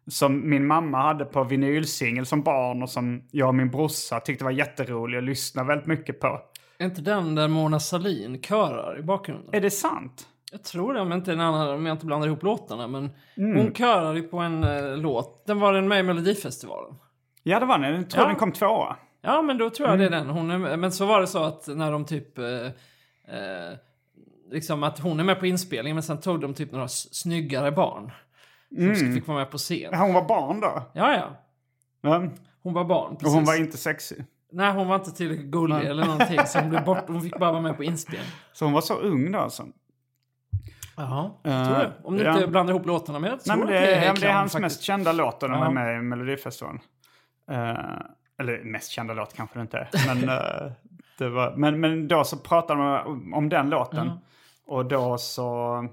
Som 0.07 0.49
min 0.49 0.67
mamma 0.67 1.01
hade 1.01 1.25
på 1.25 1.43
vinylsingel 1.43 2.25
som 2.25 2.41
barn 2.41 2.83
och 2.83 2.89
som 2.89 3.23
jag 3.31 3.47
och 3.47 3.55
min 3.55 3.71
brorsa 3.71 4.19
tyckte 4.19 4.43
var 4.43 4.51
jätterolig 4.51 5.17
och 5.17 5.23
lyssnade 5.23 5.67
väldigt 5.67 5.87
mycket 5.87 6.19
på. 6.19 6.41
Är 6.77 6.85
inte 6.85 7.01
den 7.01 7.35
där 7.35 7.47
Mona 7.47 7.79
Sahlin 7.79 8.41
körar 8.41 8.99
i 8.99 9.03
bakgrunden? 9.03 9.49
Är 9.51 9.61
det 9.61 9.71
sant? 9.71 10.27
Jag 10.55 10.63
tror 10.63 10.93
det, 10.93 10.99
om 11.01 11.13
inte, 11.13 11.33
en 11.33 11.39
annan, 11.41 11.69
om 11.75 11.85
jag 11.85 11.93
inte 11.93 12.05
blandar 12.05 12.27
ihop 12.27 12.43
låtarna. 12.43 12.87
Men 12.87 13.09
Mm. 13.37 13.57
hon 13.57 13.73
körar 13.73 14.13
ju 14.13 14.21
på 14.23 14.37
en 14.39 14.63
eh, 14.63 14.97
låt. 14.97 15.45
Den 15.47 15.59
var 15.59 15.73
den 15.73 15.87
med 15.87 15.99
i 15.99 16.03
Melodifestivalen. 16.03 16.95
Ja 17.43 17.59
det 17.59 17.65
var 17.65 17.77
den. 17.79 17.95
Jag 17.95 18.09
tror 18.09 18.23
Ja. 18.23 18.27
den 18.27 18.35
kom 18.37 18.51
tvåa. 18.51 18.95
Ja, 19.21 19.41
men 19.41 19.57
då 19.57 19.69
tror 19.69 19.89
jag 19.89 19.95
Mm. 19.95 20.11
det 20.11 20.17
är 20.17 20.19
den. 20.19 20.29
Hon 20.29 20.51
är, 20.51 20.77
men 20.77 20.91
så 20.91 21.05
var 21.05 21.21
det 21.21 21.27
så 21.27 21.43
att 21.43 21.67
när 21.67 21.91
de 21.91 22.05
typ... 22.05 22.37
Eh, 22.37 22.45
eh, 23.35 23.73
liksom 24.51 24.83
att 24.83 24.99
hon 24.99 25.19
är 25.19 25.23
med 25.23 25.39
på 25.39 25.45
inspelningen, 25.47 25.95
men 25.95 26.03
sen 26.03 26.19
tog 26.19 26.39
de 26.41 26.53
typ 26.53 26.71
några 26.71 26.87
snyggare 26.87 27.71
barn. 27.71 28.11
Som 28.95 29.13
fick 29.13 29.27
vara 29.27 29.37
med 29.37 29.51
på 29.51 29.57
scen. 29.57 29.93
Hon 29.93 30.13
var 30.13 30.25
barn 30.27 30.59
då. 30.59 30.83
Ja, 30.93 31.13
ja. 31.13 31.29
Ja. 32.01 32.23
Hon 32.63 32.73
var 32.73 32.83
barn, 32.85 33.13
Och 33.13 33.19
precis. 33.19 33.35
hon 33.35 33.43
var 33.45 33.59
inte 33.59 33.77
sexig. 33.77 34.25
Nej, 34.51 34.73
hon 34.73 34.87
var 34.87 34.95
inte 34.95 35.11
tillräckligt 35.11 35.51
gullig 35.51 35.75
eller 35.85 36.05
någonting. 36.05 36.39
Så 36.45 36.59
hon 36.59 36.69
blev 36.69 36.83
bort. 36.85 37.03
Hon 37.07 37.21
fick 37.21 37.39
bara 37.39 37.51
vara 37.51 37.61
med 37.61 37.77
på 37.77 37.83
inspelning. 37.83 38.27
Så 38.53 38.65
hon 38.65 38.73
var 38.73 38.81
så 38.81 38.93
ung 38.93 39.31
då 39.31 39.39
alltså. 39.39 39.63
Jaha, 40.95 41.31
jag 41.43 41.53
Eh, 41.61 41.65
tror 41.67 41.77
det. 41.77 41.91
Om 42.03 42.17
ja. 42.17 42.35
inte 42.35 42.47
blandar 42.47 42.73
ihop 42.73 42.85
låtarna. 42.85 43.19
Tror 43.19 43.37
Nej, 43.47 43.57
men 43.57 43.67
det, 43.67 43.73
det 43.73 43.95
är, 43.95 44.05
ja, 44.05 44.13
det 44.21 44.27
är 44.27 44.33
hans 44.33 44.51
faktiskt. 44.53 44.61
mest 44.61 44.81
kända 44.81 45.11
låt 45.11 45.41
när 45.41 45.49
Ja. 45.49 45.65
är 45.65 45.71
med 45.71 45.97
i 45.97 46.01
Melodifestivalen. 46.01 46.79
Eh, 47.51 47.75
eller 48.39 48.63
mest 48.63 48.91
kända 48.91 49.13
låt 49.13 49.33
kanske 49.33 49.59
det 49.59 49.61
inte 49.61 49.77
är. 49.77 49.89
Men, 50.15 50.29
eh, 50.37 50.71
det 51.17 51.29
var, 51.29 51.53
men, 51.55 51.79
men 51.79 52.07
då 52.07 52.23
så 52.23 52.37
pratade 52.37 52.81
de 52.81 52.99
om, 53.11 53.33
om 53.33 53.49
den 53.49 53.69
låten. 53.69 54.11
Och 54.67 54.85
då 54.85 55.17
så... 55.17 55.87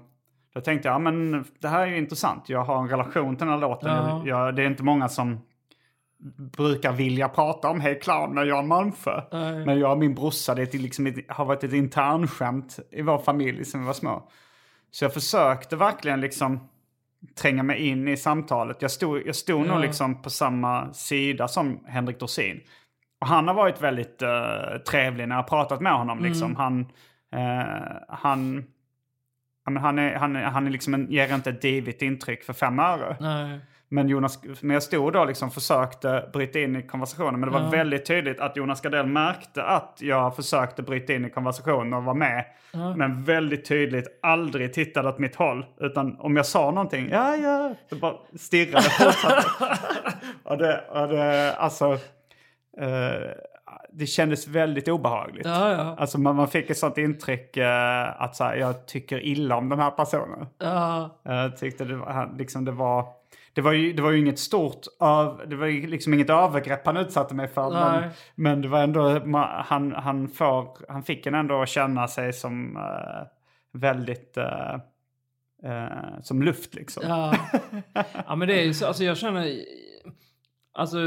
Då 0.53 0.61
tänkte 0.61 0.87
jag, 0.87 0.95
ja, 0.95 0.99
men 0.99 1.45
det 1.59 1.67
här 1.67 1.81
är 1.81 1.85
ju 1.87 1.97
intressant. 1.97 2.49
Jag 2.49 2.63
har 2.63 2.77
en 2.81 2.89
relation 2.89 3.35
till 3.35 3.45
den 3.47 3.53
här 3.53 3.61
låten. 3.61 3.89
Ja. 3.91 4.21
Jag, 4.25 4.27
jag, 4.47 4.55
det 4.55 4.63
är 4.63 4.67
inte 4.67 4.83
många 4.83 5.09
som 5.09 5.39
brukar 6.57 6.91
vilja 6.91 7.29
prata 7.29 7.69
om 7.69 7.81
Hey 7.81 7.99
Clown 7.99 8.33
med 8.33 8.45
Jan 8.47 8.67
Malmsjö. 8.67 9.21
Nej. 9.31 9.65
Men 9.65 9.79
jag 9.79 9.91
och 9.91 9.97
min 9.97 10.15
brorsa, 10.15 10.55
det 10.55 10.73
är 10.73 10.79
liksom 10.79 11.07
ett, 11.07 11.15
har 11.27 11.45
varit 11.45 11.63
ett 11.63 11.73
internskämt 11.73 12.79
i 12.91 13.01
vår 13.01 13.17
familj 13.17 13.65
sedan 13.65 13.81
vi 13.81 13.87
var 13.87 13.93
små. 13.93 14.29
Så 14.93 15.05
jag 15.05 15.13
försökte 15.13 15.75
verkligen 15.75 16.21
liksom 16.21 16.69
tränga 17.35 17.63
mig 17.63 17.87
in 17.87 18.07
i 18.07 18.17
samtalet. 18.17 18.81
Jag 18.81 18.91
stod, 18.91 19.21
jag 19.25 19.35
stod 19.35 19.67
nog 19.67 19.79
liksom 19.79 20.21
på 20.21 20.29
samma 20.29 20.93
sida 20.93 21.47
som 21.47 21.85
Henrik 21.87 22.19
Dorsin. 22.19 22.61
Och 23.21 23.27
han 23.27 23.47
har 23.47 23.55
varit 23.55 23.81
väldigt 23.81 24.21
eh, 24.21 24.77
trevlig 24.89 25.27
när 25.27 25.35
jag 25.35 25.43
har 25.43 25.49
pratat 25.49 25.81
med 25.81 25.93
honom. 25.93 26.23
Liksom. 26.23 26.55
Han, 26.55 26.79
eh, 27.33 27.97
han, 28.07 28.63
ja, 29.65 29.79
han, 29.79 29.99
är, 29.99 30.15
han, 30.15 30.35
han 30.35 30.67
är 30.67 30.71
liksom 30.71 30.93
en, 30.93 31.11
ger 31.11 31.35
inte 31.35 31.49
ett 31.49 31.61
divigt 31.61 32.01
intryck 32.01 32.43
för 32.43 32.53
fem 32.53 32.79
öre. 32.79 33.17
Nej. 33.19 33.59
Men, 33.93 34.09
Jonas, 34.09 34.39
men 34.61 34.73
jag 34.73 34.83
stod 34.83 35.13
då 35.13 35.25
liksom 35.25 35.51
försökte 35.51 36.29
bryta 36.33 36.59
in 36.59 36.75
i 36.75 36.81
konversationen. 36.81 37.39
Men 37.39 37.51
det 37.51 37.59
var 37.59 37.71
väldigt 37.71 38.05
tydligt 38.05 38.39
att 38.39 38.57
Jonas 38.57 38.81
Gardell 38.81 39.05
märkte 39.05 39.63
att 39.63 39.97
jag 40.01 40.35
försökte 40.35 40.81
bryta 40.83 41.13
in 41.13 41.25
i 41.25 41.29
konversationen 41.29 41.93
och 41.93 42.03
var 42.03 42.13
med. 42.13 42.45
Men 42.97 43.23
väldigt 43.23 43.65
tydligt 43.65 44.19
aldrig 44.21 44.73
tittade 44.73 45.09
åt 45.09 45.19
mitt 45.19 45.35
håll. 45.35 45.65
Utan 45.79 46.19
om 46.19 46.35
jag 46.35 46.45
sa 46.45 46.71
någonting, 46.71 47.09
ja 47.11 47.35
ja, 47.35 47.75
så 47.89 47.95
bara 47.95 48.15
stirrade 48.39 48.83
fortsatte. 48.83 49.47
och 50.43 50.57
det, 50.57 50.83
och 50.89 51.07
det, 51.07 51.55
alltså, 51.55 51.93
eh, 52.77 53.31
det 53.91 54.05
kändes 54.05 54.47
väldigt 54.47 54.87
obehagligt. 54.87 55.45
Ja, 55.45 55.71
ja. 55.71 55.95
Alltså 55.97 56.19
man, 56.19 56.35
man 56.35 56.47
fick 56.47 56.69
ett 56.69 56.77
sånt 56.77 56.97
intryck 56.97 57.57
eh, 57.57 58.21
att 58.21 58.35
så 58.35 58.43
här, 58.43 58.55
jag 58.55 58.85
tycker 58.85 59.25
illa 59.25 59.55
om 59.55 59.69
den 59.69 59.79
här 59.79 59.91
personen. 59.91 60.47
Ja. 60.57 61.09
Jag 61.23 61.57
tyckte 61.57 61.85
det 61.85 61.95
var, 61.95 62.29
liksom 62.37 62.65
det 62.65 62.71
var... 62.71 63.22
Det 63.53 63.61
var, 63.61 63.71
ju, 63.71 63.93
det 63.93 64.01
var 64.01 64.11
ju 64.11 64.19
inget 64.19 64.39
stort, 64.39 64.85
öv, 64.99 65.49
det 65.49 65.55
var 65.55 65.67
ju 65.67 65.87
liksom 65.87 66.13
inget 66.13 66.29
övergrepp 66.29 66.85
han 66.85 66.97
utsatte 66.97 67.35
mig 67.35 67.47
för. 67.47 67.69
Men, 67.69 68.01
Nej. 68.01 68.09
men 68.35 68.61
det 68.61 68.67
var 68.67 68.83
ändå, 68.83 69.21
han, 69.65 69.91
han, 69.91 70.29
får, 70.29 70.91
han 70.91 71.03
fick 71.03 71.25
en 71.25 71.35
ändå 71.35 71.65
känna 71.65 72.07
sig 72.07 72.33
som 72.33 72.77
eh, 72.77 73.27
väldigt, 73.73 74.37
eh, 74.37 74.73
eh, 75.63 76.21
som 76.21 76.41
luft 76.41 76.75
liksom. 76.75 77.03
Ja. 77.07 77.35
ja, 78.27 78.35
men 78.35 78.47
det 78.47 78.61
är 78.61 78.63
ju 78.63 78.73
så. 78.73 78.87
Alltså 78.87 79.03
jag 79.03 79.17
känner... 79.17 79.59
Alltså, 80.73 80.97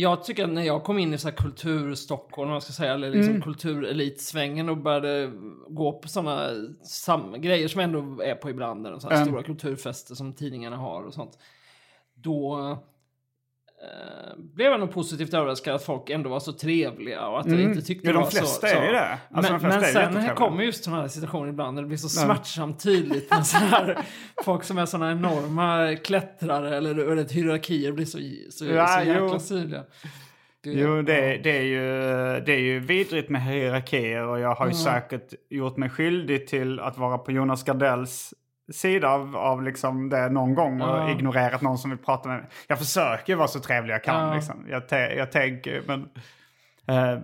jag 0.00 0.24
tycker 0.24 0.44
att 0.44 0.50
när 0.50 0.62
jag 0.62 0.84
kom 0.84 0.98
in 0.98 1.14
i 1.14 1.18
så 1.18 1.28
här 1.28 1.36
kultur 1.36 1.94
Stockholm, 1.94 2.50
man 2.50 2.60
ska 2.60 2.72
säga, 2.72 2.92
eller 2.94 3.10
liksom 3.10 3.42
kulturelitsvängen 3.42 4.68
och 4.68 4.76
började 4.76 5.32
gå 5.68 5.92
på 5.92 6.08
sådana 6.08 6.50
sam- 6.82 7.40
grejer 7.40 7.68
som 7.68 7.80
ändå 7.80 8.22
är 8.22 8.34
på 8.34 8.50
ibland, 8.50 8.86
eller 8.86 8.98
så 8.98 9.08
här 9.08 9.16
Mm. 9.16 9.28
stora 9.28 9.42
kulturfester 9.42 10.14
som 10.14 10.32
tidningarna 10.32 10.76
har 10.76 11.02
och 11.02 11.14
sånt. 11.14 11.38
Då 12.14 12.78
blev 14.38 14.70
jag 14.70 14.80
nog 14.80 14.92
positivt 14.92 15.34
överraskad 15.34 15.74
att 15.74 15.82
folk 15.84 16.10
ändå 16.10 16.30
var 16.30 16.40
så 16.40 16.52
trevliga 16.52 17.26
och 17.28 17.40
att 17.40 17.50
jag 17.50 17.60
inte 17.60 17.82
tyckte 17.82 18.06
Ja, 18.06 18.12
de 18.12 18.18
det 18.18 18.24
var 18.24 18.30
flesta 18.30 18.66
så... 18.66 18.76
är 18.76 18.92
det. 18.92 19.18
Alltså, 19.30 19.52
de 19.52 19.58
men 19.58 19.60
flesta 19.60 19.80
men 19.80 19.92
sen 19.92 20.02
jättetrevliga. 20.02 20.34
kommer 20.34 20.62
just 20.64 20.84
sådana 20.84 21.02
här 21.02 21.08
situationer 21.08 21.48
ibland 21.48 21.74
när 21.74 21.82
det 21.82 21.88
blir 21.88 21.98
så 21.98 22.08
smärtsamt 22.08 22.82
tydligt 22.82 23.30
med 23.30 23.46
så 23.46 23.56
här, 23.56 23.98
folk 24.44 24.64
som 24.64 24.78
är 24.78 24.86
sådana 24.86 25.12
enorma 25.12 25.96
klättrare 25.96 26.76
eller, 26.76 26.90
eller 26.98 27.16
ett 27.16 27.32
hierarkier 27.32 27.92
blir 27.92 28.04
så, 28.06 28.18
så, 28.50 28.64
Ja, 28.64 28.86
så 28.86 28.98
jäkla 29.08 29.14
jo. 29.32 29.38
tydliga. 29.48 29.80
Det- 30.64 30.70
Jo, 30.72 31.02
det, 31.02 31.36
det, 31.44 31.58
är 31.58 31.62
ju, 31.62 31.80
det 32.40 32.52
är 32.52 32.60
ju 32.60 32.80
vidrigt 32.80 33.30
med 33.30 33.42
hierarkier 33.42 34.26
och 34.28 34.40
jag 34.40 34.54
har 34.54 34.66
ju 34.66 34.72
säkert 34.74 35.34
gjort 35.50 35.76
mig 35.76 35.88
skyldig 35.90 36.46
till 36.46 36.80
att 36.80 36.98
vara 36.98 37.18
på 37.18 37.32
Jonas 37.32 37.64
Gardells 37.64 38.34
sida 38.72 39.08
av, 39.10 39.36
av 39.36 39.62
liksom 39.62 40.08
det 40.08 40.28
någon 40.28 40.54
gång 40.54 40.80
och 40.82 40.88
Ja. 40.88 41.10
ignorerat 41.10 41.62
någon 41.62 41.78
som 41.78 41.90
vill 41.90 41.98
prata 41.98 42.28
med 42.28 42.38
mig. 42.38 42.46
Jag 42.68 42.78
försöker 42.78 43.36
vara 43.36 43.48
så 43.48 43.60
trevlig 43.60 43.94
jag 43.94 44.04
kan. 44.04 44.28
Ja. 44.28 44.34
Liksom. 44.34 44.66
Jag, 44.68 44.88
te, 44.88 44.96
jag 44.96 45.32
tänker, 45.32 45.82
men... 45.86 46.08
Eh, 46.88 47.18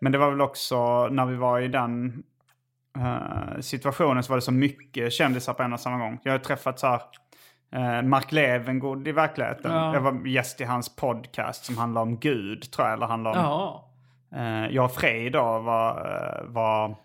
men 0.00 0.12
det 0.12 0.18
var 0.18 0.30
väl 0.30 0.40
också 0.40 1.06
när 1.08 1.26
vi 1.26 1.36
var 1.36 1.60
i 1.60 1.68
den 1.68 2.22
eh, 2.98 3.60
situationen 3.60 4.22
så 4.22 4.30
var 4.32 4.36
det 4.36 4.42
så 4.42 4.52
mycket 4.52 5.12
kändisar 5.12 5.54
på 5.54 5.62
en 5.62 5.72
och 5.72 5.80
samma 5.80 5.98
gång. 5.98 6.18
Jag 6.22 6.32
har 6.32 6.38
träffat 6.38 6.78
så 6.78 6.86
här 6.86 7.00
eh, 7.72 8.02
Mark 8.02 8.32
Levengood 8.32 9.08
i 9.08 9.12
verkligheten. 9.12 9.72
Ja. 9.72 9.94
Jag 9.94 10.00
var 10.00 10.26
gäst 10.26 10.60
i 10.60 10.64
hans 10.64 10.96
podcast 10.96 11.64
som 11.64 11.78
handlar 11.78 12.02
om 12.02 12.18
Gud 12.18 12.70
tror 12.72 12.86
jag. 12.88 12.94
Eller 12.96 13.06
handlar 13.06 13.30
om, 13.30 13.36
Ja. 13.36 13.88
eh, 14.36 14.66
jag 14.74 14.84
och 14.84 14.92
Frej 14.94 15.30
då 15.30 15.58
var, 15.58 15.90
eh, 15.90 16.44
var, 16.52 16.96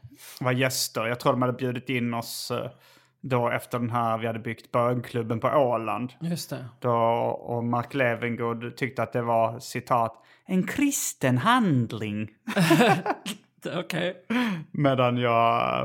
var 0.41 0.51
gäster. 0.51 1.05
Jag 1.05 1.19
tror 1.19 1.31
de 1.33 1.41
hade 1.41 1.53
bjudit 1.53 1.89
in 1.89 2.13
oss 2.13 2.51
eh, 2.51 2.69
då 3.23 3.49
efter 3.49 3.79
den 3.79 3.89
här, 3.89 4.17
vi 4.17 4.27
hade 4.27 4.39
byggt 4.39 4.71
bögklubben 4.71 5.39
på 5.39 5.47
Åland. 5.47 6.13
Just 6.19 6.49
det. 6.49 6.65
Då, 6.79 6.91
och 6.91 7.63
Mark 7.63 7.93
Levengood 7.93 8.77
tyckte 8.77 9.03
att 9.03 9.13
det 9.13 9.21
var 9.21 9.59
citat 9.59 10.23
en 10.45 10.67
kristen 10.67 11.37
handling. 11.37 12.29
Okej. 13.79 14.25
Medan 14.71 15.17
jag, 15.17 15.83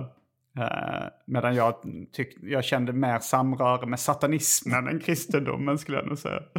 eh, 0.59 1.07
medan 1.27 1.55
jag, 1.55 1.75
tyck, 2.13 2.37
jag 2.43 2.65
kände 2.65 2.93
mer 2.93 3.19
samröre 3.19 3.87
med 3.87 4.01
satanismen 4.01 4.89
än 4.89 5.01
kristendomen 5.01 5.79
skulle 5.79 5.99
jag 5.99 6.07
nog 6.07 6.19
säga. 6.19 6.43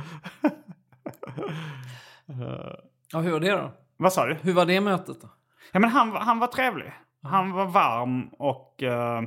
Ja, 3.11 3.19
hur 3.19 3.31
var 3.31 3.39
det 3.39 3.51
då? 3.51 3.71
Vad 3.97 4.13
sa 4.13 4.25
du? 4.25 4.33
Hur 4.33 4.53
var 4.53 4.65
det 4.65 4.81
mötet 4.81 5.21
då? 5.21 5.29
Ja, 5.71 5.79
men 5.79 5.89
han, 5.89 6.11
han 6.11 6.39
var 6.39 6.47
trevlig. 6.47 6.93
Han 7.23 7.51
var 7.51 7.65
varm 7.65 8.27
och, 8.27 8.83
eh, 8.83 9.21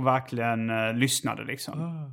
och 0.00 0.06
verkligen 0.06 0.70
eh, 0.70 0.94
lyssnade 0.94 1.44
liksom. 1.44 2.10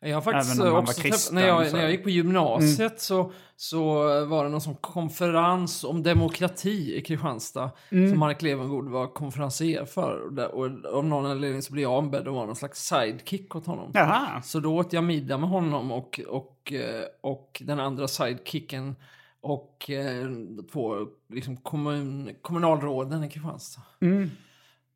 Jag 0.00 0.14
har 0.14 0.20
faktiskt 0.20 0.60
Även 0.60 0.66
om 0.66 0.72
man 0.72 0.82
också 0.82 1.02
var 1.02 1.10
kristen, 1.10 1.34
när, 1.34 1.46
jag, 1.46 1.72
när 1.72 1.80
jag 1.80 1.90
gick 1.90 2.02
på 2.02 2.10
gymnasiet 2.10 3.00
så, 3.00 3.32
så 3.56 3.84
var 4.24 4.44
det 4.44 4.50
någon 4.50 4.60
sån 4.60 4.76
konferens 4.76 5.84
om 5.84 6.02
demokrati 6.02 6.96
i 6.96 7.02
Kristianstad 7.02 7.70
som 7.88 8.18
Mark 8.18 8.42
Levengood 8.42 8.88
var 8.88 9.06
konferenser 9.06 9.84
för. 9.84 10.38
Och, 10.54 10.94
av 10.94 11.04
någon 11.04 11.26
anledning 11.26 11.62
så 11.62 11.72
blev 11.72 11.82
jag 11.82 11.98
ombedd 11.98 12.28
att 12.28 12.34
vara 12.34 12.46
någon 12.46 12.56
slags 12.56 12.86
sidekick 12.86 13.56
åt 13.56 13.66
honom. 13.66 13.90
Jaha. 13.94 14.42
Så 14.42 14.60
då 14.60 14.76
åt 14.76 14.92
jag 14.92 15.04
middag 15.04 15.38
med 15.38 15.48
honom 15.48 15.92
och, 15.92 16.20
och, 16.28 16.72
eh, 16.72 17.04
och 17.20 17.62
den 17.64 17.80
andra 17.80 18.08
sidekicken 18.08 18.96
och 19.40 19.90
eh, 19.90 20.26
två 20.72 20.96
liksom 21.28 21.56
kommun, 21.56 22.30
kommunalråden 22.42 23.24
i 23.24 23.30
Kristianstad. 23.30 23.82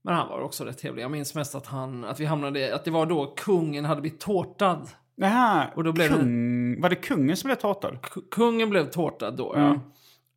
Men 0.04 0.14
han 0.14 0.28
var 0.28 0.40
också 0.40 0.64
rätt 0.64 0.78
trevlig. 0.78 1.02
Jag 1.02 1.10
minns 1.10 1.34
mest 1.34 1.54
att, 1.54 1.66
han, 1.66 2.04
att 2.04 2.20
vi 2.20 2.24
hamnade, 2.24 2.74
att 2.74 2.84
det 2.84 2.90
var 2.90 3.06
då 3.06 3.26
kungen 3.36 3.84
hade 3.84 4.00
blivit 4.00 4.20
tårtad. 4.20 4.88
Jaha. 5.16 5.66
Och 5.76 5.84
då 5.84 5.92
blev 5.92 6.10
det- 6.10 6.16
Kung, 6.16 6.80
Var 6.80 6.88
det 6.88 6.96
kungen 6.96 7.36
som 7.36 7.48
blev 7.48 7.56
tårtad? 7.56 7.98
Kungen 8.30 8.70
blev 8.70 8.90
tårtad 8.90 9.36
då, 9.36 9.54
Mm. 9.54 9.78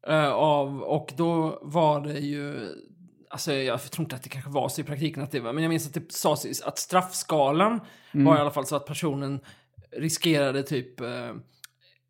ja. 0.08 0.14
Eh, 0.14 0.32
av, 0.34 0.82
och 0.82 1.14
då 1.18 1.60
var 1.62 2.02
det 2.02 2.20
ju... 2.20 2.70
Alltså 3.30 3.54
jag 3.54 3.82
tror 3.92 4.04
inte 4.06 4.16
att 4.16 4.24
det 4.24 4.30
kanske 4.30 4.52
var 4.52 4.70
så 4.70 4.82
i 4.82 4.84
praktiken 4.84 5.24
att 5.24 5.32
det 5.32 5.40
var, 5.40 5.54
men 5.54 5.64
jag 5.64 5.70
minns 5.70 5.88
att 5.88 5.94
det 5.94 6.12
sades 6.12 6.62
att 6.62 6.78
straffskalan 6.80 7.80
Mm. 8.14 8.26
var 8.26 8.38
i 8.38 8.40
alla 8.40 8.52
fall 8.52 8.66
så 8.66 8.76
att 8.76 8.86
personen 8.86 9.40
riskerade 9.98 10.64
typ 10.64 11.02
eh, 11.02 11.08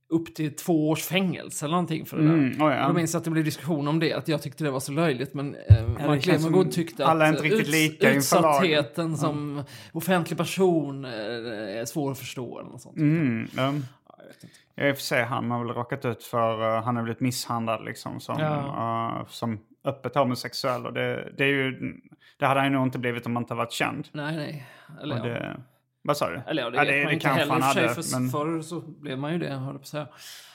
upp 0.10 0.36
till 0.36 0.56
två 0.56 0.90
års 0.90 1.04
fängelse 1.04 1.66
eller 1.66 1.72
någonting 1.74 2.06
för 2.06 2.18
det 2.18 2.24
där. 2.24 2.34
Mm, 2.34 2.62
oj, 2.62 2.74
ja. 2.74 2.82
Och 2.82 2.88
då 2.94 2.94
minns 3.00 3.14
jag 3.14 3.20
att 3.20 3.24
det 3.26 3.32
blev 3.32 3.46
diskussion 3.46 3.88
om 3.88 4.00
det, 4.00 4.14
att 4.14 4.28
jag 4.28 4.42
tyckte 4.42 4.64
det 4.64 4.72
var 4.72 4.80
så 4.80 4.92
löjligt, 4.92 5.34
men 5.34 5.56
eh, 5.56 5.88
Mark 5.88 6.26
Levengood 6.26 6.72
tyckte 6.72 7.06
alla 7.06 7.26
att 7.26 7.32
inte 7.32 7.44
riktigt 7.44 8.04
uts- 8.04 8.16
utsattheten 8.18 9.18
som 9.18 9.64
offentlig 9.94 10.38
person 10.38 11.06
eh, 11.06 11.12
är 11.12 11.86
svår 11.86 12.12
att 12.12 12.20
förstå 12.20 12.60
eller 12.60 12.70
något 12.70 12.82
sånt. 12.82 12.98
Mm, 12.98 13.48
ja. 13.58 13.64
Ja, 14.08 14.16
jag 14.18 14.26
vet 14.28 14.44
inte. 14.44 14.88
I 14.88 14.92
och 14.92 14.96
för 14.96 15.04
sig, 15.04 15.24
han 15.24 15.52
har 15.52 15.66
väl 15.66 15.76
råkat 15.76 16.06
ut 16.06 16.24
för, 16.24 16.76
eh, 16.78 16.84
han 16.84 16.96
har 16.96 17.04
blivit 17.04 17.20
misshandlad 17.22 17.86
liksom 17.86 18.20
som, 18.20 18.36
Ja. 18.40 19.18
eh, 19.22 19.28
som 19.28 19.60
öppet 19.86 20.16
homosexuell. 20.16 20.86
Och 20.86 20.94
det, 20.94 21.32
det 21.38 21.44
är 21.44 21.48
ju, 21.48 21.94
det 22.40 22.46
hade 22.46 22.60
han 22.60 22.70
ju 22.72 22.78
nog 22.78 22.88
inte 22.88 23.00
blivit 23.00 23.26
om 23.26 23.36
han 23.36 23.44
inte 23.44 23.54
varit 23.54 23.72
känd. 23.72 24.08
Nej, 24.12 24.36
nej. 24.36 24.66
Eller, 25.02 25.22
Och 25.22 25.28
ja. 25.28 25.34
det, 25.34 25.58
vad 26.06 26.18
sa 26.18 26.30
du? 26.30 26.42
Eller 26.48 26.64
ja, 26.64 26.70
det 26.70 26.78
ja, 26.78 26.84
vet 26.84 27.04
man 27.04 27.14
inte 27.14 27.28
heller 27.28 27.54
han 27.54 27.62
hade, 27.62 27.90
för 27.90 28.20
men- 28.20 28.30
förr 28.30 28.62
så 28.62 28.82
blev 28.82 29.20
man 29.20 29.34
ju 29.34 29.40
det, 29.40 29.54
höll 29.54 29.80
på 29.80 29.86
säga. 29.86 30.08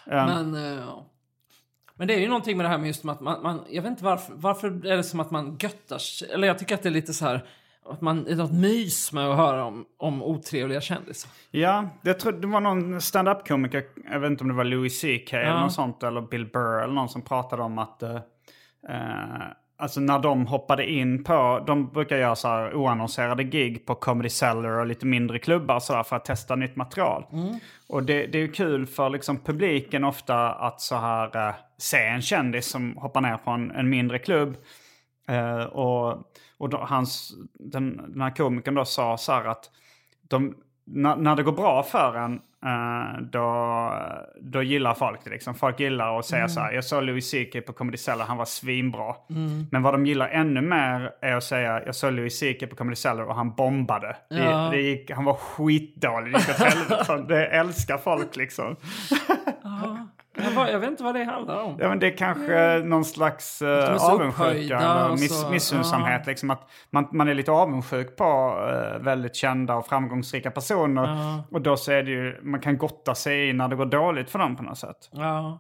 Ja. 0.07 0.27
Men, 0.27 0.55
eh, 0.55 0.81
ja. 0.81 1.07
men 1.95 2.09
det 2.09 2.15
är 2.15 2.19
ju 2.19 2.29
någonting 2.29 2.57
med 2.57 2.67
det 2.67 2.71
här 2.71 2.79
med 2.79 2.87
just 2.87 3.05
att 3.05 3.21
man, 3.21 3.43
man 3.43 3.65
jag 3.71 3.83
vet 3.83 3.91
inte 3.91 4.05
varför, 4.05 4.33
varför 4.37 4.87
är 4.87 4.97
det 4.97 5.03
som 5.03 5.21
att 5.21 5.31
man 5.31 5.59
göttar 5.61 5.99
sig, 5.99 6.31
eller 6.31 6.49
jag 6.49 6.59
tycker 6.59 6.75
att 6.75 6.83
det 6.83 6.89
är 6.89 6.91
lite 6.91 7.13
så 7.13 7.25
här, 7.25 7.45
att 7.87 8.01
man, 8.01 8.25
det 8.25 8.33
är 8.33 8.37
något 8.37 8.53
mys 8.53 9.13
med 9.13 9.31
att 9.31 9.37
höra 9.37 9.65
om, 9.65 9.87
om 9.97 10.23
otrevliga 10.23 10.81
kändisar. 10.81 11.31
Ja, 11.51 11.89
jag 12.03 12.21
tror 12.21 12.33
det 12.33 12.47
var 12.47 12.61
någon 12.61 13.01
stand-up-komiker, 13.01 13.85
jag 14.11 14.21
vet 14.21 14.31
inte 14.31 14.45
om 14.45 14.49
det 14.49 14.55
var 14.55 14.65
Louis 14.65 15.01
CK 15.01 15.33
eller 15.33 15.61
något 15.61 15.73
sånt, 15.73 16.03
eller 16.03 16.21
Bill 16.21 16.47
Burr 16.47 16.83
eller 16.83 16.95
någon 16.95 17.09
som 17.09 17.23
pratade 17.23 17.63
om 17.63 17.79
att 17.79 18.03
eh, 18.03 18.19
Alltså 19.81 20.01
när 20.01 20.19
de 20.19 20.47
hoppade 20.47 20.91
in 20.91 21.25
på, 21.25 21.65
de 21.67 21.89
brukar 21.89 22.17
göra 22.17 22.37
så 22.37 22.49
här 22.49 22.75
oannonserade 22.75 23.45
gig 23.45 23.87
på 23.87 23.95
Comedy 23.95 24.29
Cellar 24.29 24.79
och 24.79 24.87
lite 24.87 25.07
mindre 25.07 25.39
klubbar 25.39 25.81
så 25.81 26.05
för 26.05 26.17
att 26.17 26.25
testa 26.25 26.57
nytt 26.57 26.77
material. 26.77 27.25
Och 27.89 28.03
det, 28.03 28.27
det 28.27 28.39
är 28.39 28.55
kul 28.55 28.87
för 28.87 29.11
liksom 29.11 29.39
publiken 29.39 30.05
ofta 30.05 30.53
att 30.53 30.81
så 30.81 30.97
här 30.97 31.49
eh, 31.49 31.55
se 31.79 31.99
en 32.07 32.23
kändis 32.23 32.67
som 32.67 32.97
hoppar 32.97 33.21
ner 33.21 33.37
på 33.37 33.51
en, 33.51 33.71
en 33.71 33.89
mindre 33.91 34.19
klubb. 34.19 34.57
Eh, 35.29 35.63
och 35.63 36.27
och 36.61 36.69
då, 36.69 36.79
hans, 36.79 37.33
den, 37.53 37.97
den 37.97 38.21
här 38.21 38.37
komikern 38.37 38.75
då 38.75 38.85
sa 38.85 39.17
så 39.17 39.33
här 39.33 39.45
att 39.45 39.71
de, 40.29 40.57
när, 40.85 41.17
när 41.17 41.37
det 41.37 41.43
går 41.43 41.53
bra 41.53 41.83
för 41.83 42.17
en, 42.17 42.41
då, 43.33 43.93
då 44.41 44.63
gillar 44.63 44.95
folk 44.95 45.25
det. 45.25 45.31
Liksom. 45.31 45.55
Folk 45.55 45.81
gillar 45.81 46.19
att 46.19 46.27
säga 46.27 46.49
så 46.49 46.61
här, 46.61 46.73
jag 46.73 46.85
såg 46.85 47.03
Louis 47.03 47.31
CK 47.31 47.67
på 47.67 47.73
Comedy 47.73 47.97
Cellar, 47.99 48.25
han 48.25 48.37
var 48.37 48.45
svinbra. 48.45 49.15
Men 49.71 49.83
vad 49.83 49.95
de 49.95 50.07
gillar 50.07 50.29
ännu 50.29 50.61
mer 50.61 51.13
är 51.21 51.37
att 51.37 51.45
säga, 51.45 51.83
jag 51.87 51.95
såg 51.95 52.13
Louis 52.13 52.41
CK 52.41 52.71
på 52.71 52.77
Comedy 52.77 52.97
Cellar 52.97 53.23
och 53.25 53.35
han 53.35 53.55
bombade. 53.55 54.17
Ja. 54.29 54.37
Det, 54.37 54.77
det 54.77 54.83
gick, 54.83 55.11
han 55.11 55.25
var 55.25 55.35
skitdålig, 55.35 56.33
det 56.33 56.39
gick 56.39 56.49
åt 56.49 56.57
helvete. 56.59 57.25
Det 57.29 57.47
älskar 57.47 57.99
folk 57.99 58.37
liksom. 58.37 58.77
Jag 60.37 60.79
vet 60.79 60.91
inte 60.91 61.03
vad 61.03 61.15
det 61.15 61.25
handlar 61.25 61.63
om. 61.63 61.77
Ja, 61.81 61.89
men 61.89 61.99
det 61.99 62.07
är 62.07 62.17
kanske 62.17 62.83
någon 62.85 63.05
slags 63.05 63.63
uh, 63.63 64.11
avundsjuka 64.11 65.09
miss, 65.11 65.47
missunnsamhet. 65.51 66.27
Liksom 66.27 66.51
att 66.51 66.71
man, 66.91 67.09
man 67.13 67.29
är 67.29 67.35
lite 67.35 67.53
avundsjuk 67.53 68.17
på 68.17 68.25
eh, 68.73 69.03
väldigt 69.03 69.35
kända 69.35 69.75
och 69.75 69.87
framgångsrika 69.87 70.51
personer. 70.51 71.43
Och 71.51 71.61
då 71.61 71.77
så 71.77 71.93
är 71.93 72.03
det 72.03 72.11
ju, 72.11 72.41
man 72.43 72.61
kan 72.61 72.79
gotta 72.79 73.15
sig 73.15 73.49
i 73.49 73.53
när 73.53 73.69
det 73.69 73.77
går 73.77 73.87
dåligt 73.87 74.31
för 74.31 74.39
dem 74.39 74.57
på 74.57 74.63
något 74.63 74.79
sätt. 74.79 75.11
Ja. 75.13 75.59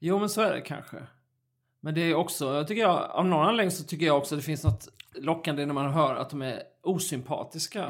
Jo, 0.00 0.18
men 0.18 0.28
så 0.28 0.42
är 0.42 0.52
det 0.52 0.60
kanske. 0.60 0.96
Men 1.80 1.94
det 1.94 2.00
är 2.00 2.14
också, 2.14 2.54
jag 2.54 2.68
tycker 2.68 2.82
jag, 2.82 3.10
av 3.10 3.26
någon 3.26 3.48
anledning 3.48 3.70
så 3.70 3.84
tycker 3.84 4.06
jag 4.06 4.16
också 4.16 4.34
att 4.34 4.40
det 4.40 4.44
finns 4.44 4.64
något 4.64 4.88
lockande 5.14 5.66
när 5.66 5.74
man 5.74 5.92
hör 5.92 6.14
att 6.14 6.30
de 6.30 6.42
är 6.42 6.62
osympatiska. 6.82 7.88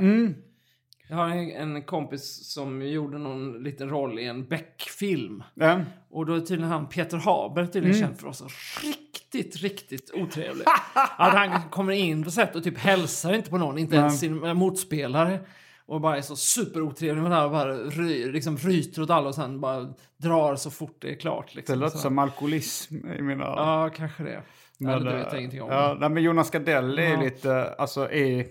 Jag 1.09 1.17
har 1.17 1.29
en, 1.29 1.83
kompis 1.83 2.53
som 2.53 2.83
gjorde 2.89 3.19
någon 3.19 3.63
liten 3.63 3.89
roll 3.89 4.19
i 4.19 4.25
en 4.27 4.45
Beck-film. 4.47 5.43
Ja. 5.55 5.81
Och 6.11 6.27
då 6.27 6.35
är 6.35 6.41
tydligen 6.41 6.71
han 6.73 6.89
Peter 6.89 7.17
Haber 7.17 7.67
tydligen 7.67 8.01
känd 8.01 8.17
för 8.17 8.23
vara 8.25 8.35
så 8.35 8.49
riktigt, 8.83 9.57
riktigt 9.57 10.11
otrevlig. 10.15 10.65
att 10.95 11.35
han 11.35 11.63
kommer 11.71 11.93
in 11.93 12.25
på 12.25 12.31
sätt 12.31 12.57
och 12.57 12.65
typ 12.65 12.79
hälsar 12.79 13.33
inte 13.35 13.51
på 13.51 13.59
någon, 13.59 13.79
inte 13.79 13.97
ens 13.97 14.21
sin 14.21 14.57
motspelare. 14.57 15.39
Och 15.87 16.01
bara 16.01 16.17
är 16.17 16.21
så 16.23 16.37
superotrevlig 16.37 17.23
med 17.23 17.31
det 17.31 17.35
här 17.37 17.45
och 17.45 17.51
bara 17.51 17.75
ry, 17.75 18.33
liksom 18.33 18.57
ryter 18.57 19.03
åt 19.03 19.11
alla 19.11 19.29
och 19.29 19.35
sen 19.35 19.61
bara 19.61 19.93
drar 20.17 20.57
så 20.57 20.71
fort 20.71 20.97
det 21.01 21.11
är 21.11 21.17
klart. 21.17 21.47
Det 21.51 21.57
Liksom. 21.57 21.79
låter 21.79 21.97
så. 21.97 22.03
som 22.03 22.19
alkoholism 22.19 22.95
i 23.19 23.23
mina. 23.23 23.45
Ja, 23.45 23.91
kanske 23.97 24.23
det. 24.23 24.43
Men, 24.79 25.05
det 25.05 25.13
vet 25.17 25.27
jag 25.31 25.39
ingenting 25.39 25.63
om. 25.63 25.69
Ja, 25.71 26.09
men 26.09 26.23
Jonas 26.23 26.51
Gardell 26.51 26.99
är 26.99 27.11
Ja. 27.11 27.21
lite, 27.21 27.75
alltså 27.79 28.11
i, 28.13 28.47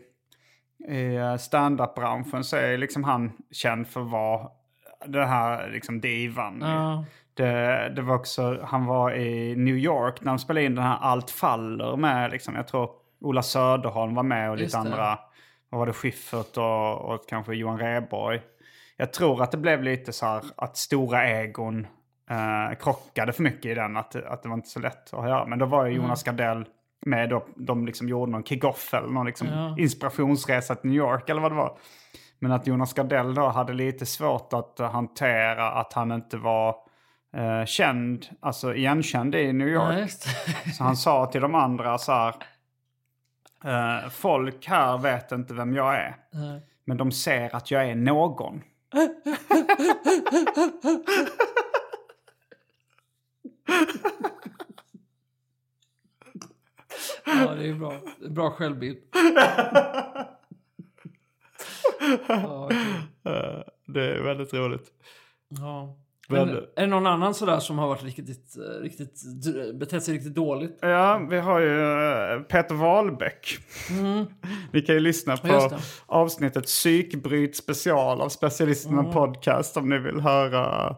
i 0.88 1.15
eh, 1.15 1.36
stand-up-branschen 1.36 2.43
så 2.43 2.56
är 2.56 2.78
liksom 2.78 3.04
han 3.04 3.32
känd 3.52 3.88
för 3.88 4.02
att 4.02 4.12
vara 4.12 4.50
den 5.06 5.30
här 5.30 5.69
liksom 5.69 6.02
divan. 6.02 6.60
Ja. 6.62 7.06
Det, 7.34 7.89
det 7.96 8.02
var 8.02 8.15
också, 8.15 8.60
han 8.63 8.86
var 8.86 9.12
i 9.12 9.56
New 9.56 9.78
York 9.78 10.22
när 10.22 10.32
de 10.32 10.39
spelade 10.39 10.65
in 10.65 10.76
den 10.76 10.84
här 10.84 10.98
Allt 11.02 11.30
faller 11.30 11.96
med, 11.96 12.32
liksom, 12.32 12.56
jag 12.56 12.67
tror 12.67 12.89
Ola 13.22 13.41
Söderholm 13.41 14.15
var 14.15 14.24
med 14.24 14.50
och 14.50 14.58
lite 14.58 14.78
andra, 14.78 15.19
vad 15.69 15.80
var 15.80 15.86
det, 15.86 15.93
Schyffert 15.93 16.58
och, 16.58 17.02
och 17.02 17.30
kanske 17.30 17.56
Johan 17.56 17.80
Rheborg. 17.80 18.41
Jag 18.98 19.13
tror 19.13 19.43
att 19.43 19.52
det 19.52 19.58
blev 19.58 19.84
lite 19.84 20.13
så 20.13 20.26
här 20.26 20.43
att 20.56 20.78
stora 20.78 21.28
egon 21.30 21.88
eh, 22.30 22.78
krockade 22.80 23.34
för 23.34 23.43
mycket 23.43 23.65
i 23.65 23.74
den. 23.74 23.98
Att, 23.98 24.15
att 24.15 24.43
det 24.43 24.50
var 24.50 24.56
inte 24.56 24.69
så 24.69 24.80
lätt 24.80 25.13
att 25.13 25.30
göra. 25.30 25.46
Men 25.46 25.60
då 25.60 25.65
var 25.65 25.86
ju 25.86 25.96
Jonas 25.96 26.24
Gardell 26.24 26.65
med. 27.06 27.30
Då, 27.30 27.46
de 27.56 27.86
liksom 27.86 28.10
gjorde 28.10 28.32
någon 28.32 28.44
kick-off 28.44 28.94
eller 28.94 29.08
någon 29.08 29.26
liksom 29.26 29.48
Ja. 29.48 29.76
inspirationsresa 29.80 30.76
till 30.76 30.89
New 30.89 30.98
York 31.00 31.30
eller 31.30 31.42
vad 31.42 31.52
det 31.52 31.56
var. 31.56 31.78
Men 32.39 32.52
att 32.52 32.68
Jonas 32.68 32.94
Gardell 32.94 33.34
då 33.36 33.48
hade 33.48 33.74
lite 33.74 34.06
svårt 34.06 34.54
att 34.54 34.80
hantera 34.80 35.72
att 35.72 35.94
han 35.94 36.12
inte 36.12 36.38
var 36.38 36.76
eh, 37.36 37.66
känd, 37.66 38.26
alltså 38.39 38.76
igenkänd 38.76 39.36
i 39.36 39.54
New 39.54 39.68
York. 39.68 40.10
Ja. 40.66 40.72
Så 40.72 40.84
han 40.84 40.98
sa 40.98 41.26
till 41.26 41.42
de 41.42 41.56
andra 41.56 41.98
så 41.98 42.12
här. 42.12 42.36
Eh, 43.66 44.10
folk 44.10 44.68
här 44.68 44.98
vet 44.98 45.32
inte 45.32 45.54
vem 45.54 45.76
jag 45.76 45.96
är. 45.96 46.16
Nej. 46.32 46.62
Men 46.86 46.98
de 46.98 47.12
ser 47.12 47.56
att 47.56 47.72
jag 47.72 47.89
är 47.89 47.96
någon. 47.96 48.62
Ja, 57.26 57.56
det 57.56 57.68
är 57.70 57.74
bra. 57.74 57.94
Bra 58.30 58.52
självbild. 58.52 58.98
Ja. 62.28 62.70
Eh, 63.26 63.62
det 63.88 64.02
är 64.16 64.24
väldigt 64.24 64.54
roligt. 64.54 64.92
ja. 65.50 65.98
Men- 66.30 66.50
är 66.50 66.62
det 66.76 66.88
någon 66.88 67.08
annan 67.08 67.34
sådär 67.34 67.60
som 67.60 67.78
har 67.80 67.88
varit 67.88 68.04
riktigt, 68.04 68.56
riktigt, 68.82 69.22
betett 69.80 70.04
sig 70.04 70.13
riktigt 70.13 70.36
dåligt? 70.36 70.78
Ja, 70.82 71.28
vi 71.30 71.39
har 71.39 71.60
ju 71.60 71.82
eh, 71.82 72.39
Peter 72.42 72.76
Wahlbeck. 72.76 73.58
Vi 74.72 74.82
kan 74.82 74.96
ju 74.96 75.02
lyssna 75.02 75.38
på 75.38 75.48
Mm. 75.48 75.80
Avsnittet 76.06 76.63
Psykbryt 76.66 77.56
special 77.56 78.22
av 78.22 78.30
Specialisterna 78.30 79.00
Mm. 79.00 79.12
Podcast 79.13 79.78
om 79.78 79.89
ni 79.89 79.98
vill 80.00 80.20
höra 80.20 80.89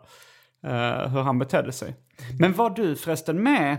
eh, 0.64 1.08
hur 1.10 1.22
han 1.22 1.40
betedde 1.40 1.72
sig. 1.72 1.96
Men 2.40 2.54
var 2.54 2.70
du 2.70 2.96
förresten 2.96 3.44
med? 3.44 3.78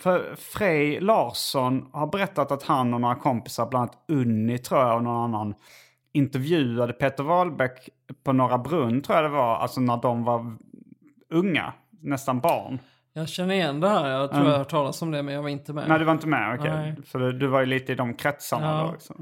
För 0.00 0.34
Frej 0.36 1.00
Larsson 1.00 1.88
har 1.92 2.06
berättat 2.06 2.52
att 2.52 2.62
han 2.62 2.94
och 2.94 3.00
några 3.00 3.14
kompisar, 3.14 3.66
bland 3.66 3.82
annat 3.82 4.04
Unni 4.08 4.58
tror 4.58 4.80
jag 4.80 4.96
och 4.96 5.02
någon 5.02 5.24
annan, 5.34 5.54
intervjuade 6.12 6.92
Peter 6.92 7.24
Wahlbeck 7.24 7.88
på 8.24 8.32
Norra 8.32 8.58
Brunn 8.58 9.02
tror 9.02 9.16
jag 9.16 9.24
det 9.24 9.36
var, 9.36 9.56
alltså 9.56 9.80
när 9.80 9.96
de 9.96 10.24
var 10.24 10.56
unga, 11.30 11.72
nästan 12.00 12.40
barn. 12.40 12.78
Jag 13.12 13.28
känner 13.28 13.54
igen 13.54 13.80
det 13.80 13.88
här. 13.88 14.08
Jag 14.08 14.30
tror 14.30 14.44
jag 14.44 14.50
har 14.50 14.58
hört 14.58 14.70
talas 14.70 15.02
om 15.02 15.10
det, 15.10 15.22
men 15.22 15.34
jag 15.34 15.42
var 15.42 15.48
inte 15.48 15.72
med. 15.72 15.88
Nej, 15.88 15.98
du 15.98 16.04
var 16.04 16.12
inte 16.12 16.26
med? 16.26 16.58
Okej. 16.60 16.70
Nej. 16.70 16.96
För 17.06 17.18
du, 17.18 17.32
du 17.32 17.46
var 17.46 17.60
ju 17.60 17.66
lite 17.66 17.92
i 17.92 17.94
de 17.94 18.14
kretsarna 18.14 18.66
Ja. 18.66 18.82
då 18.86 18.94
också. 18.94 19.14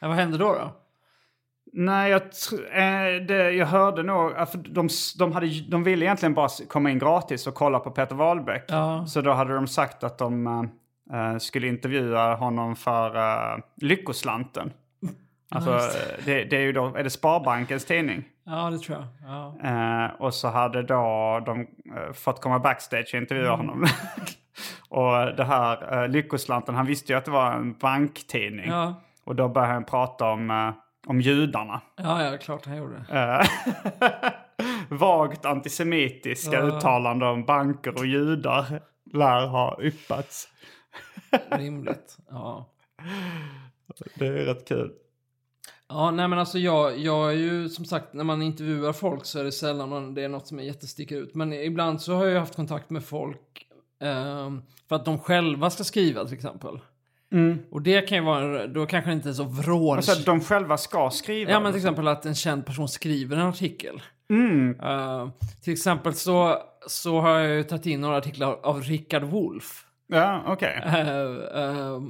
Ja, 0.00 0.08
vad 0.08 0.16
hände 0.16 0.38
då? 0.38 0.52
då? 0.52 0.72
Nej, 1.72 2.10
jag, 2.10 2.22
eh, 2.72 3.22
det, 3.26 3.50
jag 3.50 3.66
hörde 3.66 4.02
nog... 4.02 4.30
För 4.32 4.58
de, 4.58 4.88
de, 5.18 5.32
hade, 5.32 5.46
de 5.68 5.84
ville 5.84 6.04
egentligen 6.04 6.34
bara 6.34 6.48
komma 6.68 6.90
in 6.90 6.98
gratis 6.98 7.46
och 7.46 7.54
kolla 7.54 7.78
på 7.78 7.90
Peter 7.90 8.14
Wahlbeck. 8.14 8.64
Ja. 8.68 9.06
Så 9.06 9.20
då 9.20 9.32
hade 9.32 9.54
de 9.54 9.66
sagt 9.66 10.04
att 10.04 10.18
de 10.18 10.46
eh, 11.12 11.32
eh, 11.32 11.38
skulle 11.38 11.66
intervjua 11.66 12.34
honom 12.34 12.76
för 12.76 13.16
uh, 13.16 13.62
Lyckoslanten. 13.76 14.72
Alltså, 15.50 15.70
eh, 15.70 16.24
det, 16.24 16.44
det 16.44 16.56
är 16.56 16.60
ju 16.60 16.72
då, 16.72 16.94
är 16.96 17.04
det 17.04 17.10
Sparbankens 17.10 17.84
tidning? 17.84 18.24
Ja, 18.44 18.70
det 18.70 18.78
tror 18.78 18.98
jag. 18.98 19.06
Ja. 19.30 19.54
Eh, 20.04 20.10
och 20.20 20.34
så 20.34 20.48
hade 20.48 20.82
då 20.82 21.42
de 21.46 21.60
eh, 21.60 22.12
fått 22.12 22.40
komma 22.40 22.58
backstage 22.58 23.10
och 23.14 23.20
intervjua 23.20 23.54
Mm. 23.54 23.66
honom. 23.66 23.86
och 24.88 25.36
det 25.36 25.44
här 25.44 26.08
Lyckoslanten, 26.08 26.74
han 26.74 26.86
visste 26.86 27.12
ju 27.12 27.18
att 27.18 27.24
det 27.24 27.30
var 27.30 27.52
en 27.52 27.72
banktidning. 27.78 28.70
Ja. 28.70 28.94
Och 29.24 29.34
då 29.36 29.48
började 29.48 29.72
han 29.72 29.84
prata 29.84 30.30
om, 30.30 30.50
eh, 30.50 30.70
om 31.06 31.20
judarna. 31.20 31.80
Ja, 31.96 32.24
ja, 32.24 32.38
klart 32.38 32.66
han 32.66 32.76
gjorde. 32.76 32.96
Eh, 33.10 33.46
Vagt 34.98 35.44
antisemitiska 35.44 36.56
Ja. 36.56 36.62
uttalanden 36.62 37.28
om 37.28 37.44
banker 37.44 37.94
och 37.98 38.06
judar 38.06 38.80
lär 39.12 39.46
ha 39.46 39.82
yppats. 39.82 40.48
Rimligt. 41.50 42.16
Ja. 42.30 42.68
Det 44.14 44.26
är 44.26 44.32
rätt 44.32 44.68
kul. 44.68 44.92
Ja, 45.88 46.10
nej 46.10 46.28
men 46.28 46.38
alltså 46.38 46.58
jag, 46.58 46.98
jag 46.98 47.28
är 47.32 47.36
ju 47.36 47.68
som 47.68 47.84
sagt, 47.84 48.12
när 48.12 48.24
man 48.24 48.42
intervjuar 48.42 48.92
folk 48.92 49.24
så 49.24 49.38
är 49.38 49.44
det 49.44 49.52
sällan 49.52 49.88
man, 49.88 50.14
det 50.14 50.22
är 50.24 50.28
något 50.28 50.46
som 50.46 50.58
är 50.58 50.62
jättesticker 50.62 51.16
ut. 51.16 51.34
Men 51.34 51.52
ibland 51.52 52.02
så 52.02 52.14
har 52.14 52.26
jag 52.26 52.40
haft 52.40 52.56
kontakt 52.56 52.90
med 52.90 53.04
folk 53.04 53.66
ehm, 54.00 54.62
för 54.88 54.96
att 54.96 55.04
de 55.04 55.18
själva 55.18 55.70
ska 55.70 55.84
skriva 55.84 56.24
till 56.24 56.34
exempel. 56.34 56.78
Och 57.70 57.82
det 57.82 58.00
kan 58.00 58.18
ju 58.18 58.24
vara, 58.24 58.66
då 58.66 58.86
kanske 58.86 59.10
det 59.10 59.14
inte 59.14 59.28
är 59.28 59.32
så 59.32 59.44
vrål... 59.44 59.96
Alltså 59.96 60.12
att 60.12 60.24
de 60.24 60.40
själva 60.40 60.76
ska 60.76 61.10
skriva. 61.10 61.50
Ja 61.50 61.60
men 61.60 61.72
till 61.72 61.78
exempel 61.78 62.08
att 62.08 62.26
en 62.26 62.34
känd 62.34 62.66
person 62.66 62.88
skriver 62.88 63.36
en 63.36 63.46
artikel. 63.46 64.02
Mm. 64.30 64.80
Eh, 64.80 65.28
till 65.64 65.72
exempel 65.72 66.14
så, 66.14 66.58
så 66.86 67.20
har 67.20 67.38
jag 67.38 67.56
ju 67.56 67.62
tagit 67.62 67.86
in 67.86 68.00
några 68.00 68.16
artiklar 68.16 68.58
av 68.62 68.82
Richard 68.82 69.22
Wolff. 69.22 69.84
Ja, 70.08 70.42
okej. 70.46 70.82
Uh, 70.86 71.60
uh, 71.60 72.02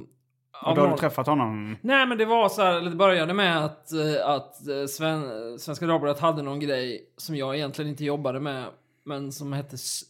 Och 0.65 0.75
då 0.75 0.81
har 0.81 0.91
du 0.91 0.97
träffat 0.97 1.27
honom? 1.27 1.77
Nej 1.81 2.05
men 2.05 2.17
det 2.17 2.25
var 2.25 2.49
så 2.49 2.61
här, 2.61 2.81
det 2.81 2.95
började 2.95 3.33
med 3.33 3.65
att, 3.65 3.91
eh, 3.91 4.25
att 4.29 4.67
eh, 4.67 4.85
Sven, 4.85 5.23
Svenska 5.59 5.85
Dagbladet 5.85 6.19
hade 6.21 6.41
någon 6.41 6.59
grej 6.59 7.01
som 7.17 7.35
jag 7.35 7.55
egentligen 7.55 7.89
inte 7.91 8.05
jobbade 8.05 8.39
med. 8.39 8.65
Men 9.05 9.31
som 9.31 9.53
hette 9.53 9.75
S- 9.75 10.01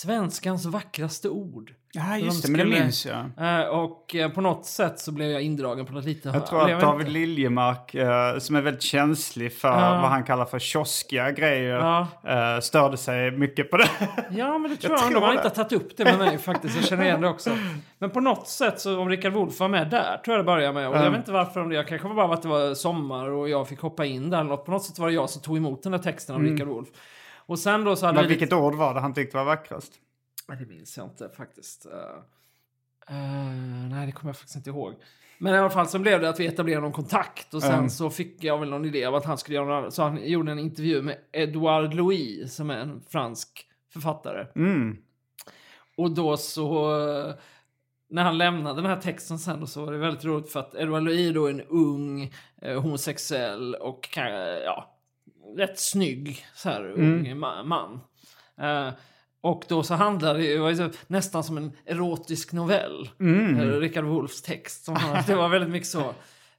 Svenskans 0.00 0.66
vackraste 0.66 1.28
ord. 1.28 1.72
Ja, 1.92 2.16
just 2.18 2.42
de 2.46 2.52
det. 2.52 2.58
Men 2.58 2.70
det 2.70 2.80
minns 2.80 3.06
jag. 3.06 3.16
Eh, 3.60 3.66
och 3.68 4.14
eh, 4.14 4.30
på 4.30 4.40
något 4.40 4.66
sätt 4.66 4.98
så 5.00 5.12
blev 5.12 5.30
jag 5.30 5.42
indragen 5.42 5.86
på 5.86 5.92
något 5.92 6.04
lite... 6.04 6.28
Jag 6.28 6.46
tror 6.46 6.70
att 6.70 6.80
David. 6.80 7.08
Liljemark, 7.08 7.94
eh, 7.94 8.38
som 8.38 8.56
är 8.56 8.60
väldigt 8.60 8.82
känslig 8.82 9.52
för 9.52 9.68
Ja. 9.68 9.74
vad 10.02 10.10
han 10.10 10.24
kallar 10.24 10.44
för 10.44 10.58
kioskiga 10.58 11.30
grejer, 11.30 12.06
Ja. 12.22 12.60
störde 12.60 12.96
sig 12.96 13.30
mycket 13.30 13.70
på 13.70 13.76
det. 13.76 13.88
Ja, 14.30 14.58
men 14.58 14.70
det 14.70 14.76
tror 14.80 14.92
Jag 14.92 15.00
jag, 15.02 15.10
tror 15.10 15.20
har 15.20 15.28
det. 15.28 15.34
inte 15.34 15.50
tagit 15.50 15.72
upp 15.72 15.96
det 15.96 16.04
med 16.04 16.18
mig 16.18 16.38
faktiskt. 16.38 16.76
Jag 16.76 16.84
känner 16.84 17.04
igen 17.04 17.20
det 17.20 17.28
också. 17.28 17.50
Men 17.98 18.10
på 18.10 18.20
något 18.20 18.48
sätt 18.48 18.80
så 18.80 18.98
om 19.00 19.08
Rickard 19.08 19.32
Wolff 19.32 19.60
var 19.60 19.68
med 19.68 19.90
där, 19.90 20.20
tror 20.24 20.36
jag 20.36 20.44
det 20.44 20.46
började 20.46 20.72
med. 20.72 20.88
Och 20.88 20.96
jag 20.96 21.10
vet 21.10 21.18
inte 21.18 21.32
varför 21.32 21.60
om 21.60 21.68
det, 21.68 21.74
jag 21.74 21.88
kanske 21.88 22.08
bara 22.08 22.26
var 22.26 22.34
att 22.34 22.42
det 22.42 22.48
var 22.48 22.74
sommar 22.74 23.30
och 23.30 23.48
jag 23.48 23.68
fick 23.68 23.80
hoppa 23.80 24.04
in 24.04 24.30
där. 24.30 24.56
På 24.56 24.70
något 24.70 24.84
sätt 24.84 24.98
var 24.98 25.06
det 25.08 25.14
jag 25.14 25.30
som 25.30 25.42
tog 25.42 25.56
emot 25.56 25.82
den 25.82 25.92
där 25.92 25.98
texten 25.98 26.34
av 26.36 26.42
Rickard 26.42 26.68
Wolff. 26.68 26.88
Och 27.46 27.58
sen 27.58 27.84
då 27.84 27.96
så 27.96 28.06
hade. 28.06 28.16
Men 28.18 28.28
vi 28.28 28.34
vilket 28.34 28.52
ord 28.52 28.74
var 28.74 28.94
det 28.94 29.00
han 29.00 29.14
tyckte 29.14 29.36
var 29.36 29.44
vackrast? 29.44 29.92
Det 30.58 30.66
minns 30.68 30.96
jag 30.96 31.06
inte 31.06 31.28
faktiskt. 31.36 31.86
Eh, 31.86 33.14
nej, 33.90 34.06
det 34.06 34.12
kommer 34.12 34.28
jag 34.28 34.36
faktiskt 34.36 34.56
inte 34.56 34.70
ihåg. 34.70 34.94
Men 35.38 35.54
i 35.54 35.58
alla 35.58 35.70
fall 35.70 35.86
så 35.88 35.98
blev 35.98 36.20
det 36.20 36.28
att 36.28 36.40
vi 36.40 36.46
etablerade 36.46 36.82
någon 36.82 36.92
kontakt 36.92 37.54
och 37.54 37.62
sen 37.62 37.74
Mm. 37.74 37.90
så 37.90 38.10
fick 38.10 38.44
jag 38.44 38.58
väl 38.58 38.68
någon 38.70 38.84
idé 38.84 39.04
av 39.04 39.14
att 39.14 39.24
han 39.24 39.38
skulle 39.38 39.54
göra 39.56 39.80
något, 39.80 39.94
Så 39.94 40.02
han 40.02 40.28
gjorde 40.28 40.52
en 40.52 40.58
intervju 40.58 41.02
med 41.02 41.16
Edouard 41.32 41.94
Louis 41.94 42.54
som 42.54 42.70
är 42.70 42.76
en 42.78 43.00
fransk 43.08 43.66
författare. 43.92 44.46
Mm. 44.56 44.96
Och 45.96 46.10
då 46.10 46.36
så... 46.36 47.00
eh, 47.28 47.34
När 48.08 48.22
han 48.24 48.38
lämnade 48.38 48.82
den 48.82 48.90
här 48.90 49.00
texten 49.00 49.38
sen 49.38 49.60
då 49.60 49.66
så 49.66 49.84
var 49.84 49.92
det 49.92 49.98
väldigt 49.98 50.24
roligt 50.24 50.52
för 50.52 50.60
att 50.60 50.74
Edouard 50.74 51.02
Louis 51.02 51.34
då 51.34 51.46
är 51.46 51.50
en 51.50 51.60
ung 51.60 52.32
eh, 52.62 52.80
homosexuell 52.80 53.74
och 53.74 54.02
kan, 54.04 54.30
ja, 54.64 54.95
rätt 55.56 55.78
snygg 55.80 56.46
så 56.54 56.68
här 56.68 56.92
ung 56.92 57.26
ma- 57.26 57.64
man. 57.64 58.00
Eh, 58.60 58.92
och 59.40 59.64
då 59.68 59.82
så 59.82 59.94
handlade 59.94 60.38
det, 60.38 60.58
det 60.58 60.70
ju 60.72 60.90
nästan 61.06 61.44
som 61.44 61.56
en 61.56 61.72
erotisk 61.86 62.52
novell. 62.52 63.08
Mm. 63.20 63.60
Eh, 63.60 63.66
Richard 63.80 64.04
Wolffs 64.04 64.42
text. 64.42 64.84
Som 64.84 64.96
han, 64.96 65.22
det 65.26 65.34
var 65.34 65.48
väldigt 65.48 65.70
mycket 65.70 65.88
så. 65.88 66.00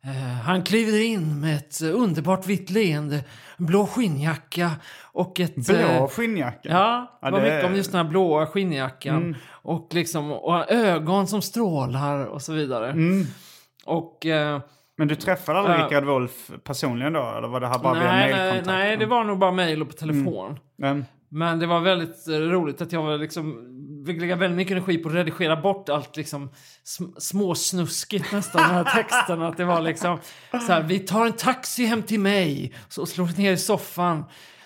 Eh, 0.03 0.11
han 0.43 0.63
kliver 0.63 1.01
in 1.03 1.39
med 1.41 1.55
ett 1.57 1.81
underbart 1.81 2.47
vitt 2.47 2.69
leende, 2.69 3.23
blå 3.57 3.87
skinnjacka 3.87 4.71
och 5.01 5.39
ett... 5.39 5.55
Blå 5.55 6.07
skinnjacka? 6.11 6.69
Ja, 6.69 7.19
det 7.21 7.31
var 7.31 7.39
mycket 7.39 7.53
Mm. 7.59 7.71
om 7.71 7.75
just 7.77 7.91
den 7.91 8.05
här 8.05 8.11
blåa 8.11 8.47
skinnjackan. 8.47 9.35
Och 9.49 9.87
liksom, 9.93 10.31
och 10.31 10.71
ögon 10.71 11.27
som 11.27 11.41
strålar 11.41 12.25
och 12.25 12.41
så 12.41 12.53
vidare. 12.53 12.91
Mm. 12.91 13.25
Och... 13.85 14.25
Eh, 14.25 14.61
Men 14.97 15.07
du 15.07 15.15
träffade 15.15 15.59
aldrig 15.59 15.79
Ja. 15.79 15.85
Rickard 15.85 16.03
Wolff 16.03 16.51
personligen 16.63 17.13
då? 17.13 17.33
Eller 17.37 17.47
var 17.47 17.59
det 17.59 17.67
här 17.67 17.79
bara 17.79 17.93
via 17.93 18.03
nej, 18.03 18.31
nej, 18.31 18.31
mailkontakt? 18.39 18.67
nej, 18.67 18.97
det 18.97 19.05
var 19.05 19.23
nog 19.23 19.39
bara 19.39 19.51
mail 19.51 19.81
och 19.81 19.87
på 19.87 19.93
telefon. 19.93 20.59
Mm. 20.83 21.05
Men 21.29 21.59
det 21.59 21.67
var 21.67 21.79
väldigt 21.79 22.27
eh, 22.27 22.33
roligt 22.33 22.81
att 22.81 22.91
jag 22.91 23.03
var 23.03 23.17
liksom, 23.17 23.63
fick 24.07 24.19
lägga 24.21 24.35
väldigt 24.35 24.57
mycket 24.57 24.71
energi 24.71 24.97
på 24.97 25.09
att 25.09 25.15
redigera 25.15 25.55
bort 25.55 25.89
allt 25.89 26.17
liksom 26.17 26.49
sm- 26.85 27.13
småsnuskigt 27.17 28.31
nästan, 28.31 28.61
den 28.61 28.71
här 28.71 28.83
texten. 28.95 29.41
Att 29.41 29.57
det 29.57 29.65
var 29.65 29.81
liksom 29.81 30.17
så 30.51 30.73
här, 30.73 30.81
vi 30.83 30.99
tar 30.99 31.25
en 31.25 31.33
taxi 31.33 31.85
hem 31.85 32.03
till 32.03 32.19
mig 32.19 32.73
så 32.89 33.01
och 33.01 33.07
slår 33.07 33.37
ner 33.37 33.51
i 33.51 33.57
soffan. 33.57 34.23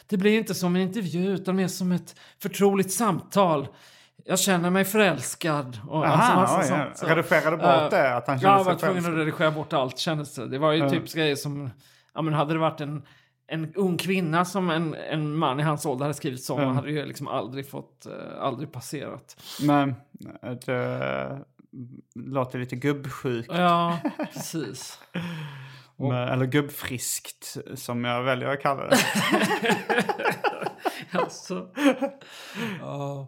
Det 0.10 0.18
blir 0.18 0.38
inte 0.38 0.54
som 0.56 0.76
en 0.76 0.82
intervju 0.82 1.30
utan 1.34 1.56
mer 1.56 1.68
som 1.68 1.92
ett 1.92 2.16
förtroligt 2.42 2.92
samtal. 2.92 3.68
Jag 4.26 4.40
känner 4.40 4.70
mig 4.70 4.86
förälskad. 4.86 5.80
Och 5.88 6.06
Aha, 6.06 6.36
massa 6.42 6.60
oj, 6.60 6.66
sånt, 6.66 6.98
så. 6.98 7.06
Redigerade 7.06 7.58
bort 7.58 7.66
Eh, 7.66 7.90
det, 7.90 8.16
att 8.16 8.28
han 8.28 8.40
kände 8.40 8.58
jag 8.58 8.64
var 8.64 8.76
tvungen 8.76 9.06
att 9.06 9.18
redigera 9.18 9.52
bort 9.52 9.74
allt 9.74 9.98
kändes 9.98 10.36
det. 10.36 10.48
Det 10.48 10.58
var 10.60 10.72
ju 10.72 10.80
Ja. 10.80 10.90
typiskt 10.90 11.16
grejer 11.18 11.36
som, 11.36 11.70
ja 12.14 12.22
men 12.22 12.34
hade 12.34 12.54
det 12.54 12.60
varit 12.60 12.82
en, 12.82 13.04
en 13.48 13.74
ung 13.76 13.98
kvinna 13.98 14.46
som 14.46 14.70
en, 14.70 14.96
en 14.96 15.36
man 15.36 15.60
i 15.60 15.64
hans 15.64 15.86
ålder 15.86 16.04
hade 16.06 16.14
skrivit 16.14 16.44
som 16.44 16.62
Ja. 16.62 16.68
hade 16.72 16.92
ju 16.92 17.06
liksom 17.06 17.28
aldrig 17.28 17.70
fått, 17.70 18.06
eh, 18.06 18.42
aldrig 18.44 18.72
passerat. 18.72 19.42
Men 19.62 19.96
det 20.66 21.40
låter 22.16 22.60
lite 22.60 22.76
gubbsjukt. 22.76 23.50
Ja, 23.54 24.00
precis. 24.34 25.00
Men- 25.98 26.12
Eller 26.30 26.46
gubbfriskt, 26.46 27.58
som 27.76 28.06
jag 28.06 28.24
väljer 28.24 28.48
att 28.50 28.62
kalla 28.62 28.88
det. 28.88 28.98
alltså. 31.20 31.68
Ja. 32.80 33.28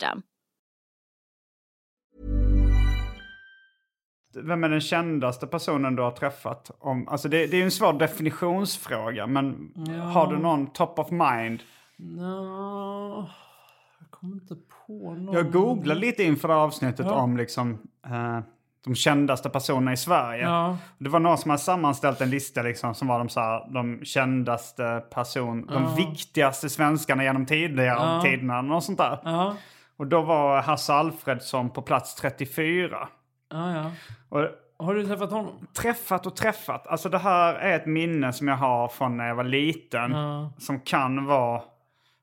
Vem 4.35 4.63
är 4.63 4.69
den 4.69 4.81
kändaste 4.81 5.47
personen 5.47 5.95
du 5.95 6.01
har 6.01 6.11
träffat? 6.11 6.71
Om, 6.79 7.07
alltså 7.07 7.29
det, 7.29 7.37
det 7.47 7.53
är 7.53 7.57
ju 7.57 7.63
en 7.63 7.71
svår 7.71 7.93
definitionsfråga, 7.93 9.27
men 9.27 9.73
har 10.13 10.27
du 10.27 10.37
någon 10.37 10.67
top 10.67 10.99
of 10.99 11.11
mind? 11.11 11.63
Nå, 11.97 13.29
jag 13.99 14.11
kommer 14.11 14.33
inte 14.33 14.55
på 14.87 15.13
någon. 15.13 15.33
Jag 15.35 15.51
googlade 15.51 15.99
lite 15.99 16.23
inför 16.23 16.49
avsnittet 16.49 17.05
Ja. 17.05 17.13
om 17.13 17.37
liksom, 17.37 17.81
eh, 18.05 18.39
de 18.85 18.95
kändaste 18.95 19.49
personerna 19.49 19.93
i 19.93 19.97
Sverige. 19.97 20.43
Ja. 20.43 20.77
Det 20.97 21.09
var 21.09 21.19
någon 21.19 21.37
som 21.37 21.51
hade 21.51 21.63
sammanställt 21.63 22.21
en 22.21 22.29
lista 22.29 22.61
liksom, 22.61 22.95
som 22.95 23.07
var 23.07 23.17
de, 23.19 23.29
så 23.29 23.39
här, 23.39 23.73
de 23.73 24.05
kändaste 24.05 25.03
person, 25.13 25.65
de 25.65 25.95
viktigaste 25.95 26.69
svenskarna 26.69 27.23
genom 27.23 27.45
tidigare 27.45 28.21
tiderna. 28.21 28.75
Och 28.75 28.83
sånt 28.83 28.97
där. 28.97 29.19
Ja, 30.01 30.01
Och 30.01 30.07
då 30.07 30.21
var 30.21 30.61
Hasse 30.61 30.93
Alfredsson 30.93 31.69
på 31.69 31.81
plats 31.81 32.15
34. 32.15 33.07
ja, 33.49 33.73
ja. 33.75 33.91
Och 34.29 34.47
Har 34.85 34.95
du 34.95 35.05
träffat 35.05 35.31
honom? 35.31 35.67
träffat 35.73 36.25
och 36.25 36.35
träffat. 36.35 36.87
Alltså 36.87 37.09
det 37.09 37.17
här 37.17 37.53
är 37.53 37.75
ett 37.75 37.85
minne 37.85 38.33
som 38.33 38.47
jag 38.47 38.55
har 38.55 38.87
från 38.87 39.17
när 39.17 39.27
jag 39.27 39.35
var 39.35 39.43
liten. 39.43 40.11
Som 40.57 40.79
kan 40.79 41.25
vara 41.25 41.61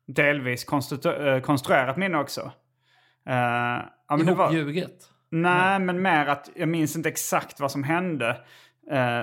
delvis 0.07 0.67
eh, 1.05 1.41
konstruerat 1.41 1.97
minne 1.97 2.19
också. 2.19 2.41
Eh, 3.27 3.35
ja, 3.37 4.17
men 4.17 4.27
det 4.27 4.35
var, 4.35 4.53
nej, 5.31 5.79
men 5.79 6.03
mer 6.03 6.27
att 6.27 6.51
jag 6.57 6.69
minns 6.69 6.97
inte 6.97 7.09
exakt 7.09 7.61
vad 7.61 7.71
som 7.71 7.85
hände. 7.85 8.29
Eh, 8.91 9.23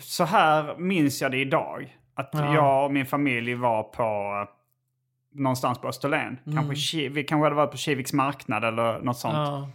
så 0.00 0.24
här 0.24 0.76
minns 0.76 1.22
jag 1.22 1.30
det 1.30 1.38
idag. 1.38 1.96
Att 2.14 2.30
jag 2.54 2.84
och 2.84 2.92
min 2.92 3.06
familj 3.06 3.54
var 3.54 3.82
på 3.82 4.46
någonstans 5.32 5.78
på 5.78 5.88
Österlen. 5.88 6.38
Kanske, 6.44 6.74
Ki- 6.74 7.08
vi 7.08 7.24
kanske 7.24 7.44
hade 7.44 7.56
varit 7.56 7.70
på 7.70 7.76
Kiviks 7.76 8.12
marknad 8.12 8.64
eller 8.64 9.00
något 9.00 9.18
sånt. 9.18 9.34
Ja. 9.34 9.68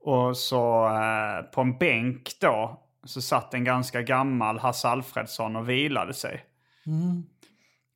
Och 0.00 0.36
så 0.36 0.86
eh, 0.86 1.42
på 1.54 1.60
en 1.60 1.78
bänk 1.78 2.30
då 2.40 2.82
så 3.04 3.22
satt 3.22 3.54
en 3.54 3.64
ganska 3.64 4.02
gammal 4.02 4.58
Hasse 4.58 4.88
Alfredsson 4.88 5.56
och 5.56 5.68
vilade 5.68 6.14
sig. 6.14 6.44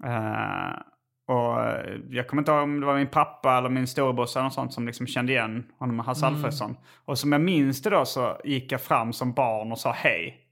Eh, 0.05 0.81
och 1.27 1.63
eh, 1.65 1.97
jag 2.11 2.29
kommer 2.29 2.41
inte 2.43 2.53
ihåg 2.53 2.63
om 2.63 2.81
det 2.81 2.87
var 2.87 2.97
min 2.97 3.07
pappa 3.07 3.59
eller 3.59 3.69
min 3.69 3.87
storebrorsa 3.87 4.39
eller 4.39 4.45
något 4.45 4.53
sånt 4.55 4.73
som 4.73 4.87
liksom 4.87 5.07
kände 5.07 5.33
igen 5.33 5.67
honom, 5.79 5.99
Hasse 5.99 6.27
Alfredsson. 6.27 6.77
Och 7.05 7.19
som 7.19 7.33
jag 7.33 7.41
minns 7.41 7.83
det 7.83 7.91
då 7.91 8.05
så 8.05 8.41
gick 8.45 8.73
jag 8.73 8.81
fram 8.81 9.13
som 9.13 9.33
barn 9.33 9.73
och 9.73 9.79
sa 9.79 9.93
hej. 9.93 10.47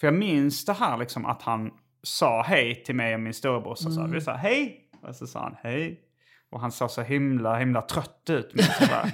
För 0.00 0.06
jag 0.06 0.14
minns 0.14 0.64
det 0.64 0.72
här 0.72 0.96
liksom 0.98 1.26
att 1.26 1.42
han 1.42 1.70
sa 2.02 2.42
hej 2.42 2.82
till 2.84 2.94
mig 2.94 3.14
och 3.14 3.20
min 3.20 3.34
storebrorsa. 3.34 3.90
Så 3.90 4.06
vi 4.06 4.20
sa 4.20 4.32
hej. 4.32 4.80
Och 5.04 5.14
så 5.16 5.26
sa 5.26 5.40
han 5.40 5.56
hej. 5.62 6.00
Och 6.50 6.60
han 6.60 6.72
såg 6.72 6.90
så 6.90 7.02
himla, 7.02 7.56
himla 7.56 7.82
trött 7.82 8.30
ut. 8.30 8.50
Sådär. 8.78 9.10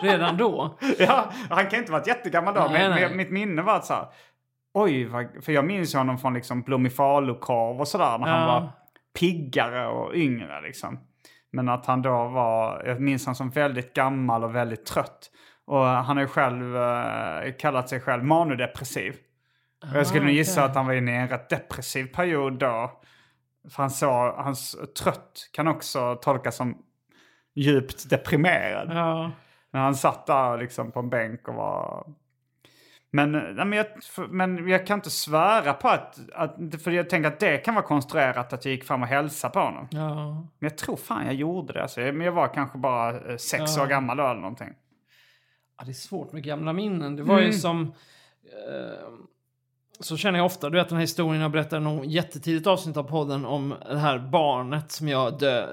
Redan 0.02 0.36
då? 0.36 0.78
Ja, 0.98 1.30
han 1.50 1.66
kan 1.66 1.78
inte 1.78 1.92
varit 1.92 2.06
jättegammal 2.06 2.54
då. 2.54 2.60
Nej, 2.60 2.88
men, 2.88 2.90
nej. 2.90 3.14
mitt 3.16 3.30
minne 3.30 3.62
var 3.62 3.76
att 3.76 3.84
så 3.84 3.94
här, 3.94 4.06
oj, 4.74 5.04
vad, 5.04 5.26
för 5.44 5.52
jag 5.52 5.64
minns 5.64 5.94
ju 5.94 5.98
honom 5.98 6.18
från 6.18 6.34
liksom 6.34 6.62
Blommifalukorv 6.62 7.80
och 7.80 7.88
sådär. 7.88 8.18
När 8.18 8.26
han 8.26 8.40
Ja. 8.40 8.46
var 8.60 8.70
piggare 9.20 9.86
och 9.86 10.14
yngre 10.14 10.60
liksom. 10.60 10.98
Men 11.52 11.68
att 11.68 11.86
han 11.86 12.02
då 12.02 12.10
var, 12.28 12.82
jag 12.86 13.00
minns 13.00 13.26
han 13.26 13.34
som 13.34 13.50
väldigt 13.50 13.94
gammal 13.94 14.44
och 14.44 14.54
väldigt 14.54 14.86
trött. 14.86 15.30
Och 15.66 15.84
han 15.86 16.16
har 16.16 16.22
ju 16.24 16.28
själv 16.28 16.76
eh, 16.76 17.52
kallat 17.58 17.88
sig 17.88 18.00
själv 18.00 18.24
manodepressiv. 18.24 19.16
Och 19.92 19.96
jag 19.98 20.06
skulle 20.06 20.24
nog 20.24 20.32
gissa 20.34 20.64
att 20.64 20.74
han 20.74 20.86
var 20.86 20.92
inne 20.94 21.12
i 21.12 21.16
en 21.16 21.28
rätt 21.28 21.48
depressiv 21.48 22.04
period 22.04 22.52
då. 22.58 22.90
För 23.70 23.82
han 23.82 23.90
sa, 23.90 24.42
hans 24.42 24.76
trött 24.98 25.50
kan 25.52 25.68
också 25.68 26.18
tolkas 26.22 26.56
som 26.56 26.82
djupt 27.54 28.10
deprimerad. 28.10 28.88
Ja. 28.90 29.30
Men 29.70 29.82
han 29.82 29.94
satt 29.94 30.26
där 30.26 30.58
liksom 30.58 30.92
på 30.92 30.98
en 31.00 31.10
bänk 31.10 31.48
och 31.48 31.54
var... 31.54 32.06
Men, 33.14 33.32
men, 33.32 33.72
jag, 33.72 33.86
men 34.30 34.68
jag 34.68 34.86
kan 34.86 34.98
inte 34.98 35.10
svära 35.10 35.72
på 35.72 35.88
att, 35.88 36.18
att... 36.32 36.56
För 36.82 36.90
jag 36.90 37.10
tänker 37.10 37.28
att 37.28 37.40
det 37.40 37.58
kan 37.58 37.74
vara 37.74 37.84
konstruerat 37.84 38.52
att 38.52 38.64
jag 38.64 38.74
gick 38.74 38.84
fram 38.84 39.02
och 39.02 39.08
hälsade 39.08 39.52
på 39.52 39.60
honom. 39.60 39.88
ja. 39.90 40.32
Men 40.58 40.70
jag 40.70 40.78
tror 40.78 40.96
fan 40.96 41.26
jag 41.26 41.34
gjorde 41.34 41.72
det. 41.72 41.82
Alltså, 41.82 42.00
men 42.00 42.20
jag 42.20 42.32
var 42.32 42.54
kanske 42.54 42.78
bara 42.78 43.20
eh, 43.30 43.36
sex 43.36 43.78
år 43.78 43.86
gammal 43.86 44.16
då 44.16 44.24
eller 44.24 44.40
någonting. 44.40 44.74
Ja, 45.78 45.84
det 45.84 45.90
är 45.90 45.94
svårt 45.94 46.32
med 46.32 46.42
gamla 46.42 46.72
minnen. 46.72 47.16
Det 47.16 47.22
var 47.22 47.40
ju 47.40 47.52
som... 47.52 47.82
Eh, 48.68 49.08
så 50.00 50.16
känner 50.16 50.38
jag 50.38 50.46
ofta, 50.46 50.70
du 50.70 50.78
vet 50.78 50.88
den 50.88 50.96
här 50.96 51.02
historien 51.02 51.42
jag 51.42 51.50
berättade 51.50 51.82
i 51.82 51.84
någon 51.84 52.10
jättetidigt 52.10 52.66
avsnitt 52.66 52.96
av 52.96 53.02
podden 53.02 53.44
om 53.44 53.74
det 53.90 53.98
här 53.98 54.18
barnet 54.18 54.92
som 54.92 55.08
jag 55.08 55.38
dö... 55.38 55.66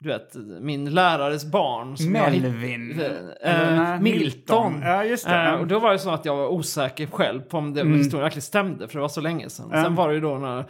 Du 0.00 0.08
vet, 0.08 0.34
min 0.60 0.90
lärares 0.94 1.44
barn. 1.44 1.96
Som 1.96 2.14
jag 2.14 2.30
Melvin. 2.32 3.00
Eh, 3.00 3.06
Eller 3.40 3.76
nej, 3.76 4.00
Milton. 4.00 4.80
Ja, 4.84 5.04
just 5.04 5.26
det. 5.26 5.34
Eh, 5.34 5.52
och 5.54 5.66
då 5.66 5.78
var 5.78 5.92
det 5.92 5.98
så 5.98 6.10
att 6.10 6.24
jag 6.24 6.36
var 6.36 6.48
osäker 6.48 7.06
själv 7.06 7.40
på 7.40 7.58
om 7.58 7.74
det 7.74 7.84
historien 7.84 8.22
verkligen 8.22 8.42
stämde, 8.42 8.88
för 8.88 8.94
det 8.94 9.00
var 9.00 9.08
så 9.08 9.20
länge 9.20 9.50
sedan. 9.50 9.70
Sen 9.70 9.94
var 9.94 10.08
det 10.08 10.14
ju 10.14 10.20
då 10.20 10.34
när 10.38 10.64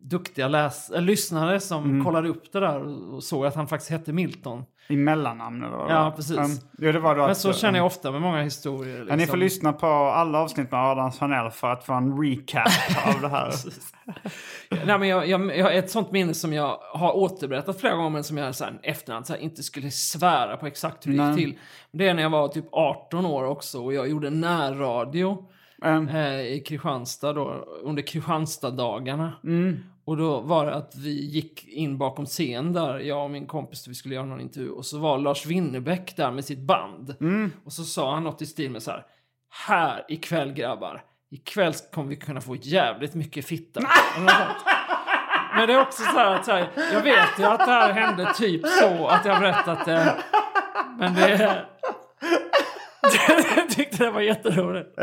duktiga 0.00 0.48
läs 0.48 0.90
äh, 0.90 1.02
lyssnare 1.02 1.60
som 1.60 1.84
Mm. 1.84 2.04
kollade 2.04 2.28
upp 2.28 2.52
det 2.52 2.60
där 2.60 3.12
och 3.14 3.24
såg 3.24 3.46
att 3.46 3.54
han 3.54 3.68
faktiskt 3.68 3.90
hette 3.90 4.12
Milton. 4.12 4.64
I 4.88 4.96
mellannamn 4.96 5.62
eller 5.64 5.76
vad? 5.76 5.90
Ja, 5.90 6.12
precis. 6.16 6.38
Um, 6.38 6.68
jo, 6.78 6.92
det 6.92 6.98
var 6.98 7.14
då 7.14 7.22
Men 7.22 7.30
att, 7.30 7.38
så 7.38 7.52
känner 7.52 7.78
jag 7.78 7.86
ofta 7.86 8.12
med 8.12 8.20
många 8.20 8.42
historier. 8.42 8.98
Liksom. 8.98 9.08
Ja, 9.08 9.16
ni 9.16 9.26
får 9.26 9.36
lyssna 9.36 9.72
på 9.72 9.86
alla 9.86 10.38
avsnitt 10.38 10.70
med 10.70 10.80
Adam 10.80 11.12
Svanell 11.12 11.50
för 11.50 11.72
att 11.72 11.84
få 11.84 11.92
en 11.92 12.22
recap 12.22 12.66
av 13.14 13.20
det 13.20 13.28
här. 13.28 13.52
Nej, 14.86 14.98
men 14.98 15.08
jag, 15.08 15.28
jag, 15.28 15.56
jag 15.56 15.64
har 15.64 15.72
ett 15.72 15.90
sånt 15.90 16.12
minne 16.12 16.34
som 16.34 16.52
jag 16.52 16.78
har 16.92 17.16
återberättat 17.16 17.80
flera 17.80 17.94
gånger 17.94 18.10
men 18.10 18.24
som 18.24 18.36
jag 18.36 18.44
här, 18.44 18.80
efterhand 18.82 19.26
så 19.26 19.32
här, 19.32 19.40
inte 19.40 19.62
skulle 19.62 19.90
svära 19.90 20.56
på 20.56 20.66
exakt 20.66 21.06
hur 21.06 21.18
det 21.18 21.28
gick 21.28 21.36
till. 21.36 21.58
Det 21.92 22.08
är 22.08 22.14
när 22.14 22.22
jag 22.22 22.30
var 22.30 22.48
typ 22.48 22.66
18 22.72 23.26
år 23.26 23.44
också 23.44 23.84
och 23.84 23.94
jag 23.94 24.08
gjorde 24.08 24.30
närradio 24.30 25.46
Um, 25.82 26.08
eh, 26.08 26.40
i 26.40 26.62
Kristianstad 26.66 27.32
då, 27.32 27.64
under 27.82 28.02
Kristianstaddagarna. 28.02 29.32
mm. 29.44 29.78
Och 30.06 30.16
då 30.16 30.40
var 30.40 30.66
det 30.66 30.74
att 30.74 30.96
vi 30.96 31.26
gick 31.26 31.68
in 31.68 31.98
bakom 31.98 32.26
scen 32.26 32.72
där, 32.72 32.98
jag 32.98 33.24
och 33.24 33.30
min 33.30 33.46
kompis, 33.46 33.88
vi 33.88 33.94
skulle 33.94 34.14
göra 34.14 34.24
någon 34.24 34.40
intervju. 34.40 34.70
Och 34.70 34.86
så 34.86 34.98
var 34.98 35.18
Lars 35.18 35.46
Winnerbäck 35.46 36.16
där 36.16 36.30
med 36.30 36.44
sitt 36.44 36.58
band. 36.58 37.14
Och 37.64 37.72
så 37.72 37.84
sa 37.84 38.14
han 38.14 38.24
något 38.24 38.42
i 38.42 38.46
stil 38.46 38.70
med 38.70 38.82
så 38.82 38.90
här. 38.90 39.06
Här 39.66 40.04
ikväll 40.08 40.52
grabbar, 40.52 41.04
ikväll 41.30 41.72
kommer 41.92 42.08
vi 42.08 42.16
kunna 42.16 42.40
få 42.40 42.56
jävligt 42.56 43.14
mycket 43.14 43.46
fitta. 43.46 43.80
Men 45.56 45.68
det 45.68 45.74
är 45.74 45.80
också 45.80 46.02
så 46.02 46.18
här 46.18 46.34
att 46.34 46.44
så 46.44 46.52
här, 46.52 46.68
jag 46.92 47.02
vet 47.02 47.38
ju 47.38 47.44
att 47.44 47.66
det 47.66 47.72
här 47.72 47.92
hände 47.92 48.32
typ 48.34 48.66
så 48.66 49.06
att 49.06 49.24
jag 49.24 49.40
berättat 49.40 49.84
det. 49.84 50.16
Men 50.98 51.14
det... 51.14 51.64
jag 53.56 53.70
tyckte 53.70 54.04
det 54.04 54.10
var 54.10 54.20
jätteroligt. 54.20 54.98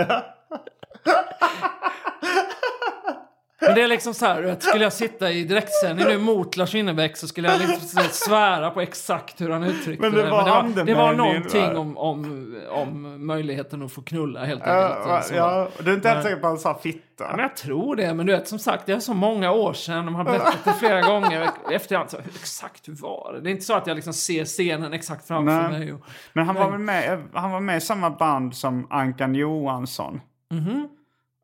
Men 3.73 3.79
det 3.79 3.83
är 3.83 3.87
liksom 3.87 4.13
så 4.13 4.25
här, 4.25 4.55
skulle 4.59 4.83
jag 4.83 4.93
sitta 4.93 5.31
i 5.31 5.43
direktsändning 5.43 6.05
nu 6.07 6.17
mot 6.17 6.57
Lars 6.57 6.73
Winnerbäck 6.75 7.17
så 7.17 7.27
skulle 7.27 7.51
jag 7.51 7.59
liksom 7.59 8.03
svära 8.11 8.69
på 8.71 8.81
exakt 8.81 9.41
hur 9.41 9.49
han 9.49 9.63
uttryckte 9.63 10.09
Men 10.09 10.11
det 10.11 10.29
var 10.29 10.43
det, 10.43 10.51
var, 10.51 10.85
det 10.85 10.93
var 10.93 11.09
andemeningen, 11.09 11.17
någonting 11.17 11.73
va? 11.73 11.79
om, 11.79 11.97
om, 11.97 12.55
om 12.71 13.25
möjligheten 13.27 13.81
att 13.83 13.91
få 13.91 14.01
knulla 14.01 14.45
helt 14.45 14.61
Ja, 14.65 14.95
enkelt. 14.95 15.25
Så. 15.25 15.35
ja, 15.35 15.67
och 15.77 15.83
du 15.83 15.91
är 15.91 15.95
inte 15.95 16.09
helt 16.09 16.23
säker 16.23 16.35
på 16.35 16.47
att 16.47 16.51
han 16.51 16.59
sa 16.59 16.69
Ja, 16.69 16.79
fitta? 16.83 17.27
men 17.31 17.39
jag 17.39 17.55
tror 17.55 17.95
det, 17.95 18.13
men 18.13 18.25
du 18.25 18.33
vet 18.35 18.47
som 18.47 18.59
sagt 18.59 18.85
det 18.85 18.93
är 18.93 18.99
så 18.99 19.13
många 19.13 19.51
år 19.51 19.73
sedan 19.73 20.05
de 20.05 20.15
har 20.15 20.23
berättat 20.23 20.57
det 20.63 20.73
flera 20.73 21.01
gånger 21.07 21.49
efterhand. 21.71 22.09
Så, 22.09 22.17
exakt 22.17 22.87
hur 22.87 22.93
var 22.95 23.33
det? 23.33 23.41
Det 23.41 23.49
är 23.49 23.51
inte 23.51 23.63
så 23.63 23.73
att 23.73 23.87
jag 23.87 23.95
liksom 23.95 24.13
ser 24.13 24.45
scenen 24.45 24.93
exakt 24.93 25.27
framför 25.27 25.69
Nej. 25.69 25.79
mig. 25.79 25.93
Och, 25.93 26.01
Men 26.33 26.45
han 26.45 26.55
var 26.55 26.69
väl 26.71 26.79
med, 26.79 27.23
han 27.33 27.51
var 27.51 27.59
med 27.59 27.77
i 27.77 27.81
samma 27.81 28.09
band 28.09 28.55
som 28.55 28.87
Ankan 28.89 29.35
Johansson. 29.35 30.21
Mhm. 30.51 30.87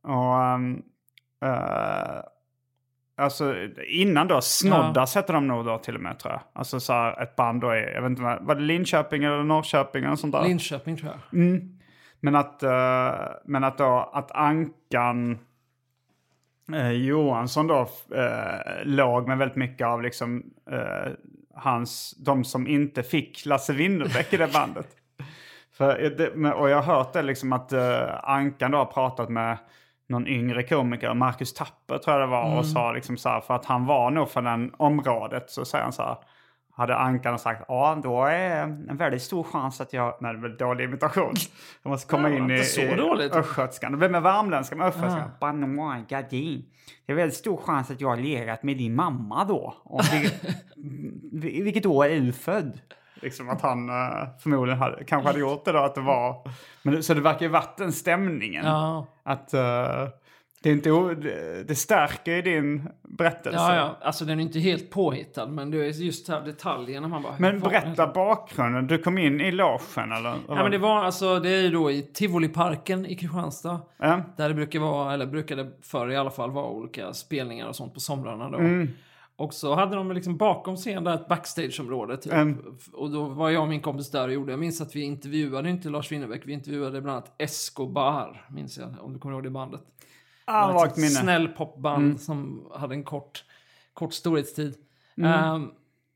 Och... 0.08 0.54
Um, 0.56 0.82
eh, 1.46 2.22
alltså 3.18 3.56
innan 3.88 4.28
då, 4.28 4.42
Snoddas 4.42 5.16
hette 5.16 5.34
de 5.34 5.48
nog 5.48 5.66
då 5.66 5.78
till 5.78 5.96
och 5.96 6.02
med 6.02 6.20
tror 6.20 6.34
jag. 6.34 6.42
Alltså 6.54 6.80
så 6.80 6.94
här, 6.94 7.22
ett 7.24 7.36
band 7.36 7.62
då 7.62 7.76
i, 7.76 7.94
jag 7.94 8.02
vet 8.02 8.10
inte 8.10 8.22
var 8.22 8.56
det 8.56 8.62
Linköping 8.62 9.24
eller 9.24 9.44
Norrköping 9.44 10.04
eller 10.04 10.16
sånt 10.16 10.34
där? 10.34 10.44
Linköping 10.44 10.98
tror 10.98 11.12
jag. 11.12 11.40
Mm. 11.40 11.80
Men 12.20 12.36
att, 12.36 12.64
eh, 12.64 13.14
men 13.46 13.64
att 13.64 13.78
då, 13.78 14.10
att 14.14 14.32
Ankan 14.32 15.40
eh, 16.74 16.92
Johansson 16.92 17.68
då 17.68 17.80
eh, 18.16 18.84
låg 18.84 19.28
med 19.28 19.38
väldigt 19.38 19.58
mycket 19.58 19.88
av 19.88 20.02
liksom 20.02 20.44
eh, 20.72 21.12
hans, 21.56 22.16
de 22.18 22.44
som 22.44 22.68
inte 22.68 23.04
fick 23.04 23.46
Lasse 23.46 23.74
Winnerbäck 23.74 24.34
i 24.34 24.38
det 24.38 24.54
bandet. 24.54 24.88
För 25.78 26.10
det, 26.18 26.36
men- 26.36 26.54
och 26.54 26.70
jag 26.70 26.82
har 26.82 26.96
hört 26.96 27.14
det 27.14 27.22
liksom 27.22 27.54
att 27.54 27.74
eh, 27.74 28.24
Ankan 28.24 28.72
då 28.72 28.78
har 28.78 28.86
pratat 28.86 29.30
med 29.30 29.58
någon 30.10 30.28
yngre 30.28 30.64
komiker, 30.64 31.14
Marcus 31.14 31.54
Tapper 31.54 31.98
tror 31.98 32.20
jag 32.20 32.28
det 32.30 32.32
var, 32.32 32.58
och 32.58 32.66
sa 32.66 32.92
liksom 32.92 33.18
så 33.18 33.30
här, 33.30 33.42
för 33.42 33.54
att 33.56 33.66
han 33.66 33.86
var 33.86 34.12
nog 34.12 34.30
från 34.30 34.44
den 34.44 34.72
området 34.78 35.50
så 35.50 35.66
säger 35.66 35.84
han 35.84 35.94
så 35.94 36.02
här, 36.04 36.18
hade 36.72 36.96
Ankan 36.96 37.40
sagt 37.40 37.66
ja 37.68 38.00
då 38.04 38.24
är 38.26 38.62
en 38.64 38.98
väldigt 38.98 39.22
stor 39.22 39.44
chans 39.44 39.82
att 39.82 39.94
jag, 39.94 40.18
nej 40.22 40.34
det 40.34 40.40
var 40.42 40.50
dålig 40.50 40.84
imitation. 40.84 41.34
Jag 41.84 41.90
måste 41.90 42.10
komma 42.12 42.30
Ja, 42.30 42.38
in 42.38 42.52
i, 42.52 42.64
så 42.64 42.82
i 42.82 42.96
dåligt. 42.96 43.36
östgötskan. 43.36 43.92
Det 43.92 43.98
blir 43.98 44.10
med 44.10 44.22
värmländska 44.22 44.76
med 44.76 44.88
östgötskan. 44.88 45.30
Ah. 45.42 45.52
my 45.54 46.04
gardin. 46.10 46.66
Det 47.06 47.12
är 47.12 47.16
väldigt 47.16 47.38
stor 47.38 47.58
chans 47.58 47.92
att 47.92 48.02
jag 48.02 48.10
har 48.10 48.18
legat 48.18 48.64
med 48.64 48.78
din 48.78 48.96
mamma 48.96 49.44
då. 49.44 49.76
Och 49.84 50.02
vil- 50.02 50.32
vilket 51.64 51.86
år 51.86 52.06
är 52.06 52.20
du 52.20 52.34
född? 52.34 52.80
Liksom 53.22 53.50
att 53.50 53.62
han 53.62 53.90
eh, 53.90 54.28
förmodligen 54.40 54.80
hade, 54.80 55.04
kanske 55.04 55.28
hade 55.30 55.40
gjort 55.40 55.66
det 55.66 55.72
då, 55.72 55.80
att 55.80 55.96
det 55.96 56.02
var... 56.02 56.50
Men, 56.82 57.04
så 57.04 57.14
det 57.14 57.22
verkar 57.22 57.42
ju 57.42 57.48
varit 57.48 57.78
den 57.78 57.92
stämningen. 57.92 58.66
Ja. 58.66 59.08
Att 59.24 59.54
eh, 59.54 60.08
det, 60.64 60.70
är 60.70 60.74
inte, 60.74 60.90
det, 61.64 61.76
stärker 61.76 62.32
ju 62.32 62.42
din 62.42 62.90
berättelse. 63.02 63.60
Ja, 63.60 63.76
ja, 63.76 63.98
alltså 64.02 64.26
den 64.26 64.40
är 64.40 64.44
inte 64.44 64.60
helt 64.60 64.90
påhittad, 64.90 65.48
men 65.48 65.72
det 65.72 65.78
är 65.78 65.90
just 65.90 66.30
här 66.30 66.42
detaljerna 66.42 67.08
man 67.08 67.24
bara... 67.24 67.34
Men 67.38 67.60
berätta 67.60 68.08
bakgrunden. 68.08 68.88
Du 68.88 68.98
kom 68.98 69.18
in 69.18 69.42
i 69.42 69.52
logen 69.52 70.12
eller? 70.12 70.36
Ja, 70.48 70.56
men 70.56 70.72
det 70.72 70.78
var 70.78 71.04
alltså, 71.04 71.40
det 71.40 71.50
är 71.50 71.62
ju 71.62 71.70
då 71.70 71.92
i 71.92 72.02
Tivoliparken 72.02 73.06
i 73.06 73.16
Kristianstad. 73.16 73.80
Ja. 73.98 74.22
Där 74.38 74.48
det 74.48 74.56
brukar 74.56 74.80
vara, 74.80 75.14
eller 75.14 75.26
brukade 75.26 75.72
förr 75.82 76.12
i 76.12 76.18
alla 76.18 76.32
fall 76.32 76.52
vara 76.52 76.66
olika 76.66 77.14
spelningar 77.14 77.68
och 77.68 77.76
sånt 77.76 77.94
på 77.94 78.00
somrarna 78.00 78.50
då. 78.50 78.58
Mm. 78.58 78.90
Och 79.40 79.54
så 79.54 79.76
hade 79.76 79.96
de 79.96 80.12
liksom 80.12 80.38
bakom 80.38 80.76
scen 80.76 81.04
där 81.04 81.14
ett 81.14 81.28
backstageområde 81.28 82.18
typ. 82.18 82.34
Mm. 82.34 82.76
Och 82.94 83.10
då 83.12 83.24
var 83.26 83.50
jag 83.50 83.62
och 83.62 83.70
min 83.70 83.82
kompis 83.82 84.12
där 84.12 84.28
och 84.28 84.34
gjorde, 84.34 84.52
jag 84.52 84.60
minns 84.60 84.82
att 84.82 84.96
vi 84.96 85.02
intervjuade 85.02 85.70
inte 85.70 85.90
Lars 85.90 86.12
Winnerbäck, 86.12 86.42
vi 86.46 86.54
intervjuade 86.54 87.02
bland 87.02 87.18
annat 87.18 87.36
Escobar, 87.38 88.46
minns 88.50 88.78
jag, 88.78 88.96
om 89.02 89.14
du 89.14 89.20
kommer 89.20 89.36
ihåg 89.36 89.44
det 89.44 89.50
bandet. 89.50 89.82
Ah, 90.46 90.68
Det 90.68 90.74
ett 90.88 90.98
minne. 90.98 91.10
snäll 91.10 91.48
popband 91.48 92.04
Mm. 92.06 92.18
som 92.18 92.68
hade 92.76 92.96
en 92.96 93.04
kort, 93.04 93.44
kort 93.94 94.14
storhetstid. 94.14 94.76
Ehm, 95.24 95.68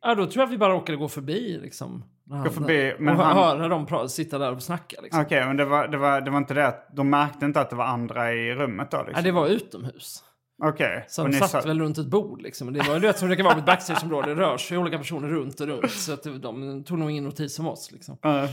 ja, 0.01 0.15
då 0.15 0.25
tror 0.25 0.37
jag 0.41 0.43
att 0.47 0.53
vi 0.53 0.57
bara 0.57 0.73
råkade 0.73 0.97
gå 0.97 1.07
förbi 1.09 1.59
liksom. 1.61 2.03
Han- 2.29 2.51
förbi, 2.51 2.93
men 2.99 3.15
och 3.17 3.23
han- 3.23 3.37
höra 3.37 3.67
dem 3.67 3.85
sitta 4.09 4.37
där 4.37 4.51
och 4.51 4.63
snacka 4.63 5.01
liksom. 5.01 5.21
Okej, 5.21 5.45
men 5.45 5.57
det 5.57 5.65
var, 5.65 5.87
det, 5.87 5.97
var, 5.97 6.21
det 6.21 6.31
var 6.31 6.37
inte 6.37 6.53
det 6.53 6.67
att 6.67 6.95
de 6.95 7.09
märkte 7.09 7.45
inte 7.45 7.61
att 7.61 7.69
det 7.69 7.75
var 7.75 7.85
andra 7.85 8.33
i 8.33 8.55
rummet 8.55 8.91
då? 8.91 8.97
Liksom. 8.97 9.13
Ja, 9.15 9.21
det 9.21 9.31
var 9.31 9.47
utomhus. 9.47 10.23
Okej. 10.63 11.05
Så 11.07 11.21
och 11.23 11.29
de 11.29 11.33
ni 11.35 11.39
satt 11.39 11.49
sa- 11.49 11.61
väl 11.61 11.79
runt 11.79 11.97
ett 11.97 12.07
bord 12.07 12.41
liksom. 12.41 12.73
Det 12.73 12.81
var 12.87 12.93
ju 12.93 12.99
det 12.99 13.17
som 13.17 13.27
brukar 13.27 13.43
vara 13.43 13.53
på 13.53 13.59
ett 13.59 13.65
backstageområde. 13.65 14.27
Det 14.27 14.41
rör 14.41 14.57
sig 14.57 14.77
olika 14.77 14.97
personer 14.97 15.27
runt 15.27 15.59
och 15.59 15.67
runt. 15.67 15.91
Så 15.91 16.13
att 16.13 16.23
de 16.41 16.83
tog 16.83 16.99
nog 16.99 17.11
ingen 17.11 17.23
notis 17.23 17.59
om 17.59 17.67
oss 17.67 17.91
liksom. 17.91 18.17
Eh, 18.25 18.45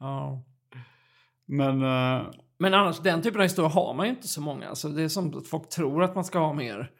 Ja. 0.00 0.42
men... 1.46 1.82
eh, 1.82 2.26
Men 2.58 2.74
annars, 2.74 2.98
den 3.00 3.22
typen 3.22 3.40
av 3.40 3.42
historia 3.42 3.68
har 3.68 3.94
man 3.94 4.06
ju 4.06 4.10
inte 4.10 4.28
så 4.28 4.40
många. 4.40 4.68
Alltså, 4.68 4.88
det 4.88 5.02
är 5.02 5.08
som 5.08 5.38
att 5.38 5.46
folk 5.46 5.68
tror 5.68 6.02
att 6.02 6.14
man 6.14 6.24
ska 6.24 6.38
ha 6.38 6.52
mer. 6.52 6.90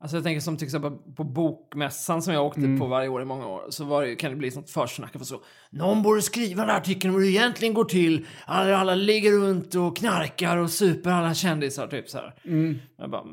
Alltså 0.00 0.16
jag 0.16 0.24
tänker 0.24 0.40
som 0.40 0.56
till 0.56 0.64
exempel 0.66 0.92
på 1.16 1.24
bokmässan 1.24 2.22
som 2.22 2.34
jag 2.34 2.44
åkte 2.46 2.60
Mm. 2.60 2.78
på 2.80 2.86
varje 2.86 3.08
år 3.08 3.22
i 3.22 3.24
många 3.24 3.46
år. 3.46 3.66
Så 3.70 3.84
var 3.84 4.04
det, 4.04 4.16
kan 4.16 4.30
det 4.30 4.36
bli 4.36 4.50
sånt 4.50 4.70
försnack. 4.70 5.12
För 5.12 5.18
så, 5.24 5.40
Någon 5.70 6.02
borde 6.02 6.22
skriva 6.22 6.62
den 6.62 6.70
här 6.70 6.76
artikeln 6.80 7.14
om 7.14 7.20
hur 7.20 7.26
det 7.26 7.32
egentligen 7.32 7.74
går 7.74 7.84
till. 7.84 8.26
Alla, 8.46 8.76
alla 8.76 8.94
ligger 8.94 9.32
runt 9.32 9.74
och 9.74 9.96
knarkar 9.96 10.56
och 10.56 10.70
super 10.70 11.10
alla 11.10 11.34
kändisar. 11.34 11.86
Typ 11.86 12.08
så 12.08 12.18
här. 12.18 12.34
mm. 12.44 12.78
Jag 12.98 13.10
bara, 13.10 13.24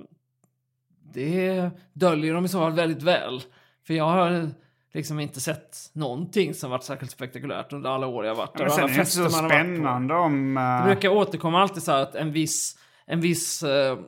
det 1.14 1.70
döljer 1.94 2.34
de 2.34 2.46
i 2.46 2.48
så 2.48 2.60
fall 2.60 2.72
väldigt 2.72 3.04
väl. 3.04 3.42
För 3.88 3.94
jag 3.94 4.04
har 4.04 4.50
liksom 4.94 5.20
inte 5.20 5.42
sett 5.42 5.78
någonting 5.94 6.54
som 6.54 6.72
varit 6.72 6.84
särskilt 6.84 7.12
spektakulärt 7.12 7.74
under 7.74 7.90
alla 7.90 8.08
år 8.08 8.26
jag 8.26 8.36
varit 8.36 8.58
där. 8.58 8.60
Men 8.60 8.68
och 8.68 8.74
sen 8.74 8.84
är 8.84 8.88
det 8.88 8.96
inte 8.96 9.06
så 9.12 9.30
spännande 9.30 10.14
om... 10.14 10.58
eh, 10.58 10.64
Det 10.64 10.86
brukar 10.86 11.10
återkomma 11.10 11.62
alltid 11.62 11.84
så 11.84 11.92
här 11.92 12.02
att 12.02 12.16
en 12.16 12.32
viss, 12.32 12.80
en 13.06 13.22
viss 13.22 13.64
eh, 13.64 14.00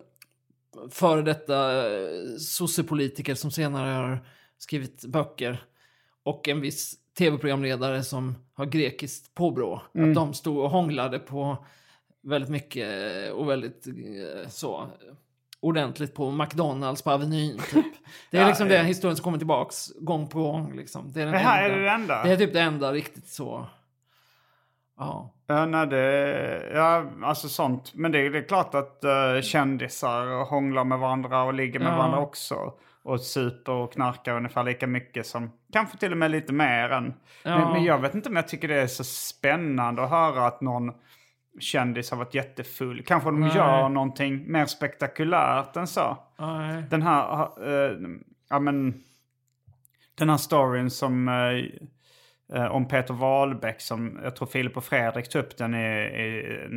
före 0.89 1.21
detta 1.21 1.87
eh, 1.87 2.07
sossepolitiker 2.39 3.35
som 3.35 3.51
senare 3.51 3.89
har 3.89 4.25
skrivit 4.57 5.05
böcker 5.05 5.63
och 6.23 6.47
en 6.49 6.61
viss 6.61 6.95
tv-programledare 7.17 8.03
som 8.03 8.35
har 8.53 8.65
grekiskt 8.65 9.33
påbrå. 9.35 9.81
Mm. 9.95 10.09
Att 10.09 10.15
de 10.15 10.33
stod 10.33 10.57
och 10.57 10.69
hånglade 10.69 11.19
på 11.19 11.65
väldigt 12.23 12.49
mycket 12.49 12.87
och 13.33 13.49
väldigt 13.49 13.87
så 14.47 14.87
ordentligt 15.63 16.15
på 16.15 16.31
McDonalds 16.31 17.01
på 17.01 17.11
Avenyn 17.11 17.57
typ. 17.71 17.85
Det 18.31 18.37
är 18.37 18.41
Ja, 18.41 18.47
liksom 18.47 18.67
ja. 18.69 18.77
den 18.77 18.85
historien 18.85 19.15
som 19.17 19.23
kommer 19.23 19.37
tillbaks 19.37 19.91
gång 19.99 20.27
på 20.27 20.39
gång 20.43 20.75
liksom. 20.75 21.11
Det 21.13 21.21
är, 21.21 21.25
den 21.25 21.33
Det 21.33 21.39
här 21.39 21.69
är 21.69 21.69
enda- 21.69 21.81
det 21.83 21.89
enda? 21.89 22.23
Det 22.23 22.31
är 22.31 22.37
typ 22.37 22.53
det 22.53 22.61
enda 22.61 22.91
riktigt 22.91 23.27
så... 23.27 23.65
Ja. 24.97 25.29
Ja, 25.47 25.65
nej, 25.65 25.87
det, 25.87 26.71
ja, 26.73 27.05
alltså 27.23 27.49
sånt. 27.49 27.91
Men 27.93 28.11
det, 28.11 28.19
är- 28.19 28.29
det 28.29 28.37
är 28.37 28.47
klart 28.47 28.75
att 28.75 29.01
uh, 29.35 29.41
kändisar 29.41 30.45
hånglar 30.45 30.83
med 30.83 30.99
varandra 30.99 31.43
och 31.43 31.53
ligger 31.53 31.79
med 31.79 31.91
Ja. 31.93 31.97
varandra 31.97 32.19
också. 32.19 32.73
Och 33.03 33.21
super 33.21 33.71
och 33.71 33.93
knarkar 33.93 34.35
ungefär 34.37 34.63
lika 34.63 34.87
mycket 34.87 35.27
som, 35.27 35.51
kanske 35.73 35.97
till 35.97 36.11
och 36.11 36.17
med 36.17 36.31
lite 36.31 36.53
mer 36.53 36.89
än. 36.89 37.13
Ja. 37.43 37.57
Men, 37.59 37.71
men 37.71 37.83
jag 37.83 37.97
vet 37.99 38.15
inte 38.15 38.29
om 38.29 38.35
jag 38.35 38.47
tycker 38.47 38.67
det 38.67 38.81
är 38.81 38.87
så 38.87 39.03
spännande 39.03 40.03
att 40.03 40.09
höra 40.09 40.47
att 40.47 40.61
någon 40.61 40.91
kändis 41.59 42.11
har 42.11 42.17
varit 42.17 42.33
jättefull. 42.33 43.03
Kanske 43.03 43.29
de 43.29 43.39
Nej. 43.39 43.55
gör 43.55 43.89
någonting 43.89 44.51
mer 44.51 44.65
spektakulärt 44.65 45.75
än 45.75 45.87
så. 45.87 46.17
Nej. 46.39 46.83
Den 46.89 47.01
här, 47.01 47.47
uh, 47.67 47.97
ja 48.49 48.59
men, 48.59 49.03
den 50.15 50.29
här 50.29 50.37
storyn 50.37 50.89
som, 50.89 51.27
eh, 52.53 52.65
om 52.65 52.87
Peter 52.87 53.13
Wahlbeck 53.13 53.81
som, 53.81 54.19
jag 54.23 54.35
tror 54.35 54.47
Filip 54.47 54.77
och 54.77 54.83
Fredrik 54.83 55.29
tog 55.29 55.43
upp 55.43 55.57
den 55.57 55.75
i, 55.75 55.87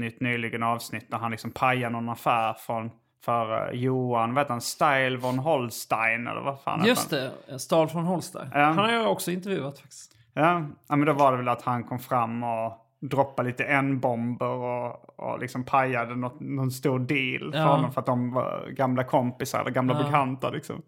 i, 0.03 0.07
ett 0.07 0.20
nyligen 0.20 0.62
avsnitt 0.62 1.11
när 1.11 1.18
han 1.18 1.31
liksom 1.31 1.51
pajar 1.51 1.91
någon 1.91 2.09
affär 2.09 2.55
från 2.55 2.91
för 3.24 3.72
Johan, 3.72 4.35
vad 4.35 4.45
heter 4.45 4.53
han, 4.53 4.61
Style 4.61 5.16
von 5.16 5.39
Holstein 5.39 6.27
eller 6.27 6.41
vad 6.41 6.61
fan 6.61 6.85
Just 6.85 7.11
det, 7.11 7.33
Stahl 7.59 7.89
från 7.89 8.05
Holstein. 8.05 8.51
Ja. 8.55 8.61
Han 8.61 8.79
har 8.79 8.93
jag 8.93 9.12
också 9.12 9.31
intervjuat 9.31 9.79
faktiskt. 9.79 10.16
Ja, 10.33 10.62
ja, 10.89 10.97
men 10.97 11.07
då 11.07 11.12
var 11.12 11.33
det 11.33 11.39
väl 11.39 11.49
att 11.49 11.62
han 11.62 11.85
kom 11.85 11.99
fram 11.99 12.43
och 12.43 12.86
droppade 13.01 13.49
lite 13.49 13.64
N-bomber 13.64 14.47
och, 14.49 15.18
och 15.20 15.38
liksom 15.38 15.64
pajade 15.64 16.16
något, 16.16 16.40
någon 16.40 16.70
stor 16.70 16.99
deal 16.99 17.53
för 17.53 17.59
Ja. 17.59 17.66
honom 17.66 17.92
för 17.92 18.01
att 18.01 18.07
de 18.07 18.32
var 18.32 18.68
gamla 18.70 19.05
kompisar 19.05 19.61
eller 19.61 19.70
gamla 19.70 19.94
Ja. 19.99 20.03
bekanta 20.05 20.51
liksom. 20.51 20.82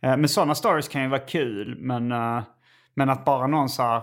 Eh, 0.00 0.16
Men 0.16 0.28
sådana 0.28 0.54
stories 0.54 0.88
kan 0.88 1.02
ju 1.02 1.08
vara 1.08 1.20
kul, 1.20 1.76
men, 1.80 2.12
eh, 2.12 2.42
men 2.94 3.10
att 3.10 3.24
bara 3.24 3.46
någon 3.46 3.68
så 3.68 3.82
här, 3.82 4.02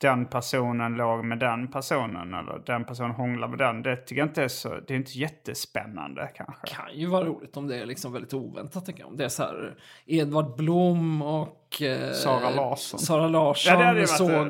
den 0.00 0.26
personen 0.26 0.94
låg 0.94 1.24
med 1.24 1.38
den 1.38 1.68
personen 1.68 2.34
eller 2.34 2.62
den 2.66 2.84
personen 2.84 3.10
hånglade 3.10 3.50
med 3.50 3.58
den, 3.58 3.82
det 3.82 3.96
tycker 3.96 4.20
jag 4.22 4.28
inte 4.28 4.42
är 4.44 4.48
så, 4.48 4.68
det 4.86 4.94
är 4.94 4.96
inte 4.96 5.18
jättespännande 5.18 6.30
kanske. 6.34 6.66
kan 6.66 6.94
ju 6.94 7.06
vara 7.06 7.24
roligt 7.24 7.56
om 7.56 7.66
det 7.66 7.76
är 7.80 7.86
liksom 7.86 8.12
väldigt 8.12 8.34
oväntat. 8.34 8.84
Tänker 8.86 9.00
jag. 9.02 9.08
Om 9.10 9.16
det 9.16 9.24
är 9.24 9.28
så 9.28 9.42
här 9.42 9.74
Edvard 10.06 10.56
Blom 10.56 11.22
och 11.22 11.82
eh, 11.82 12.12
Sara 12.12 12.50
Larsson. 12.50 13.00
Sara 13.00 13.28
Larsson 13.28 13.72
Ja, 13.80 13.92
det 13.92 14.00
ju 14.00 14.06
varit- 14.06 14.08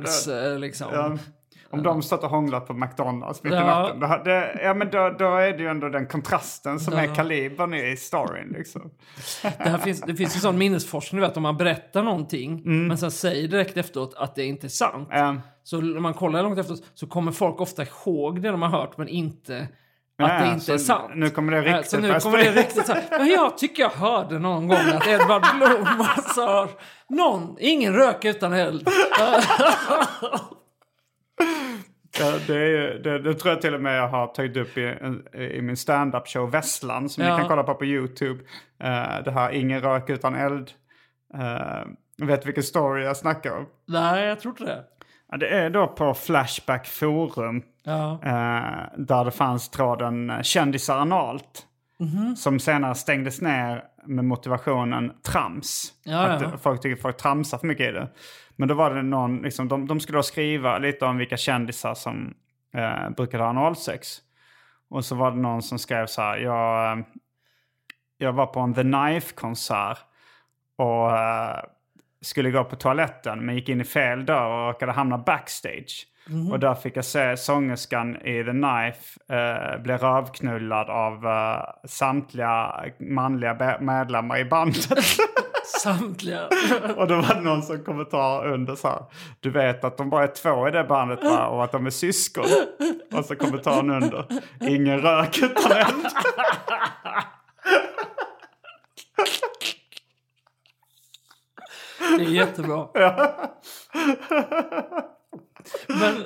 sågs 0.08 0.28
eh, 0.28 0.58
liksom. 0.58 0.86
Ja, 0.92 1.16
om 1.70 1.82
de 1.82 2.02
stått 2.02 2.24
och 2.24 2.30
hånglat 2.30 2.66
på 2.66 2.74
McDonalds 2.74 3.42
mitt 3.42 3.52
i 3.52 3.56
natten. 3.56 4.00
Då, 4.00 4.20
det, 4.24 4.60
ja, 4.62 4.74
men 4.74 4.90
då, 4.90 5.14
då 5.18 5.36
är 5.36 5.52
det 5.52 5.62
ju 5.62 5.68
ändå 5.68 5.88
den 5.88 6.06
kontrasten 6.06 6.80
som 6.80 6.94
är 6.94 7.14
kalibern 7.14 7.74
i 7.74 7.96
storyn. 7.96 8.48
Liksom. 8.48 8.90
Det, 9.42 9.48
här 9.58 9.78
finns, 9.78 10.00
det 10.00 10.14
finns 10.14 10.36
ju 10.36 10.40
sån 10.40 10.58
minnesforskning, 10.58 11.20
du 11.20 11.26
vet, 11.26 11.36
om 11.36 11.42
man 11.42 11.56
berättar 11.56 12.02
någonting 12.02 12.62
men 12.64 12.98
sen 12.98 13.10
säger 13.10 13.48
direkt 13.48 13.76
efteråt 13.76 14.14
att 14.16 14.34
det 14.34 14.44
inte 14.44 14.66
är 14.66 14.68
sant. 14.68 15.08
Mm. 15.12 15.40
Så 15.62 15.80
när 15.80 16.00
man 16.00 16.14
kollar 16.14 16.42
långt 16.42 16.58
efteråt 16.58 16.82
så 16.94 17.06
kommer 17.06 17.32
folk 17.32 17.60
ofta 17.60 17.82
ihåg 17.82 18.42
det 18.42 18.50
de 18.50 18.62
har 18.62 18.68
hört 18.68 18.96
men 18.98 19.08
inte 19.08 19.68
att 20.18 20.30
Ja, 20.30 20.44
det 20.44 20.52
inte 20.54 20.74
är 20.74 20.78
sant. 20.78 21.12
nu 21.14 21.30
kommer 21.30 21.52
det 21.52 21.62
riktigt 21.62 21.90
Så 21.90 21.98
nu 21.98 22.20
kommer 22.20 22.38
det 22.38 22.50
riktigt 22.52 22.88
här. 22.88 23.04
Men 23.10 23.26
jag 23.26 23.58
tycker 23.58 23.82
jag 23.82 23.90
hörde 23.90 24.38
någon 24.38 24.68
gång 24.68 24.78
att 24.78 25.06
Edvard 25.06 25.44
Blom 25.58 25.86
sa 26.34 26.68
någon, 27.08 27.56
ingen 27.60 27.94
rök 27.94 28.24
utan 28.24 28.52
eld. 28.52 28.88
Ja, 32.20 32.32
det, 32.46 32.56
är, 32.56 32.98
det, 32.98 33.18
det 33.18 33.34
tror 33.34 33.52
jag 33.52 33.62
till 33.62 33.74
och 33.74 33.80
med 33.80 33.98
jag 33.98 34.08
har 34.08 34.26
tagit 34.26 34.56
upp 34.56 34.78
i, 34.78 34.94
i 35.40 35.62
min 35.62 35.76
stand-up 35.76 36.28
show 36.28 36.50
Vesslan 36.50 37.08
som 37.08 37.24
Ja. 37.24 37.32
ni 37.34 37.40
kan 37.40 37.48
kolla 37.48 37.62
på 37.62 37.74
på 37.74 37.84
YouTube. 37.84 38.44
Eh, 38.82 39.22
det 39.24 39.30
här 39.30 39.50
Ingen 39.50 39.80
rök 39.80 40.10
utan 40.10 40.34
eld. 40.34 40.70
Uh, 41.34 42.26
vet 42.26 42.46
vilken 42.46 42.62
story 42.62 43.04
jag 43.04 43.16
snackar 43.16 43.56
om? 43.56 43.66
Nej, 43.88 44.24
jag 44.26 44.40
tror 44.40 44.52
inte 44.52 44.64
det. 44.64 44.84
Ja, 45.30 45.36
det 45.36 45.48
är 45.48 45.70
då 45.70 45.86
på 45.86 46.14
Flashback 46.14 46.86
Forum. 46.86 47.62
Ja. 47.84 48.12
Eh, 48.22 48.88
där 48.96 49.24
det 49.24 49.30
fanns 49.30 49.68
tråden 49.70 50.32
kändisar 50.42 50.98
analt. 50.98 51.66
Mhm. 51.98 52.36
Som 52.36 52.58
senare 52.58 52.94
stängdes 52.94 53.40
ner 53.40 53.84
med 54.06 54.24
motivationen 54.24 55.12
trams. 55.22 55.92
Ja, 56.04 56.18
att 56.26 56.62
folk 56.62 56.82
tycker 56.82 57.02
folk 57.02 57.16
tramsar 57.16 57.58
för 57.58 57.66
mycket 57.66 57.88
i 57.88 57.92
det. 57.92 58.08
Men 58.56 58.68
då 58.68 58.74
var 58.74 58.94
det 58.94 59.02
någon, 59.02 59.42
liksom, 59.42 59.68
de, 59.68 59.86
de 59.86 60.00
skulle 60.00 60.18
då 60.18 60.22
skriva 60.22 60.78
lite 60.78 61.04
om 61.04 61.18
vilka 61.18 61.36
kändisar 61.36 61.94
som 61.94 62.34
eh, 62.74 63.10
brukade 63.10 63.42
ha 63.42 63.50
analsex. 63.50 64.18
Och 64.90 65.04
så 65.04 65.14
var 65.14 65.30
det 65.30 65.36
någon 65.36 65.62
som 65.62 65.78
skrev 65.78 66.06
så 66.06 66.22
här, 66.22 66.36
jag, 66.36 66.98
eh, 66.98 67.04
jag 68.18 68.32
var 68.32 68.46
på 68.46 68.60
en 68.60 68.74
The 68.74 68.82
Knife-konsert 68.82 69.98
och 70.76 71.18
eh, 71.18 71.60
skulle 72.20 72.50
gå 72.50 72.64
på 72.64 72.76
toaletten 72.76 73.46
men 73.46 73.54
gick 73.54 73.68
in 73.68 73.80
i 73.80 73.84
fel 73.84 74.26
dörr 74.26 74.46
och 74.46 74.66
råkade 74.66 74.92
hamna 74.92 75.18
backstage. 75.18 76.06
Och 76.52 76.60
där 76.60 76.74
fick 76.74 76.96
jag 76.96 77.04
se 77.04 77.36
sångerskan 77.36 78.16
i 78.16 78.44
The 78.44 78.50
Knife 78.50 79.20
eh, 79.36 79.82
bli 79.82 79.94
rövknullad 79.94 80.90
av 80.90 81.26
eh, 81.26 81.88
samtliga 81.88 82.84
manliga 82.98 83.78
medlemmar 83.80 84.38
i 84.38 84.44
bandet. 84.44 84.88
Samtliga. 85.66 86.46
och 86.96 87.08
då 87.08 87.14
var 87.14 87.34
det 87.34 87.40
någon 87.40 87.62
som 87.62 87.84
kommentar 87.84 88.52
under 88.52 88.74
så 88.74 88.88
här. 88.88 89.02
Du 89.40 89.50
vet 89.50 89.84
att 89.84 89.96
de 89.96 90.10
bara 90.10 90.24
är 90.24 90.28
två 90.28 90.68
i 90.68 90.70
det 90.70 90.84
bandet 90.84 91.24
va? 91.24 91.46
Och 91.46 91.64
att 91.64 91.72
de 91.72 91.86
är 91.86 91.90
syskon. 91.90 92.44
Och 93.12 93.24
så 93.24 93.36
kommentaren 93.36 93.90
under. 93.90 94.26
Ingen 94.60 95.00
rök 95.00 95.38
utan 95.38 95.72
eld. 95.72 96.06
Det 102.18 102.24
är 102.24 102.28
jättebra. 102.28 102.88
Men, 105.88 106.24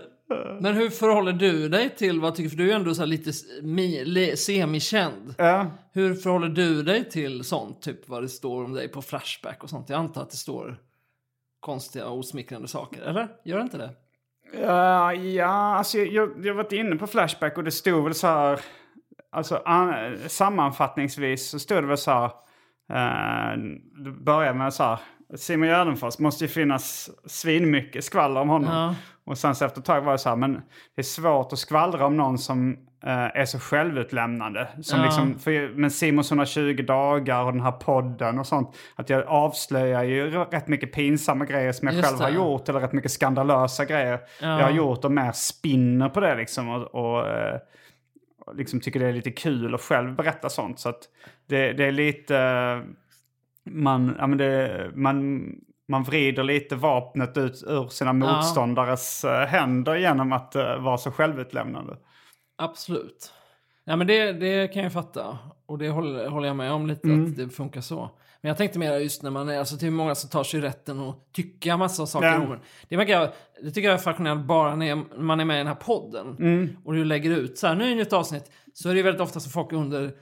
men 0.60 0.74
hur 0.74 0.90
förhåller 0.90 1.32
du 1.32 1.68
dig 1.68 1.90
till, 1.90 2.20
vad 2.20 2.34
tycker 2.34 2.50
för 2.50 2.56
du 2.56 2.72
är 2.72 2.76
ändå 2.76 2.94
så 2.94 3.04
lite 3.04 3.32
mi, 3.62 4.34
semikänd. 4.36 5.34
Ja. 5.38 5.66
Hur 5.92 6.14
förhåller 6.14 6.48
du 6.48 6.82
dig 6.82 7.10
till 7.10 7.44
sånt, 7.44 7.82
typ 7.82 8.08
vad 8.08 8.22
det 8.22 8.28
står 8.28 8.64
om 8.64 8.72
dig 8.72 8.88
på 8.88 9.02
Flashback 9.02 9.62
och 9.62 9.70
sånt? 9.70 9.88
Jag 9.88 9.98
antar 9.98 10.22
att 10.22 10.30
det 10.30 10.36
står 10.36 10.76
konstiga 11.60 12.06
och 12.06 12.18
osmickrande 12.18 12.68
saker, 12.68 13.02
eller? 13.02 13.28
Gör 13.44 13.56
det 13.56 13.62
inte 13.62 13.78
det? 13.78 13.90
Ja, 14.62 15.14
ja 15.14 15.76
alltså 15.76 15.98
jag, 15.98 16.06
jag, 16.12 16.46
jag 16.46 16.54
varit 16.54 16.72
inne 16.72 16.96
på 16.96 17.06
Flashback 17.06 17.58
och 17.58 17.64
det 17.64 17.70
stod 17.70 18.04
väl 18.04 18.14
så 18.14 18.26
här... 18.26 18.60
Alltså 19.32 19.56
an, 19.64 20.16
sammanfattningsvis 20.26 21.50
så 21.50 21.58
stod 21.58 21.82
det 21.82 21.86
väl 21.86 21.96
så 21.96 22.10
här... 22.10 22.24
Eh, 22.92 23.58
det 24.04 24.10
började 24.10 24.58
med 24.58 24.74
så 24.74 24.82
här... 24.82 24.98
Simon 25.36 25.68
Gärdenfors 25.68 26.18
måste 26.18 26.44
ju 26.44 26.48
finnas 26.48 27.10
svinmycket 27.26 28.04
skvaller 28.04 28.40
om 28.40 28.48
honom. 28.48 28.74
Ja. 28.74 28.94
Och 29.24 29.38
sen 29.38 29.54
så 29.54 29.64
efter 29.64 29.80
ett 29.80 29.84
tag 29.86 30.00
var 30.02 30.12
det 30.12 30.18
så 30.18 30.28
här, 30.28 30.36
men 30.36 30.52
det 30.94 31.00
är 31.00 31.02
svårt 31.02 31.52
att 31.52 31.58
skvallra 31.58 32.06
om 32.06 32.16
någon 32.16 32.38
som 32.38 32.72
eh, 33.04 33.10
är 33.12 33.44
så 33.44 33.58
självutlämnande. 33.58 34.68
Som 34.82 34.98
Ja. 34.98 35.04
liksom, 35.04 35.38
för, 35.38 35.74
men 35.76 35.90
Simons 35.90 36.30
120 36.30 36.82
dagar 36.86 37.44
och 37.44 37.52
den 37.52 37.60
här 37.60 37.72
podden 37.72 38.38
och 38.38 38.46
sånt. 38.46 38.76
Att 38.96 39.10
jag 39.10 39.26
avslöjar 39.26 40.02
ju 40.04 40.30
rätt 40.30 40.68
mycket 40.68 40.92
pinsamma 40.92 41.44
grejer 41.44 41.72
som 41.72 41.88
jag 41.88 41.94
Just 41.96 42.08
själv 42.08 42.20
har 42.20 42.28
det. 42.30 42.34
gjort. 42.36 42.68
Eller 42.68 42.80
rätt 42.80 42.92
mycket 42.92 43.10
skandalösa 43.12 43.84
grejer 43.84 44.20
Ja. 44.40 44.48
jag 44.58 44.64
har 44.66 44.70
gjort 44.72 45.04
och 45.04 45.12
mer 45.12 45.32
spinner 45.32 46.08
på 46.08 46.20
det 46.20 46.34
liksom. 46.34 46.68
Och, 46.68 46.82
och, 46.94 47.28
eh, 47.28 47.58
liksom 48.54 48.80
tycker 48.80 49.00
det 49.00 49.06
är 49.06 49.12
lite 49.12 49.30
kul 49.30 49.74
att 49.74 49.80
själv 49.80 50.14
berätta 50.16 50.48
sånt. 50.48 50.78
Så 50.78 50.88
att 50.88 51.00
det, 51.48 51.72
det 51.72 51.84
är 51.84 51.92
lite... 51.92 52.36
eh, 52.38 52.80
Man, 53.70 54.16
ja, 54.18 54.26
men 54.26 54.38
det, 54.38 54.90
man, 54.94 55.42
man 55.88 56.02
vrider 56.02 56.42
lite 56.44 56.76
vapnet 56.76 57.36
ut 57.36 57.64
ur 57.66 57.88
sina 57.88 58.12
motståndares 58.12 59.24
eh, 59.24 59.46
händer 59.46 59.96
genom 59.96 60.32
att 60.32 60.54
eh, 60.56 60.78
vara 60.82 60.98
så 60.98 61.11
självutlämnande. 61.11 61.96
Absolut. 62.58 63.32
Ja, 63.84 63.96
men 63.96 64.06
det, 64.06 64.32
det 64.32 64.68
kan 64.68 64.82
jag 64.82 64.92
fatta. 64.92 65.38
Och 65.66 65.78
det 65.78 65.88
håller, 65.88 66.28
håller 66.28 66.46
jag 66.48 66.56
med 66.56 66.72
om 66.72 66.86
lite, 66.86 67.08
att 67.12 67.36
det 67.36 67.48
funkar 67.48 67.80
så. 67.80 68.11
Men 68.40 68.48
jag 68.48 68.56
tänkte 68.56 68.78
mer 68.78 68.96
just 68.98 69.22
när 69.22 69.30
man 69.30 69.48
är, 69.48 69.58
alltså 69.58 69.76
det 69.76 69.86
är 69.86 69.90
många 69.90 70.14
som 70.14 70.30
tar 70.30 70.44
sig 70.44 70.61
rätten 70.61 71.00
och 71.00 71.28
tycka 71.32 71.76
massa 71.76 72.06
saker 72.06 72.26
Ja. 72.28 72.40
om. 72.40 72.56
Det, 72.88 73.08
jag- 73.08 73.30
det 73.62 73.70
tycker 73.70 73.88
jag 73.88 73.94
är 73.94 73.98
fascinerande 74.02 74.44
bara 74.44 74.76
när 74.76 75.18
man 75.20 75.40
är 75.40 75.44
med 75.44 75.54
i 75.54 75.58
den 75.58 75.66
här 75.66 75.74
podden. 75.74 76.36
Och 76.84 76.92
du 76.94 77.04
lägger 77.04 77.30
ut 77.30 77.58
så 77.58 77.66
här, 77.66 77.74
nu 77.74 77.92
är 77.92 77.96
det 77.96 78.02
ett 78.02 78.12
avsnitt, 78.12 78.50
så 78.74 78.88
är 78.90 78.94
det 78.94 79.02
väldigt 79.02 79.20
ofta 79.22 79.40
som 79.40 79.52
folk 79.52 79.72
under 79.72 80.12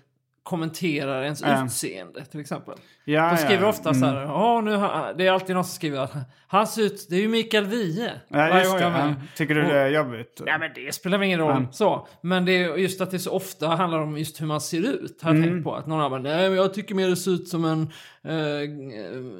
kommenterar 0.48 1.22
ens 1.22 1.42
Ja. 1.42 1.64
utseende 1.64 2.24
till 2.24 2.40
exempel. 2.40 2.74
Ja, 3.04 3.30
De 3.30 3.36
skriver 3.36 3.62
ja. 3.62 3.68
ofta 3.68 3.94
så 3.94 4.06
här, 4.06 4.30
"Åh, 4.32 4.62
nu 4.62 4.70
det 5.18 5.26
är 5.26 5.32
alltid 5.32 5.54
någon 5.54 5.64
som 5.64 5.74
skriver 5.74 5.98
att 5.98 6.12
han 6.48 6.66
ser 6.66 6.82
ut, 6.82 7.06
det 7.10 7.16
är 7.16 7.20
ju 7.20 7.28
Mikael 7.28 7.64
Wiehe. 7.66 8.10
Ja, 8.28 8.58
just 8.58 8.78
det. 8.78 8.84
Ja. 8.84 9.14
Tycker 9.36 9.54
du 9.54 9.62
det 9.62 9.78
är 9.78 9.88
jobbigt? 9.88 10.42
Ja 10.46 10.58
men 10.58 10.70
det 10.74 10.94
spelar 10.94 11.22
ingen 11.22 11.40
roll 11.40 11.50
Mm. 11.56 11.72
så. 11.72 12.06
Men 12.22 12.44
det 12.44 12.52
är 12.52 12.76
just 12.76 13.00
att 13.00 13.10
det 13.10 13.18
så 13.18 13.30
ofta 13.32 13.66
handlar 13.68 13.98
om 13.98 14.18
just 14.18 14.40
hur 14.40 14.46
man 14.46 14.60
ser 14.60 14.80
ut. 14.80 15.22
Har 15.22 15.30
jag 15.30 15.36
Mm. 15.38 15.50
tänkt 15.50 15.64
på. 15.64 15.74
Att 15.74 15.86
någon 15.86 16.10
bara, 16.10 16.20
nej 16.20 16.48
men 16.48 16.58
jag 16.58 16.74
tycker 16.74 16.94
mer 16.94 17.08
det 17.08 17.16
ser 17.16 17.30
ut 17.30 17.48
som 17.48 17.64
en... 17.64 17.82
Eh, 18.24 18.68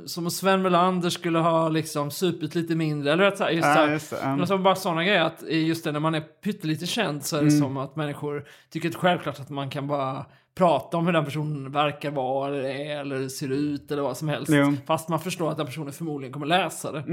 som 0.06 0.24
om 0.24 0.30
Sven 0.30 0.62
Melander 0.62 1.11
skulle 1.11 1.38
ha 1.38 1.68
liksom 1.68 2.11
supit 2.11 2.54
lite 2.54 2.74
mindre. 2.74 3.12
Eller 3.12 3.24
vet, 3.24 3.38
så 3.38 3.44
här, 3.44 3.50
just, 3.50 3.66
Ja, 3.66 3.74
så 3.74 3.80
här, 3.80 3.92
just 3.92 4.11
det, 4.11 4.16
mm. 4.16 4.40
alltså 4.40 4.59
bara 4.59 4.74
sådana 4.74 5.04
grejer. 5.04 5.22
Att 5.24 5.42
just 5.50 5.84
det, 5.84 5.92
när 5.92 6.00
man 6.00 6.14
är 6.14 6.20
pyttelite 6.20 6.86
känd 6.86 7.24
så 7.24 7.36
är 7.36 7.40
det 7.42 7.48
Mm. 7.48 7.61
som 7.61 7.76
att 7.76 7.96
människor 7.96 8.44
tycker 8.72 8.88
det 8.88 8.94
är 8.94 8.98
självklart 8.98 9.40
att 9.40 9.50
man 9.50 9.70
kan 9.70 9.86
bara 9.86 10.26
prata 10.59 10.96
om 10.96 11.06
hur 11.06 11.12
den 11.12 11.24
personen 11.24 11.72
verkar 11.72 12.11
vara 12.11 12.48
eller 12.48 12.64
är 12.68 13.00
eller 13.00 13.28
ser 13.28 13.52
ut 13.52 13.90
eller 13.90 14.02
vad 14.02 14.16
som 14.16 14.28
helst. 14.28 14.52
Jo. 14.54 14.74
Fast 14.86 15.09
man 15.09 15.20
förstår 15.20 15.50
att 15.50 15.56
den 15.56 15.66
personen 15.66 15.92
förmodligen 15.92 16.32
kommer 16.32 16.46
läsa 16.46 16.92
det. 16.92 17.04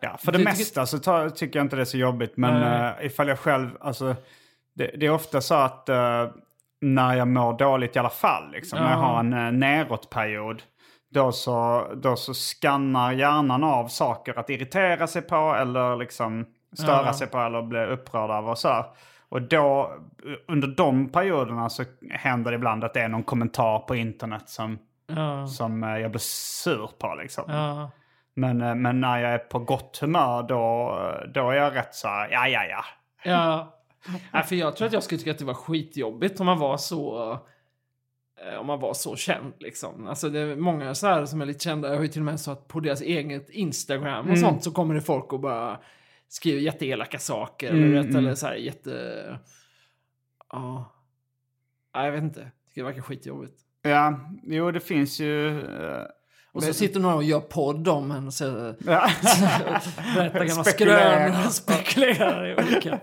Ja, 0.00 0.16
för 0.18 0.32
det 0.32 0.38
tycker- 0.38 0.50
mesta 0.50 0.86
så 0.86 0.98
tar, 0.98 1.28
tycker 1.28 1.58
jag 1.58 1.64
inte 1.66 1.76
det 1.76 1.82
är 1.82 1.84
så 1.84 1.96
jobbigt. 1.98 2.36
Men 2.36 2.60
Nej. 2.60 2.94
uh, 3.00 3.06
ifall 3.06 3.28
jag 3.28 3.38
själv, 3.38 3.70
alltså 3.80 4.16
det, 4.74 4.90
det 4.96 5.06
är 5.06 5.10
ofta 5.10 5.40
så 5.40 5.54
att 5.54 5.88
eh, 5.88 6.26
när 6.80 7.14
jag 7.14 7.28
mår 7.28 7.58
dåligt 7.58 7.96
i 7.96 7.98
alla 7.98 8.10
fall, 8.10 8.50
liksom, 8.52 8.78
när 8.78 8.90
jag 8.90 8.98
Ja. 8.98 9.02
har 9.04 9.20
en 9.20 9.32
uh, 9.32 9.52
neråtperiod, 9.52 10.62
då 11.10 11.32
så, 11.32 11.86
då 11.96 12.16
så 12.16 12.34
skannar 12.34 13.12
hjärnan 13.12 13.64
av 13.64 13.88
saker 13.88 14.38
att 14.38 14.50
irritera 14.50 15.06
sig 15.06 15.22
på 15.22 15.54
eller 15.60 15.96
liksom 15.96 16.46
störa 16.78 17.06
Ja. 17.06 17.12
sig 17.14 17.26
på 17.26 17.38
eller 17.38 17.62
bli 17.62 17.84
upprörd 17.84 18.30
av 18.30 18.48
och 18.48 18.58
så. 18.58 18.84
Och 19.32 19.42
då, 19.42 19.92
under 20.48 20.68
de 20.68 21.08
perioderna 21.08 21.68
så 21.70 21.84
händer 22.10 22.50
det 22.50 22.54
ibland 22.54 22.84
att 22.84 22.94
det 22.94 23.00
är 23.00 23.08
någon 23.08 23.22
kommentar 23.22 23.78
på 23.78 23.96
internet 23.96 24.48
som, 24.48 24.78
Ja. 25.06 25.46
som 25.46 25.84
eh, 25.84 25.98
jag 25.98 26.10
blir 26.10 26.20
sur 26.20 26.90
på 26.98 27.14
liksom. 27.22 27.44
Ja. 27.48 27.90
Men, 28.34 28.60
eh, 28.62 28.74
men 28.74 29.00
när 29.00 29.18
jag 29.18 29.32
är 29.32 29.38
på 29.38 29.58
gott 29.58 29.98
humör 29.98 30.42
då, 30.42 30.96
då 31.34 31.50
är 31.50 31.54
jag 31.54 31.76
rätt 31.76 31.94
så 31.94 32.08
här, 32.08 32.28
ja 32.30 32.48
ja 32.48 32.64
ja. 32.64 32.84
Ja. 33.24 33.74
Nej, 34.32 34.42
för 34.42 34.56
jag 34.56 34.76
tror 34.76 34.86
att 34.86 34.92
jag 34.92 35.02
skulle 35.02 35.18
tycka 35.18 35.30
att 35.30 35.38
det 35.38 35.44
var 35.44 35.54
skitjobbigt 35.54 36.40
om 36.40 36.46
man 36.46 36.58
var 36.58 36.76
så 36.76 37.32
eh, 38.52 38.60
om 38.60 38.66
man 38.66 38.80
var 38.80 38.94
så 38.94 39.16
känd 39.16 39.52
liksom. 39.58 40.08
Alltså 40.08 40.28
det 40.28 40.40
är 40.40 40.56
många 40.56 40.94
så 40.94 41.06
här 41.06 41.24
som 41.26 41.40
är 41.42 41.46
lite 41.46 41.64
kända, 41.64 41.88
jag 41.88 41.96
har 41.96 42.02
ju 42.02 42.08
till 42.08 42.20
och 42.20 42.24
med 42.26 42.40
så 42.40 42.50
att 42.50 42.68
på 42.68 42.80
deras 42.80 43.00
eget 43.02 43.50
Instagram 43.50 44.18
och 44.20 44.24
Mm. 44.24 44.36
sånt 44.36 44.64
så 44.64 44.70
kommer 44.72 44.94
det 44.94 45.00
folk 45.00 45.32
och 45.32 45.40
bara 45.40 45.78
skriver 46.30 46.60
jätteelaka 46.60 47.18
saker. 47.18 47.70
Mm, 47.70 47.84
eller, 47.84 47.96
vet, 47.96 48.10
mm. 48.10 48.16
eller 48.16 48.34
så 48.34 48.46
här 48.46 48.54
jätte... 48.54 49.38
Ja. 50.52 50.92
Nej, 51.94 52.04
jag 52.04 52.12
vet 52.12 52.22
inte. 52.22 52.50
Det 52.74 52.82
verkar 52.82 53.02
skitjobbigt. 53.02 53.54
Ja, 53.82 54.20
jo 54.42 54.70
det 54.70 54.80
finns 54.80 55.20
ju... 55.20 55.60
eh, 55.60 56.02
Och 56.52 56.62
så 56.62 56.74
sitter 56.74 57.00
några 57.00 57.14
och 57.14 57.24
gör 57.24 57.40
podd 57.40 57.88
om 57.88 58.10
en 58.10 58.26
och 58.26 58.34
så 58.34 58.74
ja. 58.86 59.10
berättar 60.14 60.44
gamla 60.44 60.64
skrönor 60.64 61.46
och 61.46 61.52
spekulerar 61.52 62.46
i 62.46 62.54
olika... 62.54 63.00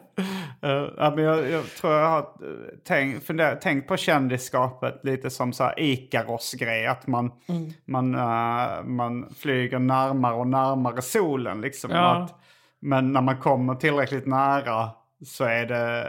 Eh, 0.61 0.87
ja, 0.97 1.13
men 1.15 1.23
jag, 1.23 1.49
jag 1.49 1.65
tror 1.65 1.93
jag 1.93 2.09
har 2.09 2.19
uh, 2.21 2.67
tänkt 2.85 3.25
funder, 3.27 3.55
tänkt 3.55 3.87
på 3.87 3.97
kändisskapet 3.97 4.99
lite 5.03 5.29
som 5.29 5.53
så 5.53 5.63
här 5.63 5.79
Ikaros-grej. 5.79 6.87
Att 6.87 7.07
man, 7.07 7.31
man, 7.85 8.15
eh, 8.15 8.83
man 8.83 9.33
flyger 9.37 9.79
närmare 9.79 10.35
och 10.35 10.47
närmare 10.47 11.01
solen. 11.01 11.61
Liksom. 11.61 11.91
Ja. 11.91 12.15
Att, 12.15 12.35
men 12.79 13.13
när 13.13 13.21
man 13.21 13.37
kommer 13.37 13.75
tillräckligt 13.75 14.25
nära 14.27 14.89
så 15.25 15.43
är 15.43 15.65
det... 15.65 16.07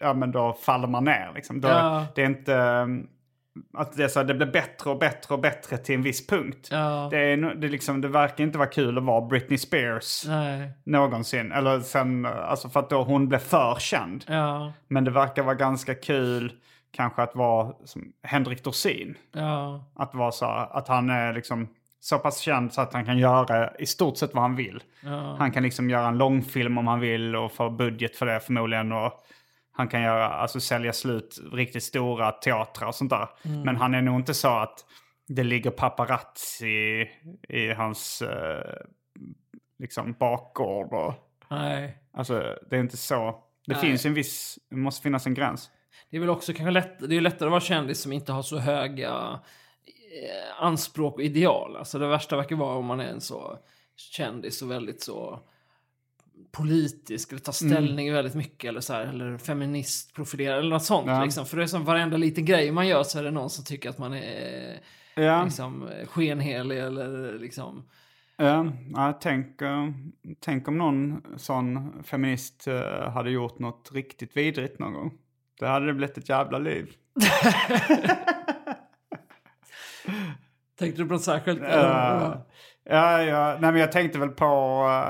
Ja 0.00 0.14
men 0.14 0.32
då 0.32 0.52
faller 0.52 0.88
man 0.88 1.04
ner. 1.04 1.32
Liksom. 1.34 1.60
Då, 1.60 1.68
Ja. 1.68 2.06
Det 2.14 2.22
är 2.22 2.26
inte... 2.26 2.54
um, 2.54 3.08
Att 3.74 3.96
det, 3.96 4.04
är 4.04 4.08
så 4.08 4.20
här, 4.20 4.26
det 4.26 4.34
blir 4.34 4.46
bättre 4.46 4.90
och 4.90 4.98
bättre 4.98 5.34
och 5.34 5.40
bättre 5.40 5.76
till 5.76 5.94
en 5.94 6.02
viss 6.02 6.26
punkt. 6.26 6.68
Ja. 6.70 7.08
Det, 7.10 7.18
är, 7.18 7.36
det, 7.36 7.68
liksom, 7.68 8.00
det 8.00 8.08
verkar 8.08 8.44
inte 8.44 8.58
vara 8.58 8.68
kul 8.68 8.98
att 8.98 9.04
vara 9.04 9.20
Britney 9.26 9.58
Spears 9.58 10.24
Nej. 10.28 10.70
någonsin. 10.84 11.52
Eller 11.52 11.80
sen, 11.80 12.26
alltså 12.26 12.68
för 12.68 12.80
att 12.80 12.90
då 12.90 13.02
hon 13.02 13.28
blev 13.28 13.38
för 13.38 13.76
känd. 13.78 14.24
Ja. 14.28 14.72
Men 14.88 15.04
det 15.04 15.10
verkar 15.10 15.42
vara 15.42 15.54
ganska 15.54 15.94
kul 15.94 16.52
kanske 16.90 17.22
att 17.22 17.34
vara 17.36 17.72
som 17.84 18.12
Henrik 18.22 18.64
Dorsin. 18.64 19.14
Ja. 19.32 19.84
Att 19.96 20.14
vara 20.14 20.32
så 20.32 20.46
att 20.46 20.88
han 20.88 21.10
är 21.10 21.32
liksom 21.32 21.68
så 22.04 22.18
pass 22.18 22.38
känd 22.38 22.72
så 22.72 22.80
att 22.80 22.92
han 22.92 23.04
kan 23.04 23.18
göra 23.18 23.76
i 23.76 23.86
stort 23.86 24.16
sett 24.16 24.34
vad 24.34 24.42
han 24.42 24.56
vill. 24.56 24.82
Ja. 25.00 25.36
Han 25.38 25.52
kan 25.52 25.62
liksom 25.62 25.90
göra 25.90 26.08
en 26.08 26.18
långfilm 26.18 26.78
om 26.78 26.86
han 26.86 27.00
vill 27.00 27.36
och 27.36 27.52
få 27.52 27.70
budget 27.70 28.16
för 28.16 28.26
det 28.26 28.40
förmodligen. 28.40 28.92
Och 28.92 29.12
han 29.72 29.88
kan 29.88 30.02
göra, 30.02 30.28
alltså 30.28 30.60
sälja 30.60 30.92
slut 30.92 31.40
riktigt 31.52 31.82
stora 31.82 32.32
teatrar 32.32 32.88
och 32.88 32.94
sånt 32.94 33.10
där. 33.10 33.28
Men 33.64 33.76
han 33.76 33.94
är 33.94 34.02
nog 34.02 34.20
inte 34.20 34.34
så 34.34 34.48
att 34.48 34.84
det 35.28 35.42
ligger 35.44 35.70
paparazzi 35.70 37.08
i 37.48 37.72
hans 37.76 38.22
eh, 38.22 38.76
liksom 39.78 40.12
bakgård. 40.12 40.92
Och, 40.92 41.14
Nej. 41.50 41.98
alltså 42.12 42.56
det 42.70 42.76
är 42.76 42.80
inte 42.80 42.96
så. 42.96 43.44
Det 43.66 43.72
Nej. 43.72 43.80
finns 43.82 44.06
en 44.06 44.14
viss, 44.14 44.58
det 44.70 44.76
måste 44.76 45.02
finnas 45.02 45.26
en 45.26 45.34
gräns. 45.34 45.70
Det 46.10 46.16
är 46.16 46.20
väl 46.20 46.30
också 46.30 46.52
kanske 46.52 46.70
lätt, 46.70 47.08
det 47.08 47.16
är 47.16 47.20
lättare 47.20 47.46
att 47.46 47.50
vara 47.50 47.60
kändis 47.60 48.02
som 48.02 48.12
inte 48.12 48.32
har 48.32 48.42
så 48.42 48.58
höga 48.58 49.40
anspråk 50.58 51.14
och 51.14 51.22
ideal. 51.22 51.76
Alltså 51.76 51.98
det 51.98 52.06
värsta 52.08 52.36
verkar 52.36 52.56
vara 52.56 52.76
om 52.76 52.86
man 52.86 53.00
är 53.00 53.04
en 53.08 53.20
så 53.20 53.58
kändis 53.96 54.62
och 54.62 54.70
väldigt 54.70 55.02
så 55.02 55.40
politisk 56.52 57.32
eller 57.32 57.40
tar 57.40 57.64
Mm. 57.64 57.72
ställning 57.72 58.12
väldigt 58.12 58.34
mycket 58.34 58.68
eller 58.68 58.80
så 58.80 58.92
här, 58.92 59.06
eller 59.06 59.38
feministprofilerad 59.38 60.58
eller 60.58 60.70
något 60.70 60.84
sånt 60.84 61.06
Ja. 61.06 61.24
liksom. 61.24 61.46
För 61.46 61.56
det 61.56 61.62
är 61.62 61.66
som 61.66 61.84
varenda 61.84 62.16
liten 62.16 62.44
grej 62.44 62.72
man 62.72 62.88
gör 62.88 63.02
så 63.02 63.18
är 63.18 63.22
det 63.22 63.30
någon 63.30 63.50
som 63.50 63.64
tycker 63.64 63.90
att 63.90 63.98
man 63.98 64.14
är 64.14 64.78
Ja. 65.14 65.44
liksom 65.44 65.88
skenhelig 66.08 66.78
eller 66.78 67.38
liksom 67.38 67.88
Ja, 68.36 68.66
ja, 68.94 69.18
tänk, 69.22 69.62
eh, 69.62 69.88
tänk 70.40 70.68
om 70.68 70.78
någon 70.78 71.22
sån 71.36 71.92
feminist 72.04 72.66
eh, 72.66 73.10
hade 73.10 73.30
gjort 73.30 73.58
något 73.58 73.90
riktigt 73.92 74.36
vidrigt 74.36 74.78
någon 74.78 74.92
gång. 74.92 75.12
Då 75.60 75.66
hade 75.66 75.86
det 75.86 75.92
blivit 75.94 76.18
ett 76.18 76.28
jävla 76.28 76.58
liv. 76.58 76.94
Tänkte 80.82 81.02
du 81.02 81.08
på 81.08 81.14
något 81.14 81.22
särskilt? 81.22 81.60
Uh, 81.60 81.66
ja, 82.84 83.22
ja, 83.22 83.58
nej, 83.60 83.72
men 83.72 83.80
jag 83.80 83.92
tänkte 83.92 84.18
väl 84.18 84.28
på, 84.28 84.44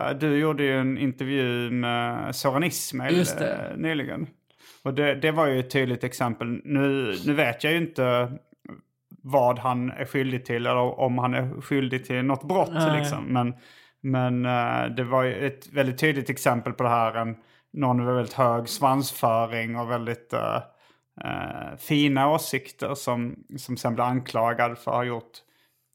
eh, 0.09 0.18
du 0.18 0.39
gjorde 0.39 0.62
ju 0.62 0.79
en 0.79 0.99
intervju 0.99 1.70
med 1.70 2.37
Soran 2.37 2.64
Ismail 2.64 3.16
Just 3.16 3.39
det. 3.39 3.53
eh, 3.53 3.77
nyligen. 3.77 4.27
Och 4.83 4.95
det, 4.95 5.14
det 5.14 5.31
var 5.31 5.47
ju 5.47 5.61
ett 5.61 5.70
tydligt 5.70 6.05
exempel. 6.05 6.61
Nu, 6.64 7.14
nu 7.27 7.33
vet 7.35 7.64
jag 7.64 7.73
ju 7.73 7.79
inte 7.79 8.33
vad 9.23 9.59
han 9.59 9.91
är 9.91 10.05
skyldig 10.05 10.45
till 10.45 10.66
eller 10.66 11.01
om 11.01 11.18
han 11.18 11.35
är 11.35 11.61
skyldig 11.61 12.05
till 12.05 12.25
något 12.25 12.49
brott. 12.49 12.73
Nej. 12.73 12.99
Liksom. 12.99 13.25
Men, 13.25 13.55
men 14.01 14.47
eh, 14.47 14.95
det 14.97 15.05
var 15.05 15.23
ju 15.23 15.47
ett 15.47 15.73
väldigt 15.73 15.99
tydligt 15.99 16.31
exempel 16.31 16.73
på 16.73 16.83
det 16.83 16.89
här. 16.89 17.14
En, 17.14 17.37
någon 17.73 18.05
med 18.05 18.14
väldigt 18.14 18.35
hög 18.35 18.68
svansföring 18.68 19.77
och 19.77 19.91
väldigt 19.91 20.33
eh, 20.33 20.57
eh, 21.25 21.77
fina 21.79 22.31
åsikter 22.31 22.95
som, 22.95 23.35
som 23.57 23.77
sen 23.77 23.95
blev 23.95 24.07
anklagad 24.07 24.79
för 24.79 24.91
att 24.91 24.97
ha 24.97 25.05
gjort 25.05 25.33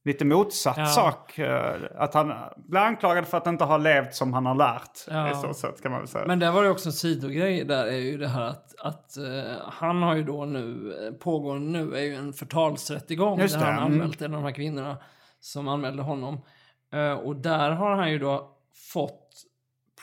lite 0.08 0.26
motsatt 0.26 0.78
Ja. 0.78 0.86
sak. 0.86 1.40
eh, 1.40 1.76
Att 1.96 2.14
han 2.14 2.34
blir 2.58 2.82
anklagad 2.82 3.28
för 3.28 3.38
att 3.38 3.48
inte 3.48 3.64
ha 3.64 3.78
levt 3.78 4.16
som 4.16 4.34
han 4.34 4.46
har 4.46 4.56
lärt. 4.56 4.92
Ja. 5.08 5.32
I 5.32 5.36
så 5.36 5.54
sätt 5.54 5.82
kan 5.82 5.92
man 5.92 6.02
väl 6.02 6.08
säga. 6.08 6.26
Men 6.28 6.40
där 6.40 6.52
var 6.52 6.64
det 6.64 6.70
också 6.70 6.90
en 6.90 6.94
sidogrej 6.94 7.64
där 7.66 7.86
är 7.86 7.98
ju 7.98 8.18
det 8.18 8.28
här 8.28 8.42
att, 8.42 8.76
att 8.80 9.18
eh, 9.18 9.24
han 9.64 10.04
har 10.04 10.16
ju 10.16 10.24
då 10.24 10.46
nu, 10.46 10.94
eh, 11.08 11.14
pågående 11.14 11.80
nu 11.80 11.96
är 11.96 12.02
ju 12.02 12.16
en 12.16 12.34
förtalsrättegång 12.34 13.40
Just 13.40 13.54
där 13.54 13.60
det, 13.66 13.66
han 13.72 13.78
mm. 13.78 13.92
anmält 13.94 14.22
en 14.22 14.34
av 14.34 14.42
de 14.42 14.46
här 14.46 14.56
kvinnorna 14.56 14.98
som 15.40 15.68
anmälde 15.68 16.04
honom. 16.04 16.42
Eh, 16.94 17.12
och 17.14 17.36
där 17.36 17.72
har 17.72 17.96
han 17.96 18.12
ju 18.12 18.20
då 18.20 18.52
fått 18.94 19.24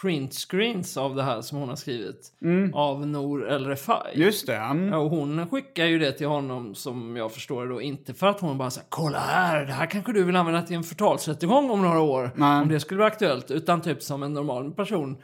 printscreens 0.05 0.97
av 0.97 1.15
det 1.15 1.23
här 1.23 1.41
som 1.41 1.59
hon 1.59 1.69
har 1.69 1.77
skrivit 1.77 2.33
av 2.73 3.07
Nour 3.07 3.49
El 3.51 3.67
Refai. 3.67 4.15
Mm. 4.15 4.27
Just 4.27 4.47
det. 4.47 4.57
mm. 4.57 4.89
Ja, 4.89 4.99
och 4.99 5.11
hon 5.11 5.49
skickar 5.49 5.85
ju 5.85 5.99
det 5.99 6.13
till 6.13 6.27
honom 6.27 6.75
som 6.75 7.17
jag 7.17 7.33
förstår 7.33 7.67
det 7.67 7.73
då 7.73 7.83
inte 7.83 8.15
för 8.15 8.27
att 8.27 8.41
hon 8.41 8.59
bara 8.59 8.71
säger 8.71 8.87
kolla 8.89 9.19
här, 9.19 9.67
det 9.67 9.73
här 9.73 9.87
kanske 9.87 10.13
du 10.13 10.25
vill 10.25 10.37
använda 10.37 10.63
till 10.63 10.77
en 10.77 10.85
förtalsrättegång 10.85 11.71
om 11.71 11.83
några 11.83 12.01
år. 12.01 12.31
Nej. 12.37 12.63
Om 12.63 12.69
det 12.69 12.81
skulle 12.81 12.99
vara 12.99 13.09
aktuellt. 13.09 13.51
Utan 13.51 13.81
typ 13.81 14.03
som 14.03 14.23
en 14.23 14.35
normal 14.35 14.73
person. 14.73 15.17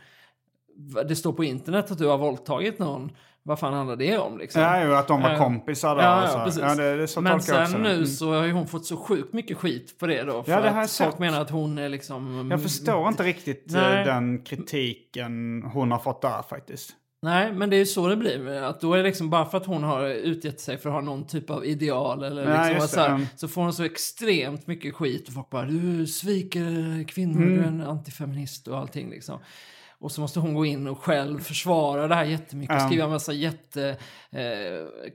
Det 1.08 1.16
står 1.16 1.32
på 1.32 1.44
internet 1.44 1.90
att 1.90 1.98
du 1.98 2.06
har 2.06 2.18
våldtagit 2.18 2.78
någon. 2.78 3.10
Vad 3.42 3.58
fan 3.58 3.74
handlar 3.74 3.96
det 3.96 4.18
om 4.18 4.38
liksom? 4.38 4.62
Ja, 4.62 4.84
ju 4.84 4.94
att 4.96 5.08
de 5.08 5.22
var 5.22 5.30
Eh, 5.30 5.38
kompisar 5.38 5.96
där. 5.96 6.02
Ja, 6.02 6.28
ja, 6.32 6.44
precis. 6.44 6.62
Ja, 6.62 6.74
det, 6.74 6.96
det 6.96 7.08
så 7.08 7.20
Men 7.20 7.34
också 7.34 7.52
sen 7.52 7.72
det. 7.72 7.78
nu 7.88 7.94
Mm. 7.94 8.06
så 8.06 8.32
har 8.34 8.44
ju 8.44 8.52
hon 8.52 8.66
fått 8.66 8.86
så 8.86 8.96
sjukt 8.96 9.32
mycket 9.32 9.56
skit 9.56 9.98
på 9.98 10.06
det 10.06 10.22
då. 10.22 10.42
För 10.42 10.52
Ja, 10.52 10.60
det 10.60 10.66
jag 10.66 10.78
att 10.78 10.90
folk 10.96 11.18
menar 11.18 11.40
att 11.40 11.50
hon 11.50 11.78
är 11.78 11.88
liksom... 11.88 12.48
Jag 12.50 12.62
förstår 12.62 13.08
inte 13.08 13.22
riktigt 13.22 13.74
eh, 13.74 13.80
Nej. 13.82 14.04
den 14.04 14.42
kritiken 14.44 15.62
hon 15.72 15.90
har 15.90 15.98
fått 15.98 16.22
där 16.22 16.42
faktiskt. 16.42 16.90
Nej, 17.22 17.52
men 17.52 17.70
det 17.70 17.76
är 17.76 17.78
ju 17.78 17.86
så 17.86 18.08
det 18.08 18.16
blir. 18.16 18.62
Att 18.62 18.80
då 18.80 18.92
är 18.92 18.96
det 18.98 19.02
liksom 19.04 19.30
bara 19.30 19.44
för 19.46 19.58
att 19.58 19.66
hon 19.66 19.82
har 19.82 20.06
utgett 20.08 20.60
sig 20.60 20.78
för 20.78 20.88
att 20.88 20.94
ha 20.94 21.00
någon 21.00 21.26
typ 21.26 21.50
av 21.50 21.64
ideal 21.64 22.22
eller 22.24 22.50
Ja, 22.54 22.68
liksom, 22.68 22.88
så, 22.88 23.00
här, 23.00 23.08
mm. 23.08 23.26
så 23.36 23.48
får 23.48 23.62
hon 23.62 23.72
så 23.72 23.82
extremt 23.84 24.66
mycket 24.66 24.94
skit 24.94 25.28
och 25.28 25.34
folk 25.34 25.50
bara 25.50 25.64
du 25.64 26.06
sviker 26.06 27.04
kvinnor, 27.08 27.42
Mm. 27.42 27.54
du 27.56 27.60
är 27.62 27.66
en 27.66 27.80
antifeminist 27.80 28.68
och 28.68 28.78
allting 28.78 29.10
liksom. 29.10 29.38
Och 30.00 30.12
så 30.12 30.20
måste 30.20 30.40
hon 30.40 30.54
gå 30.54 30.64
in 30.66 30.86
och 30.86 30.98
själv 31.02 31.40
försvara 31.40 32.08
det 32.08 32.14
här 32.14 32.24
jättemycket. 32.24 32.76
Ja. 32.80 32.86
Skriva 32.86 33.04
en 33.04 33.10
massa 33.10 33.32
jätte... 33.32 33.96
Eh, 34.32 34.40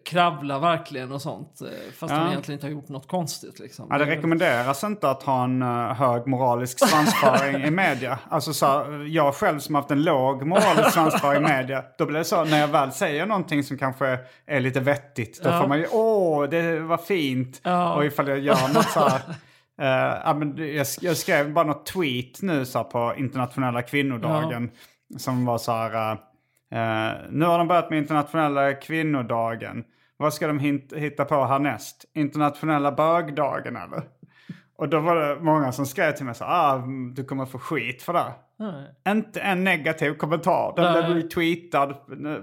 kravla 0.05 0.59
verkligen 0.59 1.11
och 1.11 1.21
sånt. 1.21 1.61
eh, 1.61 1.67
Fast 1.97 2.13
Ja. 2.13 2.19
hon 2.19 2.29
egentligen 2.29 2.57
inte 2.57 2.67
har 2.67 2.71
gjort 2.71 2.89
något 2.89 3.07
konstigt 3.07 3.59
liksom. 3.59 3.87
Ja, 3.89 3.97
det 3.97 4.05
rekommenderas 4.05 4.83
inte 4.83 5.09
att 5.09 5.23
ha 5.23 5.43
en 5.43 5.61
eh, 5.61 5.67
hög 5.93 6.27
moralisk 6.27 6.89
svansföring 6.89 7.63
i 7.63 7.71
media. 7.71 8.19
Alltså 8.29 8.53
så, 8.53 8.65
här, 8.65 9.05
jag 9.07 9.35
själv 9.35 9.59
som 9.59 9.75
haft 9.75 9.91
en 9.91 10.03
låg 10.03 10.45
moralisk 10.45 10.91
svansföring 10.93 11.43
i 11.43 11.47
media, 11.47 11.83
då 11.97 12.05
blir 12.05 12.17
det 12.17 12.25
så 12.25 12.43
när 12.43 12.59
jag 12.59 12.67
väl 12.67 12.91
säger 12.91 13.25
någonting 13.25 13.63
som 13.63 13.77
kanske 13.77 14.19
är 14.45 14.59
lite 14.59 14.79
vettigt, 14.79 15.43
då 15.43 15.49
Ja. 15.49 15.61
får 15.61 15.67
man 15.67 15.77
ju 15.79 15.87
åh, 15.91 16.43
det 16.49 16.79
var 16.79 16.97
fint. 16.97 17.61
Ja. 17.63 17.93
Och 17.95 18.05
ifall 18.05 18.27
jag 18.27 18.39
gör 18.39 18.73
något 18.73 18.89
så 18.89 18.99
här, 18.99 19.21
ja, 19.77 20.33
men 20.39 20.57
jag, 20.57 20.87
jag 21.01 21.17
skrev 21.17 21.53
bara 21.53 21.65
något 21.65 21.85
tweet 21.85 22.41
nu 22.41 22.65
så 22.65 22.83
på 22.83 23.13
internationella 23.17 23.81
kvinnodagen 23.81 24.71
som 25.17 25.45
var 25.45 25.57
så 25.57 25.71
här, 25.71 26.11
eh, 26.71 27.13
nu 27.29 27.45
har 27.45 27.57
de 27.57 27.67
börjat 27.67 27.89
med 27.89 27.99
internationella 27.99 28.73
kvinnodagen. 28.73 29.83
Vad 30.17 30.33
ska 30.33 30.47
de 30.47 30.59
hitta 30.95 31.25
på 31.25 31.45
härnäst? 31.45 32.05
Internationella 32.13 32.91
bögdagen 32.91 33.75
eller? 33.75 34.03
Och 34.77 34.89
då 34.89 34.99
var 34.99 35.15
det 35.15 35.37
många 35.41 35.71
som 35.71 35.85
skrev 35.85 36.11
till 36.11 36.25
mig 36.25 36.35
så 36.35 36.45
ah, 36.45 36.77
du 37.15 37.23
kommer 37.23 37.45
få 37.45 37.59
skit 37.59 38.01
för 38.03 38.13
det. 38.13 38.33
Nej. 38.57 39.13
Inte 39.15 39.41
en 39.41 39.63
negativ 39.63 40.13
kommentar. 40.13 40.73
Den 40.75 40.93
Nej. 40.93 41.03
blev 41.03 41.17
retweetad. 41.17 41.93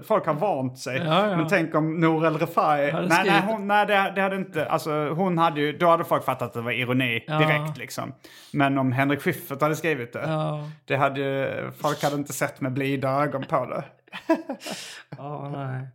Folk 0.03 0.25
har 0.25 0.33
vant 0.33 0.79
sig. 0.79 0.97
Ja, 0.97 1.29
ja. 1.29 1.37
Men 1.37 1.47
tänk 1.47 1.75
om 1.75 1.99
Nour 1.99 2.25
El 2.25 2.37
Refai... 2.37 2.91
Nej, 2.91 3.07
nej, 3.25 3.41
hon, 3.47 3.67
nej 3.67 3.85
det, 3.85 4.11
det 4.15 4.21
hade 4.21 4.35
inte... 4.35 4.65
Alltså, 4.65 5.09
hon 5.09 5.37
hade 5.37 5.61
ju, 5.61 5.77
då 5.77 5.87
hade 5.87 6.03
folk 6.03 6.23
fattat 6.23 6.41
att 6.47 6.53
det 6.53 6.61
var 6.61 6.71
ironi 6.71 7.23
Ja. 7.27 7.39
direkt 7.39 7.77
liksom. 7.77 8.13
Men 8.53 8.77
om 8.77 8.91
Henrik 8.91 9.21
Schyffert 9.21 9.61
hade 9.61 9.75
skrivit 9.75 10.13
det. 10.13 10.27
Det 10.85 10.95
hade 10.95 11.71
folk 11.81 12.03
hade 12.03 12.15
inte 12.15 12.33
sett 12.33 12.61
med 12.61 12.73
blida 12.73 13.09
ögon 13.09 13.43
på 13.49 13.65
det. 13.65 13.83
Ja, 15.17 15.49
nej. 15.55 15.87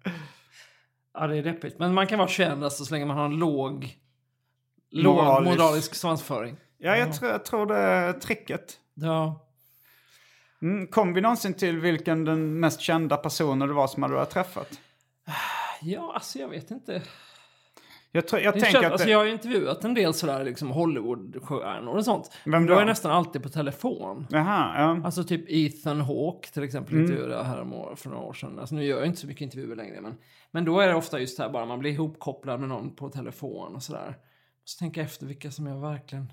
Ja, 1.18 1.26
det 1.26 1.36
är 1.36 1.42
deppigt. 1.42 1.78
Men 1.78 1.94
man 1.94 2.06
kan 2.06 2.18
vara 2.18 2.28
känd 2.28 2.64
alltså, 2.64 2.84
så 2.84 2.94
länge 2.94 3.06
man 3.06 3.16
har 3.16 3.24
en 3.24 3.38
låg, 3.38 3.94
låg 4.90 5.16
Moralisk- 5.16 5.58
moralisk 5.58 5.94
svansföring. 5.94 6.56
Ja, 6.78 6.96
jag, 6.96 7.12
tror, 7.12 7.30
jag 7.30 7.44
tror 7.44 7.66
det 7.66 7.76
är 7.76 8.12
tricket. 8.12 8.76
Ja. 8.94 9.44
Mm, 10.62 10.86
kom 10.86 11.14
vi 11.14 11.20
någonsin 11.20 11.54
till 11.54 11.78
vilken 11.80 12.24
den 12.24 12.60
mest 12.60 12.80
kända 12.80 13.16
personen 13.16 13.68
det 13.68 13.74
var 13.74 13.86
som 13.86 14.02
hade 14.02 14.14
du 14.14 14.18
har 14.18 14.24
träffat? 14.26 14.80
ja, 15.82 16.12
alltså 16.14 16.38
jag 16.38 16.48
vet 16.48 16.70
inte. 16.70 17.02
Jag, 18.12 18.28
tror, 18.28 18.42
jag 18.42 18.54
tänker 18.54 18.70
känns, 18.70 18.84
att 18.86 18.92
alltså 18.92 19.06
det, 19.06 19.12
jag 19.12 19.18
har 19.18 19.24
ju 19.24 19.32
intervjuat 19.32 19.84
en 19.84 19.94
del 19.94 20.14
sådär 20.14 20.44
liksom 20.44 20.70
Hollywoodstjärnor 20.70 21.96
och 21.96 22.04
sånt. 22.04 22.32
Vem 22.44 22.66
då 22.66 22.74
då? 22.74 22.80
är 22.80 22.84
nästan 22.84 23.10
alltid 23.12 23.42
på 23.42 23.48
telefon. 23.48 24.26
Jaha, 24.30 24.80
ja. 24.80 25.00
Alltså 25.04 25.24
typ 25.24 25.44
Ethan 25.48 26.00
Hawke 26.00 26.48
till 26.52 26.62
exempel 26.62 26.94
Mm. 26.94 27.04
intervjuade 27.04 27.34
jag 27.34 27.44
här 27.44 27.94
för 27.96 28.08
några 28.10 28.22
år 28.24 28.32
sedan. 28.32 28.58
Alltså 28.58 28.74
nu 28.74 28.84
gör 28.84 28.98
jag 28.98 29.06
inte 29.06 29.20
så 29.20 29.26
mycket 29.26 29.40
intervjuer 29.42 29.76
längre 29.76 30.00
men, 30.00 30.14
men 30.50 30.64
då 30.64 30.80
är 30.80 30.88
det 30.88 30.94
ofta 30.94 31.20
just 31.20 31.36
det 31.36 31.42
här 31.42 31.50
bara 31.50 31.66
man 31.66 31.78
blir 31.78 31.90
ihopkopplad 31.90 32.60
med 32.60 32.68
någon 32.68 32.96
på 32.96 33.08
telefon 33.08 33.74
och 33.74 33.82
sådär. 33.82 34.16
Så 34.68 34.78
tänka 34.78 35.02
efter 35.02 35.26
vilka 35.26 35.50
som 35.50 35.66
jag 35.66 35.80
verkligen... 35.80 36.32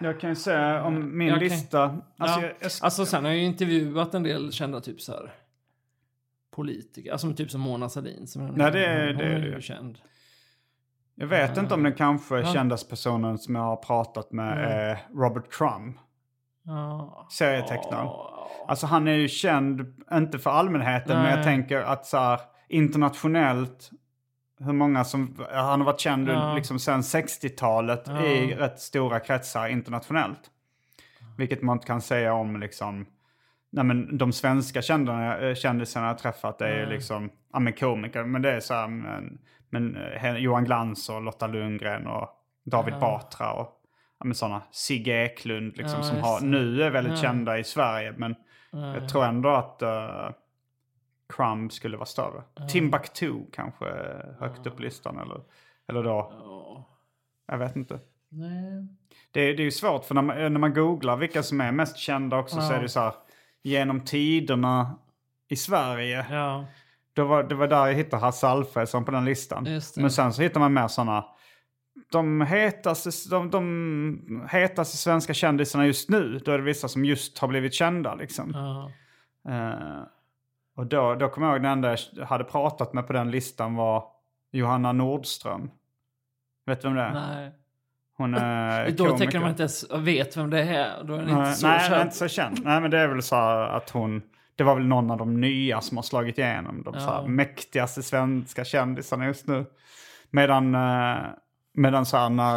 Jag 0.00 0.20
kan 0.20 0.30
ju 0.30 0.36
säga 0.36 0.84
om 0.84 1.18
min 1.18 1.28
Jag 1.28 1.36
kan- 1.38 1.48
lista. 1.48 1.82
Alltså, 2.16 2.40
ja. 2.40 2.42
jag, 2.46 2.54
jag, 2.60 2.70
Alltså 2.82 3.06
sen 3.06 3.24
har 3.24 3.30
jag 3.30 3.38
ju 3.40 3.44
intervjuat 3.44 4.14
en 4.14 4.22
del 4.22 4.52
kända 4.52 4.80
typ 4.80 5.00
så 5.00 5.12
här 5.12 5.34
politiker, 6.50 7.12
alltså 7.12 7.32
typ 7.32 7.50
som 7.50 7.60
Mona 7.60 7.88
Sahlin. 7.88 8.26
Som 8.26 8.46
Nej, 8.46 8.72
det 8.72 8.86
är- 8.86 9.12
det 9.14 9.24
är 9.24 9.38
ju 9.38 9.60
känd. 9.60 9.98
jag 11.14 11.26
vet 11.26 11.56
inte 11.56 11.74
om 11.74 11.82
den 11.82 11.94
kanske 11.94 12.38
Ja. 12.40 12.52
kändaste 12.52 12.90
personen 12.90 13.38
som 13.38 13.54
jag 13.54 13.62
har 13.62 13.76
pratat 13.76 14.32
med 14.32 14.58
är 14.64 14.98
Robert 15.14 15.52
Crumb. 15.52 15.96
Ja. 16.62 17.26
Serietecknaren. 17.30 18.06
Ja. 18.06 18.50
Alltså 18.68 18.86
han 18.86 19.08
är 19.08 19.12
ju 19.12 19.28
känd, 19.28 20.02
inte 20.12 20.38
för 20.38 20.50
allmänheten, 20.50 21.16
men 21.16 21.26
Nej. 21.26 21.34
jag 21.36 21.44
tänker 21.44 21.80
att 21.80 22.06
så 22.06 22.16
här, 22.18 22.40
internationellt, 22.68 23.90
hur 24.58 24.72
många 24.72 25.04
som, 25.04 25.36
han 25.52 25.80
har 25.80 25.86
varit 25.86 26.00
känd 26.00 26.28
Ja. 26.28 26.54
liksom 26.54 26.78
sedan 26.78 27.00
60-talet 27.00 28.02
Ja. 28.06 28.22
i 28.22 28.54
rätt 28.54 28.80
stora 28.80 29.20
kretsar 29.20 29.68
internationellt. 29.68 30.50
Vilket 31.36 31.62
man 31.62 31.76
inte 31.76 31.86
kan 31.86 32.00
säga 32.00 32.34
om 32.34 32.60
liksom, 32.60 33.06
nej 33.72 33.84
men 33.84 34.18
de 34.18 34.32
svenska 34.32 34.78
eh, 34.78 35.54
kändisarna 35.54 36.06
jag 36.06 36.18
träffat 36.18 36.60
är 36.60 36.78
ju 36.80 36.86
liksom, 36.86 37.30
ja 37.52 37.58
men 37.58 37.72
komiker, 37.72 38.24
men 38.24 38.42
det 38.42 38.52
är 38.52 38.60
så 38.60 38.74
här, 38.74 38.88
men, 38.88 39.38
men 39.70 39.96
eh, 39.96 40.36
Johan 40.36 40.64
Glans 40.64 41.08
och 41.08 41.22
Lotta 41.22 41.46
Lundgren 41.46 42.06
och 42.06 42.28
David 42.64 42.94
Batra 43.00 43.52
och 43.52 43.72
ja, 44.18 44.24
men 44.24 44.34
sådana, 44.34 44.62
Sigge 44.70 45.24
Eklund 45.24 45.76
liksom, 45.76 45.98
Ja, 46.00 46.04
som 46.06 46.18
har, 46.18 46.40
nu 46.40 46.82
är 46.82 46.90
väldigt 46.90 47.12
Ja. 47.12 47.22
kända 47.22 47.58
i 47.58 47.64
Sverige, 47.64 48.14
men 48.16 48.34
jag 48.70 49.08
tror 49.08 49.24
ändå 49.24 49.48
att 49.48 49.82
uh, 49.82 50.30
Crumb 51.28 51.72
skulle 51.72 51.96
vara 51.96 52.06
större. 52.06 52.42
Timbuktu 52.68 53.34
kanske 53.52 53.84
högt 54.40 54.66
upp 54.66 54.80
listan 54.80 55.18
eller, 55.18 55.40
eller 55.88 56.02
då. 56.02 56.32
Jag 57.48 57.58
vet 57.58 57.76
inte. 57.76 58.00
Nej. 58.28 58.88
Det, 59.30 59.40
är- 59.40 59.56
det 59.56 59.62
är 59.62 59.64
ju 59.64 59.70
svårt 59.70 60.04
för 60.04 60.14
när 60.14 60.22
man, 60.22 60.36
när 60.36 60.50
man 60.60 60.74
googlar 60.74 61.16
vilka 61.16 61.42
som 61.42 61.60
är 61.60 61.72
mest 61.72 61.96
kända 61.96 62.38
också 62.38 62.60
så 62.60 62.72
är 62.72 62.82
det 62.82 62.88
så 62.88 63.00
här 63.00 63.12
genom 63.62 64.00
tiderna 64.00 64.98
i 65.48 65.56
Sverige. 65.56 66.26
Ja. 66.30 66.64
Det 67.12 67.22
var, 67.22 67.42
det 67.42 67.54
var 67.54 67.66
där 67.68 67.86
jag 67.86 67.94
hittade 67.94 68.22
Hasse 68.22 68.46
Alfredson 68.48 69.04
på 69.04 69.10
den 69.10 69.24
listan. 69.24 69.64
Men 70.02 70.10
sen 70.10 70.32
så 70.32 70.42
hittar 70.42 70.60
man 70.60 70.72
mer 70.74 70.88
sådana 70.88 71.24
de 72.12 72.40
hetaste, 72.40 73.10
de, 73.30 73.50
de 73.50 74.46
hetaste 74.50 74.96
svenska 74.96 75.34
kändisarna 75.34 75.86
just 75.86 76.08
nu. 76.10 76.38
Då 76.44 76.52
är 76.52 76.58
det 76.58 76.64
vissa 76.64 76.88
som 76.88 77.04
just 77.04 77.38
har 77.38 77.48
blivit 77.48 77.74
kända 77.74 78.14
liksom. 78.14 78.50
Ja. 78.54 78.90
Eh, 79.48 80.02
och 80.76 80.86
då, 80.86 81.14
då 81.14 81.28
kommer 81.28 81.46
jag 81.46 81.54
ihåg 81.54 81.62
den 81.62 81.72
enda 81.72 81.96
jag 82.12 82.26
hade 82.26 82.44
pratat 82.44 82.92
med 82.92 83.06
på 83.06 83.12
den 83.12 83.30
listan 83.30 83.74
var 83.74 84.04
Johanna 84.50 84.92
Nordström. 84.92 85.70
Vet 86.66 86.80
du 86.82 86.88
vem 86.88 86.96
det 86.96 87.02
är? 87.02 87.12
Nej. 87.12 87.52
Hon 88.16 88.34
är 88.34 88.90
Då 88.90 88.96
komiker. 89.04 89.18
tänker 89.18 89.40
man 89.40 89.50
inte 89.50 89.62
ens 89.62 89.90
vet 89.92 90.36
vem 90.36 90.50
det 90.50 90.60
är. 90.62 91.04
Då 91.04 91.14
är 91.14 91.18
den 91.18 91.28
inte 91.28 91.40
Nej, 91.40 91.54
så 91.54 91.66
nej, 91.66 91.80
känd. 91.80 91.90
nej, 91.92 92.02
inte 92.02 92.16
så 92.16 92.28
känd. 92.28 92.64
Nej, 92.64 92.80
men 92.80 92.90
det 92.90 92.98
är 92.98 93.08
väl 93.08 93.22
så 93.22 93.36
att 93.36 93.90
hon... 93.90 94.22
Det 94.56 94.64
var 94.64 94.74
väl 94.74 94.86
någon 94.86 95.10
av 95.10 95.18
de 95.18 95.40
nya 95.40 95.80
som 95.80 95.96
har 95.98 96.02
slagit 96.02 96.38
igenom. 96.38 96.82
De 96.82 96.92
så 96.94 97.00
här 97.00 97.22
Ja. 97.22 97.26
mäktigaste 97.26 98.02
svenska 98.02 98.64
kändisarna 98.64 99.26
just 99.26 99.46
nu. 99.46 99.64
Medan, 100.30 100.74
eh, 100.74 101.16
medan 101.72 102.06
så 102.06 102.16
här 102.16 102.28
när 102.30 102.56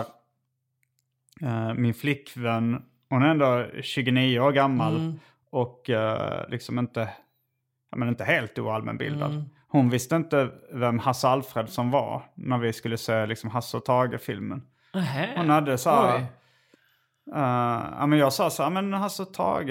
eh, 1.42 1.74
min 1.74 1.94
flickvän, 1.94 2.84
hon 3.10 3.24
är 3.24 3.28
ändå 3.30 3.66
29 3.82 4.40
år 4.40 4.52
gammal 4.52 4.96
Mm. 4.96 5.20
och 5.50 5.90
eh, 5.90 6.50
liksom 6.50 6.80
inte, 6.80 7.00
ja, 7.00 7.10
men 7.96 8.10
inte 8.10 8.24
helt 8.24 8.60
oallmänbildad. 8.60 9.32
Mm. 9.32 9.44
Hon 9.68 9.90
visste 9.90 10.16
inte 10.16 10.52
vem 10.72 11.00
Hasse 11.00 11.28
Alfredson 11.28 11.92
var 11.92 12.24
när 12.36 12.58
vi 12.58 12.74
skulle 12.74 12.98
se 12.98 13.26
liksom, 13.26 13.50
Hasse 13.50 13.78
och 13.78 13.86
Tage-filmen. 13.86 14.62
Hon 15.36 15.50
hade 15.50 15.78
så 15.78 15.90
här... 15.90 16.16
Eh, 17.36 17.86
ja, 18.00 18.06
men 18.06 18.20
jag 18.20 18.34
sa 18.34 18.50
så 18.50 18.64
här, 18.64 18.70
men 18.70 18.94
Hasse 18.94 19.24
och 19.24 19.34
Tage... 19.34 19.70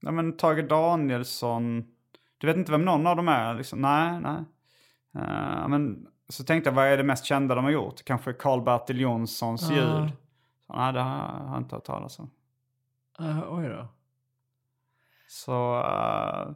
Ja, 0.00 0.10
men 0.10 0.36
Tage 0.36 0.68
Danielsson... 0.68 1.84
Du 2.38 2.46
vet 2.46 2.56
inte 2.56 2.72
vem 2.72 2.84
någon 2.84 3.06
av 3.06 3.16
dem 3.16 3.28
är? 3.28 3.54
Liksom, 3.54 3.80
nej, 3.80 4.20
nej. 4.20 4.44
Eh, 5.14 5.68
men 5.68 6.06
så 6.28 6.44
tänkte 6.44 6.70
jag, 6.70 6.74
vad 6.74 6.86
är 6.86 6.96
det 6.96 7.02
mest 7.04 7.24
kända 7.24 7.54
de 7.54 7.64
har 7.64 7.70
gjort? 7.70 8.04
Kanske 8.04 8.32
Karl-Bertil 8.32 9.00
Jonssons 9.00 9.70
Ja. 9.70 9.76
ljud? 9.76 10.12
Så, 10.66 10.72
nej, 10.76 10.92
det 10.92 11.00
har 11.00 11.46
jag 11.50 11.58
inte 11.58 11.74
hört 11.74 11.84
talas 11.84 12.18
om. 12.18 12.30
Eh, 13.20 13.52
oj 13.54 13.68
då. 13.68 13.88
Så... 15.28 15.80
eh, 15.80 16.50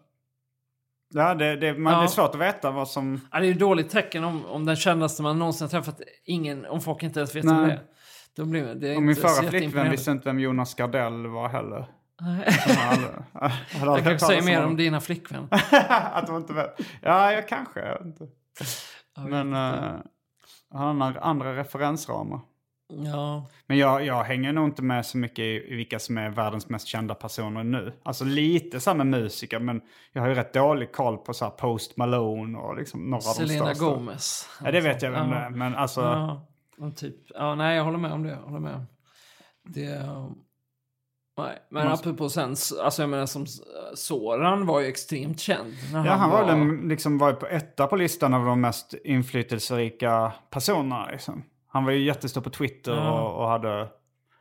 ja, 1.08 1.34
det, 1.34 1.56
det, 1.56 1.78
man, 1.78 1.92
Ja. 1.92 1.98
det 1.98 2.04
är 2.04 2.08
svårt 2.08 2.34
att 2.34 2.40
veta 2.40 2.70
vad 2.70 2.88
som... 2.88 3.20
Ja, 3.32 3.38
det 3.40 3.46
är 3.46 3.48
ju 3.48 3.54
dåligt 3.54 3.90
tecken 3.90 4.24
om, 4.24 4.46
om 4.46 4.64
den 4.64 4.76
kändaste 4.76 5.22
man 5.22 5.38
någonsin 5.38 5.68
träffat, 5.68 6.00
ingen, 6.24 6.66
om 6.66 6.80
folk 6.80 7.02
inte 7.02 7.20
ens 7.20 7.34
vet 7.34 7.44
Nej. 7.44 7.54
vem 7.54 7.66
det 7.66 7.72
är. 7.72 7.82
Då 8.36 8.44
blir 8.44 8.74
det 8.74 8.92
är 8.92 8.96
Och 8.96 9.02
min 9.02 9.16
förra 9.16 9.50
flickvän 9.50 9.90
visste 9.90 10.10
inte 10.10 10.28
vem 10.28 10.40
Jonas 10.40 10.74
Gardell 10.74 11.26
var 11.26 11.48
heller. 11.48 11.86
Jag 12.18 13.78
hade 13.78 13.90
hade 13.90 14.02
kanske 14.02 14.26
säger 14.26 14.42
mer 14.42 14.64
om 14.64 14.76
dina 14.76 15.00
flickvän. 15.00 15.48
att 16.12 16.26
de 16.26 16.36
inte 16.36 16.52
vet. 16.52 16.80
Ja, 17.02 17.32
jag 17.32 17.48
kanske. 17.48 17.80
Jag 17.80 18.00
inte. 18.06 18.26
Men 19.28 19.54
uh, 19.54 20.00
han 20.72 21.00
har 21.00 21.18
andra 21.20 21.56
referensramar. 21.56 22.40
Ja. 22.88 23.48
Men 23.66 23.78
jag, 23.78 24.04
jag 24.06 24.22
hänger 24.24 24.52
nog 24.52 24.64
inte 24.68 24.82
med 24.82 25.06
så 25.06 25.18
mycket 25.18 25.38
i, 25.38 25.64
i 25.72 25.74
vilka 25.76 25.98
som 25.98 26.18
är 26.18 26.30
världens 26.30 26.68
mest 26.68 26.86
kända 26.86 27.14
personer 27.14 27.64
nu. 27.64 27.92
Alltså 28.02 28.24
lite 28.24 28.80
samma 28.80 29.04
musiker, 29.04 29.58
men 29.58 29.80
jag 30.12 30.22
har 30.22 30.28
ju 30.28 30.34
rätt 30.34 30.52
dålig 30.54 30.92
koll 30.92 31.16
på 31.18 31.34
så 31.34 31.44
här 31.44 31.50
Post 31.52 31.96
Malone 31.96 32.58
och 32.58 32.76
liksom 32.76 33.10
några 33.10 33.30
av 33.30 33.36
de 33.38 33.46
Selena 33.48 33.66
största. 33.74 33.84
Gomez. 33.84 34.48
Ja, 34.64 34.70
det 34.70 34.80
vet 34.80 35.02
jag 35.02 35.10
vem 35.10 35.28
Ja. 35.30 35.34
det 35.38 35.40
är. 35.44 35.50
Men 35.50 35.74
alltså, 35.74 36.00
Ja, 36.00 36.90
typ. 36.96 37.16
Ja, 37.34 37.54
nej, 37.54 37.76
jag 37.76 37.84
håller 37.84 37.98
med 37.98 38.12
om 38.12 38.22
det. 38.22 38.28
Jag 38.30 38.36
håller 38.36 38.60
med. 38.60 38.86
Det... 39.64 39.88
Nej, 41.38 41.58
men 41.70 41.84
Man- 41.84 41.92
apropå 41.92 42.28
sen, 42.28 42.50
alltså 42.82 43.02
jag 43.02 43.08
menar 43.10 43.26
som 43.26 43.46
Soran 43.94 44.66
var 44.66 44.80
ju 44.80 44.86
extremt 44.86 45.40
känd. 45.40 45.72
Ja, 45.92 45.98
han 46.12 46.30
var 46.30 46.46
den, 46.46 46.88
liksom 46.88 47.18
var 47.18 47.32
på 47.32 47.46
etta 47.46 47.86
på 47.86 47.96
listan 47.96 48.34
av 48.34 48.44
de 48.44 48.60
mest 48.60 48.94
inflytelserika 49.04 50.32
personerna. 50.50 51.06
Liksom. 51.10 51.42
Han 51.76 51.84
var 51.84 51.92
ju 51.92 52.04
jättestor 52.04 52.40
på 52.40 52.50
Twitter 52.50 52.92
Ja. 52.92 53.20
och, 53.20 53.42
och 53.42 53.48
hade... 53.48 53.88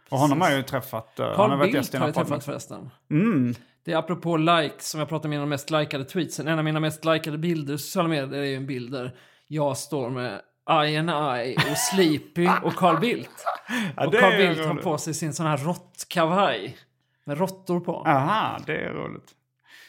Och 0.09 0.17
honom 0.17 0.41
har 0.41 0.49
jag 0.49 0.57
ju 0.57 0.63
träffat. 0.63 1.19
eh, 1.19 1.35
Carl 1.35 1.59
Bildt 1.59 1.93
har 1.93 2.05
jag 2.05 2.15
träffat 2.15 2.43
förresten. 2.45 2.89
Mm. 3.11 3.53
Det 3.85 3.91
är 3.93 3.97
apropå 3.97 4.37
likes, 4.37 4.89
som 4.89 4.99
jag 4.99 5.09
pratade 5.09 5.27
om 5.27 5.29
mina 5.29 5.45
mest 5.45 5.69
likade 5.71 6.05
tweetsen. 6.05 6.47
En 6.47 6.57
av 6.57 6.65
mina 6.65 6.79
mest 6.79 7.05
likade 7.05 7.37
bilder 7.37 7.73
i 7.73 7.77
sociala 7.77 8.09
medier 8.09 8.41
är 8.41 8.45
ju 8.45 8.55
en 8.55 8.67
bild 8.67 8.91
där 8.91 9.15
jag 9.47 9.77
står 9.77 10.09
med 10.09 10.41
I 10.85 10.97
and 10.97 11.09
I 11.09 11.55
och 11.71 11.77
Sleepy 11.77 12.47
och 12.63 12.73
Carl 12.75 12.99
Bildt. 12.99 13.29
Ja, 13.95 14.07
och 14.07 14.13
Carl 14.13 14.37
Bildt 14.37 14.65
har 14.65 14.75
på 14.75 14.97
sig 14.97 15.13
sin 15.13 15.33
sån 15.33 15.45
här 15.45 15.57
råttkavaj. 15.57 16.77
Med 17.25 17.37
råttor 17.37 17.79
på. 17.79 18.03
Aha, 18.07 18.57
det 18.65 18.77
är 18.77 18.93
roligt. 18.93 19.31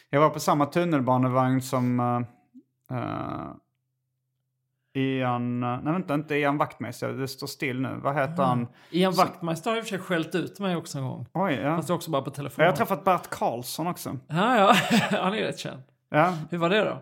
Jag 0.09 0.19
var 0.21 0.29
på 0.29 0.39
samma 0.39 0.65
tunnelbanevagn 0.65 1.61
som 1.61 1.99
uh, 1.99 2.19
uh, 2.97 3.47
Ian... 4.97 5.59
Nej, 5.59 5.79
vänta, 5.93 6.13
inte 6.13 6.35
Ian 6.35 6.57
Wachtmeister. 6.57 7.09
Det 7.09 7.27
står 7.27 7.47
still 7.47 7.81
nu. 7.81 7.99
Vad 8.03 8.15
heter 8.15 8.43
han? 8.43 8.67
Ian 8.91 9.13
Wachtmeister 9.13 9.69
har 9.69 9.77
ju 9.77 9.81
för 9.83 9.89
sig 9.89 9.99
skällt 9.99 10.35
ut 10.35 10.59
mig 10.59 10.75
också 10.75 10.97
en 10.97 11.03
gång. 11.03 11.25
Oj, 11.33 11.53
ja. 11.53 11.75
Fast 11.75 11.87
det 11.87 11.91
är 11.91 11.95
också 11.95 12.11
bara 12.11 12.21
på 12.21 12.29
telefon. 12.31 12.65
Jag 12.65 12.71
har 12.71 12.77
träffat 12.77 13.03
Bert 13.03 13.29
Karlsson 13.29 13.87
också. 13.87 14.17
Ja, 14.27 14.57
ja. 14.57 14.73
Han 15.21 15.33
är 15.33 15.37
rätt 15.43 15.59
känd. 15.59 15.81
Ja. 16.09 16.33
Hur 16.51 16.57
var 16.57 16.69
det 16.69 16.83
då? 16.83 16.97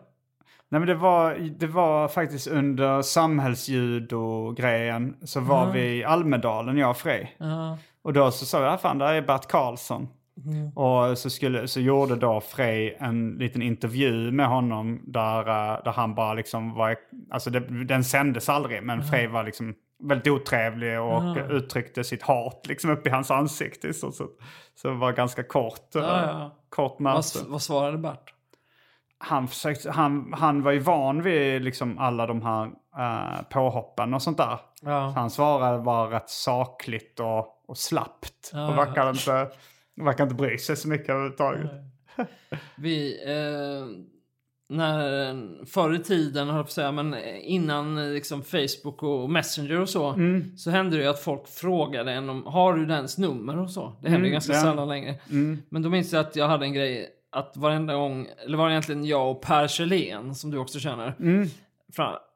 Nej, 0.69 0.79
men 0.79 0.87
det 0.87 0.95
var, 0.95 1.33
det 1.59 1.67
var 1.67 2.07
faktiskt 2.07 2.47
under 2.47 3.01
samhällsljud 3.01 4.13
och 4.13 4.57
grejen 4.57 5.15
så 5.23 5.39
var 5.39 5.71
vi 5.71 5.97
i 5.97 6.03
Almedalen, 6.03 6.77
jag 6.77 6.89
och 6.89 6.97
Frej. 6.97 7.35
Ja. 7.39 7.77
Och 8.01 8.13
då 8.13 8.31
så 8.31 8.45
sa 8.45 8.63
jag, 8.63 8.73
"Ja, 8.73 8.77
fan 8.77 8.97
där 8.97 9.13
är 9.13 9.21
Bert 9.21 9.47
Karlsson. 9.47 10.07
Och 10.75 11.17
så, 11.17 11.29
skulle, 11.29 11.67
så 11.67 11.79
gjorde 11.79 12.15
då 12.15 12.41
Frej 12.41 12.97
en 12.99 13.31
liten 13.37 13.61
intervju 13.61 14.31
med 14.31 14.47
honom 14.47 15.01
där, 15.05 15.39
eh, 15.39 15.83
där 15.83 15.91
han 15.91 16.15
bara 16.15 16.33
liksom 16.33 16.73
var, 16.73 16.95
alltså 17.31 17.49
det, 17.49 17.85
den 17.85 18.03
sändes 18.03 18.49
aldrig 18.49 18.83
men 18.83 19.03
Frej 19.03 19.27
var 19.27 19.43
liksom 19.43 19.75
väldigt 20.03 20.27
otrevlig 20.27 20.99
och 21.01 21.37
uttryckte 21.49 22.03
sitt 22.03 22.21
hat 22.23 22.65
liksom 22.67 22.89
upp 22.89 23.07
i 23.07 23.09
hans 23.09 23.31
ansikte 23.31 23.93
stort 23.93 24.15
sett. 24.15 24.27
Så 24.75 24.87
det 24.87 24.93
var 24.95 25.11
ganska 25.11 25.43
kort, 25.43 25.95
eh, 25.95 26.01
Ja, 26.01 26.21
ja. 26.21 26.55
kort 26.69 26.95
Vad, 26.99 27.15
möte. 27.15 27.39
vad 27.47 27.61
svarade 27.61 27.97
Bert? 27.97 28.31
Han, 29.17 29.47
försökte, 29.47 29.91
han, 29.91 30.33
han 30.37 30.63
var 30.63 30.71
ju 30.71 30.79
van 30.79 31.21
vid 31.21 31.61
liksom 31.63 31.97
alla 31.97 32.27
de 32.27 32.41
här 32.41 32.65
uh, 32.65 33.41
påhoppen 33.49 34.13
och 34.13 34.21
sånt 34.21 34.37
där. 34.37 34.59
Ja. 34.81 35.11
Så 35.13 35.19
han 35.19 35.29
svarade 35.29 35.77
var 35.77 36.07
rätt 36.07 36.29
sakligt 36.29 37.19
och, 37.19 37.63
och 37.67 37.77
slappt. 37.77 38.51
Ja, 38.53 38.67
och 38.67 38.77
verkar 38.77 39.09
inte, 39.09 39.47
verkar 40.03 40.23
inte 40.23 40.35
bry 40.35 40.57
sig 40.57 40.75
så 40.77 40.87
mycket 40.87 41.09
överhuvudtaget. 41.09 41.71
Vi, 42.75 43.23
eh, 43.25 43.85
när, 44.69 45.65
förr 45.65 45.95
i 45.95 45.99
tiden, 45.99 46.47
höll 46.47 46.55
jag 46.55 46.65
på 46.65 46.67
att 46.67 46.71
säga, 46.73 46.91
men 46.91 47.15
innan 47.41 47.97
eh, 47.97 48.09
liksom 48.13 48.43
Facebook 48.43 49.03
och 49.03 49.29
Messenger 49.29 49.79
och 49.81 49.89
så, 49.89 50.07
Mm. 50.09 50.57
så 50.57 50.71
hände 50.71 50.97
det 50.97 51.03
ju 51.03 51.09
att 51.09 51.19
folk 51.19 51.47
frågade 51.47 52.11
en 52.11 52.29
om, 52.29 52.45
har 52.45 52.73
du 52.73 52.85
dens 52.85 53.17
nummer 53.17 53.57
och 53.59 53.71
så? 53.71 53.93
Det 54.01 54.09
händer 54.09 54.27
ju 54.27 54.31
ganska 54.33 54.53
ja. 54.53 54.61
sällan 54.61 54.87
längre. 54.87 55.15
Men 55.69 55.81
då 55.81 55.89
minns 55.89 56.13
jag 56.13 56.19
att 56.19 56.35
jag 56.35 56.47
hade 56.47 56.65
en 56.65 56.73
grej, 56.73 57.07
att 57.31 57.57
varenda 57.57 57.93
gång, 57.95 58.27
eller 58.45 58.57
var 58.57 58.67
det 58.67 58.73
egentligen 58.73 59.05
jag 59.05 59.31
och 59.31 59.41
Per 59.41 59.67
Kjellén, 59.67 60.35
som 60.35 60.51
du 60.51 60.57
också 60.57 60.79
känner, 60.79 61.15
Fra- 61.19 61.49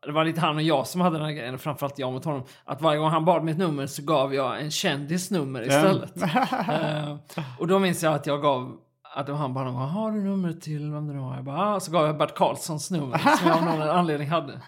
det 0.05 0.11
var 0.11 0.25
lite 0.25 0.41
han 0.41 0.55
och 0.55 0.61
jag 0.61 0.87
som 0.87 1.01
hade 1.01 1.17
den 1.17 1.25
här 1.25 1.33
grejen, 1.33 1.59
framförallt 1.59 1.99
jag 1.99 2.13
mot 2.13 2.25
honom. 2.25 2.43
Att 2.65 2.81
varje 2.81 2.99
gång 2.99 3.09
han 3.09 3.25
bad 3.25 3.43
mitt 3.43 3.57
nummer 3.57 3.87
så 3.87 4.01
gav 4.01 4.33
jag 4.33 4.61
en 4.61 4.71
kändis 4.71 5.31
nummer 5.31 5.61
istället. 5.61 6.13
Eh, 6.69 7.17
och 7.59 7.67
då 7.67 7.79
minns 7.79 8.03
jag 8.03 8.13
att 8.13 8.25
jag 8.25 8.41
gav, 8.41 8.77
att 9.15 9.25
det 9.25 9.31
var 9.31 9.39
han 9.39 9.53
bara 9.53 9.69
har 9.69 10.11
du 10.11 10.23
numret 10.23 10.61
till 10.61 10.91
vem 10.91 11.07
det 11.07 11.13
nu 11.13 11.19
var? 11.19 11.35
Jag 11.35 11.43
bara, 11.43 11.75
ah. 11.75 11.79
så 11.79 11.91
gav 11.91 12.05
jag 12.05 12.17
Bert 12.17 12.35
Karlssons 12.35 12.91
nummer 12.91 13.17
som 13.17 13.47
jag 13.47 13.57
av 13.57 13.63
någon 13.63 13.81
anledning 13.81 14.29
hade. 14.29 14.61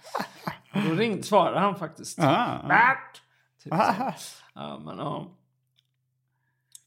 Och 0.73 0.81
då 0.89 0.95
ringde, 0.95 1.23
svarade 1.23 1.59
han 1.59 1.75
faktiskt. 1.75 2.19
Ah. 2.19 2.67
Bert! 2.67 3.21
Typ. 3.63 3.73
Ja, 4.53 4.79
men 4.85 4.97
ja. 4.97 5.27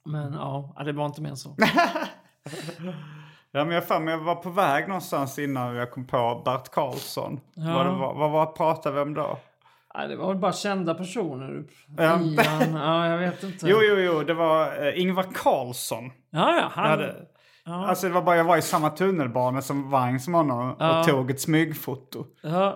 Men 0.05 0.33
ja, 0.33 0.83
det 0.85 0.93
var 0.93 1.07
inte 1.07 1.23
mer 1.23 1.31
än 1.31 1.37
så. 1.37 1.57
Ja, 3.57 3.65
men 3.65 3.75
jag, 3.75 3.87
fan, 3.87 4.07
jag 4.07 4.19
var 4.19 4.35
på 4.35 4.51
väg 4.51 4.89
någonstans 4.89 5.39
innan 5.39 5.75
jag 5.75 5.91
kom 5.91 6.07
på 6.07 6.43
Bert 6.45 6.69
Karlsson. 6.71 7.41
Vad, 7.57 7.87
det 7.87 7.93
var, 7.93 8.15
vad 8.15 8.31
var, 8.31 8.47
pratade 8.47 8.95
vi 8.95 9.01
om 9.01 9.15
då? 9.15 9.39
Nej, 9.95 10.09
det 10.09 10.17
var 10.17 10.29
väl 10.29 10.37
bara 10.37 10.53
kända 10.53 10.95
personer. 10.95 11.65
Ja. 11.97 12.03
Ian, 12.21 12.75
ja, 12.75 13.07
jag 13.09 13.19
vet 13.19 13.43
inte. 13.43 13.67
Jo, 13.69 13.79
jo, 13.83 13.95
jo, 13.97 14.23
det 14.23 14.35
var 14.35 14.87
eh, 14.87 15.01
Ingvar 15.01 15.27
Carlsson. 15.35 16.05
Ja, 16.31 16.57
ja, 16.57 16.69
han... 16.73 16.91
Hade, 16.91 17.15
Alltså 17.67 18.07
det 18.07 18.13
var 18.13 18.23
bara 18.23 18.37
jag 18.37 18.45
var 18.45 18.57
i 18.57 18.63
samma 18.63 18.91
tunnelbana 18.91 19.63
som 19.63 19.91
vagn 19.91 20.21
som 20.21 20.35
honom 20.35 20.77
Ja. 20.79 21.01
och 21.01 21.07
tog 21.07 21.31
ett 21.31 21.41
smygfoto. 21.41 22.25
Ja, 22.43 22.73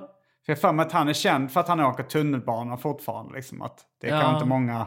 För 0.46 0.52
jag 0.52 0.60
för 0.60 0.72
mig 0.72 0.86
att 0.86 0.92
han 0.92 1.08
är 1.08 1.12
känd 1.12 1.50
för 1.52 1.60
att 1.60 1.68
han 1.68 1.80
åker 1.80 2.02
tunnelbana 2.02 2.76
fortfarande. 2.76 3.34
Liksom, 3.34 3.62
att 3.62 3.80
det 4.00 4.06
är 4.08 4.14
Ja. 4.14 4.20
kanske 4.20 4.34
inte 4.36 4.48
många 4.48 4.86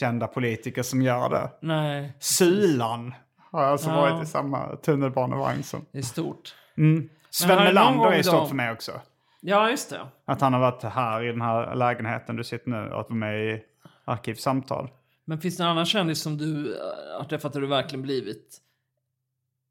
kända 0.00 0.26
politiker 0.26 0.82
som 0.82 1.02
gör 1.02 1.28
det. 1.30 1.50
nej, 1.62 2.16
Sulan 2.20 3.14
har 3.58 3.64
alltså 3.64 3.90
Ja. 3.90 3.96
varit 3.96 4.22
i 4.22 4.26
samma 4.26 4.76
tunnelbanevagn 4.76 5.62
som... 5.62 5.84
det 5.92 5.98
är 5.98 6.02
stort. 6.02 6.54
Sven 7.30 7.48
det 7.48 7.54
någon 7.54 7.64
Melander 7.64 8.12
är 8.12 8.22
stort 8.22 8.48
för 8.48 8.54
mig 8.54 8.72
också. 8.72 8.92
Ja, 9.40 9.70
just 9.70 9.90
det. 9.90 10.00
Att 10.24 10.40
han 10.40 10.52
har 10.52 10.60
varit 10.60 10.82
här 10.82 11.22
i 11.22 11.26
den 11.26 11.40
här 11.40 11.74
lägenheten 11.74 12.36
du 12.36 12.44
sitter 12.44 12.70
nu 12.70 12.90
och 12.92 13.00
att 13.00 13.08
vara 13.10 13.18
med 13.18 13.44
i 13.54 13.62
Arkivsamtal. 14.04 14.90
Men 15.24 15.40
finns 15.40 15.56
det 15.56 15.62
en 15.62 15.68
annan 15.70 15.86
kändis 15.86 16.22
som 16.22 16.38
du 16.38 16.76
eh, 16.76 17.18
har 17.18 17.24
träffat 17.24 17.52
där 17.52 17.60
du 17.60 17.66
verkligen 17.66 18.02
blivit 18.02 18.60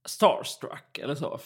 starstruck 0.05 0.97
eller 0.97 1.15
så? 1.15 1.39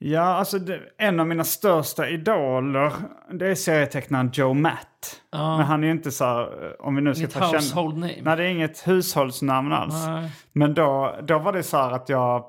Ja, 0.00 0.20
alltså 0.20 0.58
det, 0.58 0.80
en 0.98 1.20
av 1.20 1.26
mina 1.26 1.44
största 1.44 2.08
idoler 2.08 2.92
det 3.32 3.46
är 3.46 3.54
serietecknaren 3.54 4.30
Joe 4.32 4.54
Matt. 4.54 5.22
Men 5.32 5.60
han 5.60 5.82
är 5.82 5.86
ju 5.86 5.92
inte 5.92 6.10
så 6.10 6.24
här, 6.24 6.64
eh, 6.64 6.86
om 6.86 6.94
vi 6.96 7.02
nu 7.02 7.14
ska 7.14 7.26
ta 7.26 7.46
household 7.46 7.94
name. 7.94 8.16
Nej, 8.22 8.36
det 8.36 8.44
är 8.44 8.48
inget 8.48 8.88
hushållsnamn 8.88 9.72
alls. 9.72 10.06
Nej. 10.06 10.30
Men 10.52 10.74
då, 10.74 11.16
då 11.22 11.38
var 11.38 11.52
det 11.52 11.62
så 11.62 11.76
här 11.76 11.90
att 11.92 12.08
jag 12.08 12.44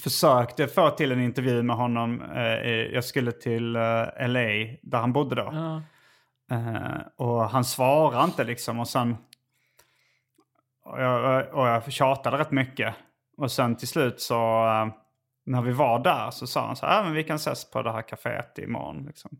försökte 0.00 0.66
få 0.66 0.90
till 0.90 1.12
en 1.12 1.20
intervju 1.20 1.62
med 1.62 1.76
honom. 1.76 2.22
Eh, 2.22 2.42
jag 2.94 3.04
skulle 3.04 3.32
till 3.32 3.76
eh, 3.76 4.28
LA 4.28 4.76
där 4.82 4.98
han 4.98 5.12
bodde 5.12 5.34
då. 5.34 5.80
Eh, 6.50 7.00
och 7.16 7.50
han 7.50 7.64
svarade 7.64 8.24
inte 8.24 8.44
liksom. 8.44 8.80
Och 8.80 8.88
sen... 8.88 9.16
Och 10.84 11.02
jag, 11.02 11.46
och 11.54 11.66
jag 11.68 11.92
tjatade 11.92 12.38
rätt 12.38 12.50
mycket. 12.50 12.94
Och 13.36 13.52
sen 13.52 13.76
till 13.76 13.88
slut 13.88 14.20
så... 14.20 14.64
när 15.46 15.62
vi 15.62 15.72
var 15.72 15.98
där 15.98 16.30
så 16.30 16.46
sa 16.46 16.66
han 16.66 16.76
så 16.76 16.86
här, 16.86 16.96
"Ja, 16.96 17.02
men 17.02 17.12
vi 17.12 17.24
kan 17.24 17.36
ses 17.36 17.70
på 17.70 17.82
det 17.82 17.92
här 17.92 18.02
kaféet 18.02 18.58
imorgon. 18.58 19.04
Liksom. 19.06 19.30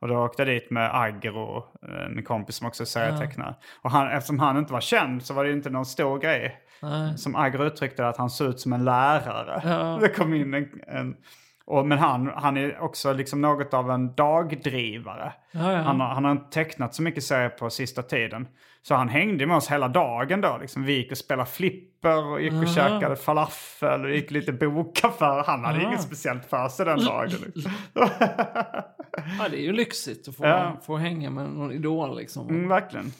Och 0.00 0.08
då 0.08 0.24
åkte 0.24 0.42
jag 0.42 0.48
dit 0.48 0.70
med 0.70 0.90
Agro, 0.94 1.56
eh, 1.82 2.08
min 2.10 2.24
kompis 2.24 2.56
som 2.56 2.66
också 2.66 2.82
är 2.82 2.86
serietecknare. 2.86 3.54
Och 3.82 3.90
han, 3.90 4.08
eftersom 4.08 4.38
han 4.38 4.56
inte 4.58 4.72
var 4.72 4.80
känd 4.80 5.22
så 5.22 5.34
var 5.34 5.44
det 5.44 5.52
inte 5.52 5.70
någon 5.70 5.86
stor 5.86 6.18
grej. 6.18 6.60
Nej. 6.82 7.18
Som 7.18 7.36
Agro 7.36 7.64
uttryckte 7.64 8.08
att 8.08 8.16
han 8.16 8.30
såg 8.30 8.48
ut 8.48 8.60
som 8.60 8.72
en 8.72 8.84
lärare. 8.84 9.60
Ja. 9.64 9.98
Det 10.00 10.08
kom 10.08 10.34
in 10.34 10.54
en... 10.54 10.68
en 10.86 11.16
och, 11.68 11.86
men 11.86 11.98
han, 11.98 12.32
han 12.36 12.56
är 12.56 12.80
också 12.80 13.12
liksom 13.12 13.40
något 13.40 13.74
av 13.74 13.90
en 13.90 14.14
dagdrivare. 14.14 15.32
Ja, 15.52 15.72
ja. 15.72 15.78
Han, 15.78 16.00
har, 16.00 16.08
han 16.08 16.24
har 16.24 16.32
inte 16.32 16.50
tecknat 16.50 16.94
så 16.94 17.02
mycket 17.02 17.24
serier 17.24 17.48
på 17.48 17.70
sista 17.70 18.02
tiden. 18.02 18.48
Så 18.82 18.94
han 18.94 19.08
hängde 19.08 19.46
med 19.46 19.56
oss 19.56 19.70
hela 19.70 19.88
dagen 19.88 20.40
då. 20.40 20.58
Liksom. 20.60 20.84
Vi 20.84 20.92
gick 20.96 21.10
och 21.12 21.18
spelade 21.18 21.50
flipper 21.50 22.24
och 22.24 22.42
gick 22.42 22.52
och 22.52 22.68
käkade 22.68 23.16
falafel 23.16 24.04
och 24.04 24.10
gick 24.10 24.30
lite 24.30 24.52
bokaffär. 24.52 25.44
Han 25.46 25.64
hade 25.64 25.82
inget 25.82 26.02
speciellt 26.02 26.44
för 26.46 26.68
sig 26.68 26.86
den 26.86 27.04
dagen. 27.04 27.30
Liksom. 27.46 27.72
ja, 29.38 29.48
det 29.50 29.56
är 29.56 29.62
ju 29.62 29.72
lyxigt 29.72 30.28
att 30.28 30.36
få, 30.36 30.46
Ja. 30.46 30.80
få 30.82 30.96
hänga 30.96 31.30
med 31.30 31.50
någon 31.50 31.72
idol 31.72 32.16
liksom. 32.16 32.48
Mm, 32.48 32.68
verkligen. 32.68 33.12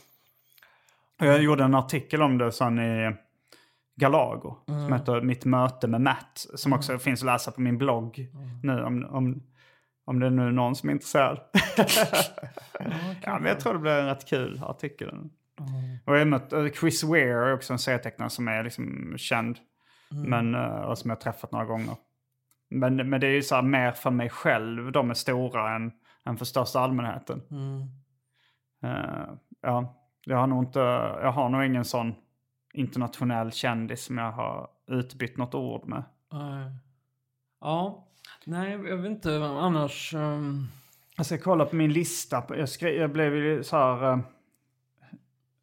Jag 1.21 1.43
gjorde 1.43 1.65
en 1.65 1.75
artikel 1.75 2.23
om 2.23 2.39
det 2.39 2.53
sen 2.53 2.79
i 2.79 3.17
Galago. 3.99 4.57
Som 4.67 4.93
heter 4.93 5.21
Mitt 5.21 5.45
möte 5.45 5.89
med 5.89 6.01
Matt. 6.01 6.47
Som 6.55 6.73
också 6.73 6.99
finns 6.99 7.23
att 7.23 7.27
läsa 7.27 7.51
på 7.51 7.61
min 7.61 7.79
blogg 7.79 8.29
nu. 8.63 8.83
Om, 8.83 9.05
om, 9.05 9.43
om 10.05 10.21
det 10.21 10.27
är 10.27 10.31
nu 10.31 10.53
någon 10.53 10.77
som 10.77 10.89
är 10.89 10.93
intresserad. 10.93 11.41
ja, 13.23 13.39
men 13.39 13.45
jag 13.45 13.61
tror 13.61 13.73
det 13.73 13.79
blir 13.79 13.93
en 13.93 14.07
rätt 14.07 14.29
kul 14.29 14.63
artikel. 14.65 15.09
Och 16.05 16.15
jag 16.15 16.19
har 16.19 16.25
mött 16.25 16.53
eh, 16.53 16.69
Chris 16.69 17.05
Ware 17.05 17.49
är 17.49 17.55
också 17.55 17.73
en 17.73 17.79
serietecknare 17.79 18.31
som 18.31 18.49
är 18.49 18.65
liksom 18.65 19.15
känd. 19.17 19.59
Men, 20.11 20.55
eh, 20.55 20.81
och 20.81 20.99
som 20.99 21.11
jag 21.11 21.17
har 21.17 21.21
träffat 21.21 21.53
några 21.53 21.65
gånger. 21.65 21.95
Men, 22.71 23.11
men 23.11 23.21
det 23.21 23.27
är 23.27 23.31
ju 23.31 23.43
så 23.43 23.55
här 23.55 23.63
mer 23.63 23.93
för 23.93 24.11
mig 24.11 24.31
själv. 24.31 24.93
De 24.93 25.11
är 25.11 25.15
stora 25.15 25.75
än, 25.75 25.93
än 26.25 26.37
för 26.37 26.45
största 26.45 26.81
allmänheten. 26.81 27.43
Eh, 28.83 29.35
ja, 29.63 29.95
jag 30.25 30.37
har 30.37 30.47
nog 30.47 30.65
inte, 30.65 30.79
jag 31.23 31.33
har 31.33 31.49
nog 31.49 31.65
ingen 31.65 31.85
sån 31.85 32.15
internationell 32.73 33.53
kändis 33.53 34.05
som 34.05 34.19
jag 34.19 34.33
har 34.33 34.69
utbytt 34.87 35.37
något 35.37 35.55
ord 35.55 35.89
med. 35.89 36.03
Nej. 36.33 36.71
Ja, 37.61 38.07
nej 38.45 38.71
jag 38.71 38.97
vet 38.97 39.11
inte 39.11 39.37
annars. 39.37 40.15
Um... 40.15 40.69
Jag 41.17 41.27
ska 41.27 41.39
kolla 41.39 41.65
på 41.65 41.77
min 41.77 41.93
lista. 41.93 42.45
Jag, 42.49 42.69
skrev, 42.69 42.95
jag 42.95 43.13
blev 43.13 43.35
ju 43.37 43.65
så 43.65 43.77
här... 43.77 44.13
eh, 44.13 44.19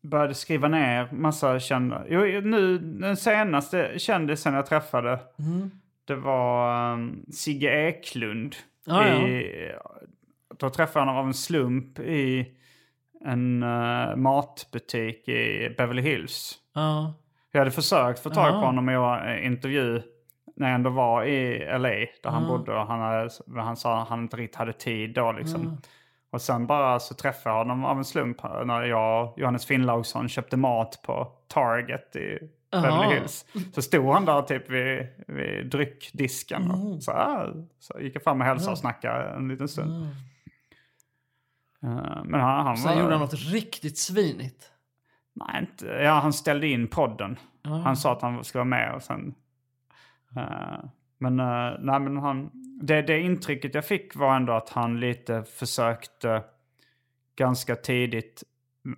började 0.01 0.33
skriva 0.33 0.67
ner 0.67 1.11
massa 1.11 1.59
kända... 1.59 2.05
Jo, 2.09 2.21
nu, 2.41 2.77
den 2.77 3.17
senaste 3.17 3.99
kändisen 3.99 4.53
jag 4.53 4.65
träffade. 4.65 5.19
Det 6.05 6.15
var 6.15 6.93
um, 6.93 7.25
Sigge 7.31 7.87
Eklund. 7.87 8.55
Ja, 8.85 9.07
ja. 9.07 9.27
I, 9.27 9.71
då 10.57 10.69
träffade 10.69 10.99
jag 10.99 11.05
honom 11.05 11.21
av 11.21 11.27
en 11.27 11.33
slump 11.33 11.99
i 11.99 12.55
en 13.25 13.63
eh, 13.63 14.15
matbutik 14.15 15.27
i 15.27 15.75
Beverly 15.77 16.01
Hills. 16.01 16.57
Ja. 16.73 17.13
Jag 17.51 17.59
hade 17.59 17.71
försökt 17.71 18.19
få 18.19 18.29
tag 18.29 18.51
på 18.51 18.65
honom 18.65 18.87
och 18.87 18.93
göra 18.93 19.33
en 19.33 19.43
intervju 19.43 20.01
när 20.55 20.67
jag 20.67 20.75
ändå 20.75 20.89
var 20.89 21.23
i 21.23 21.59
LA 21.79 21.89
där 21.89 22.29
han 22.29 22.47
bodde. 22.47 22.73
Och 22.73 22.87
han, 22.87 22.99
hade, 22.99 23.29
han 23.55 23.77
sa 23.77 24.01
att 24.01 24.09
han 24.09 24.21
inte 24.21 24.37
riktigt 24.37 24.55
hade 24.55 24.73
tid 24.73 25.13
då 25.13 25.31
liksom. 25.31 25.77
Och 26.31 26.41
sen 26.41 26.67
bara 26.67 26.99
så 26.99 27.13
träffade 27.13 27.55
jag 27.55 27.57
honom 27.57 27.85
av 27.85 27.97
en 27.97 28.05
slump 28.05 28.43
när 28.65 28.83
jag 28.83 29.23
och 29.23 29.39
Johannes 29.39 29.65
Finnlaugsson 29.65 30.29
köpte 30.29 30.57
mat 30.57 30.99
på 31.05 31.31
Target 31.47 32.15
i 32.15 32.39
Beverly. 32.71 33.15
Hills. 33.15 33.45
Så 33.73 33.81
stod 33.81 34.05
han 34.13 34.25
där 34.25 34.41
typ 34.41 34.69
vid, 34.69 35.07
vid 35.27 35.69
dryckdisken. 35.69 36.71
Och 36.71 37.03
så, 37.03 37.11
här, 37.11 37.65
så 37.79 37.99
gick 37.99 38.15
jag 38.15 38.23
fram 38.23 38.41
och 38.41 38.47
hälsade 38.47 38.71
och 38.71 38.77
snackade 38.77 39.29
en 39.29 39.47
liten 39.47 39.67
stund. 39.67 40.07
Eh, 41.85 42.23
Men 42.25 42.39
han, 42.39 42.65
han 42.65 42.77
Sen 42.77 42.91
var... 42.95 43.01
gjorde 43.01 43.13
han 43.13 43.21
något 43.21 43.33
riktigt 43.51 43.97
svinigt. 43.97 44.71
Nej, 45.33 45.59
inte. 45.61 45.85
Ja, 45.85 46.11
han 46.11 46.33
ställde 46.33 46.67
in 46.67 46.87
podden. 46.87 47.39
Han 47.63 47.97
sa 47.97 48.11
att 48.11 48.21
han 48.21 48.43
skulle 48.43 48.59
vara 48.59 48.69
med 48.69 48.95
och 48.95 49.03
sen... 49.03 49.35
eh, 50.37 50.85
men 51.17 51.39
eh, 51.39 51.71
nej, 51.79 51.99
men 51.99 52.17
han... 52.17 52.49
Det, 52.81 53.01
det 53.01 53.19
intrycket 53.19 53.75
jag 53.75 53.85
fick 53.85 54.15
var 54.15 54.35
ändå 54.35 54.53
att 54.53 54.69
han 54.69 54.99
lite 54.99 55.43
försökte 55.43 56.43
ganska 57.35 57.75
tidigt 57.75 58.43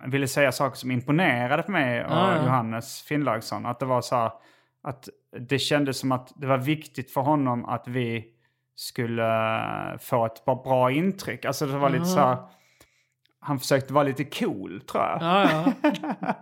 ville 0.06 0.28
säga 0.28 0.52
saker 0.52 0.76
som 0.76 0.90
imponerade 0.90 1.62
på 1.62 1.70
mig 1.70 2.04
och 2.04 2.12
ja. 2.12 2.36
Johannes 2.36 3.02
Finnlaugsson. 3.02 3.66
Att 3.66 3.80
det 3.80 3.86
var 3.86 4.00
så 4.00 4.16
här, 4.16 4.32
att 4.82 5.08
det 5.40 5.58
kändes 5.58 5.98
som 5.98 6.12
att 6.12 6.32
det 6.36 6.46
var 6.46 6.58
viktigt 6.58 7.10
för 7.10 7.20
honom 7.20 7.64
att 7.64 7.88
vi 7.88 8.24
skulle 8.74 9.98
få 10.00 10.26
ett 10.26 10.44
bra, 10.44 10.62
bra 10.64 10.90
intryck. 10.90 11.44
Alltså 11.44 11.66
det 11.66 11.78
var 11.78 11.90
lite 11.90 12.04
så 12.04 12.20
här, 12.20 12.36
han 13.48 13.58
försökte 13.58 13.92
vara 13.92 14.04
lite 14.04 14.24
cool 14.24 14.80
tror 14.80 15.04
jag. 15.04 15.18
Ja, 15.22 15.72
ja. 15.82 16.34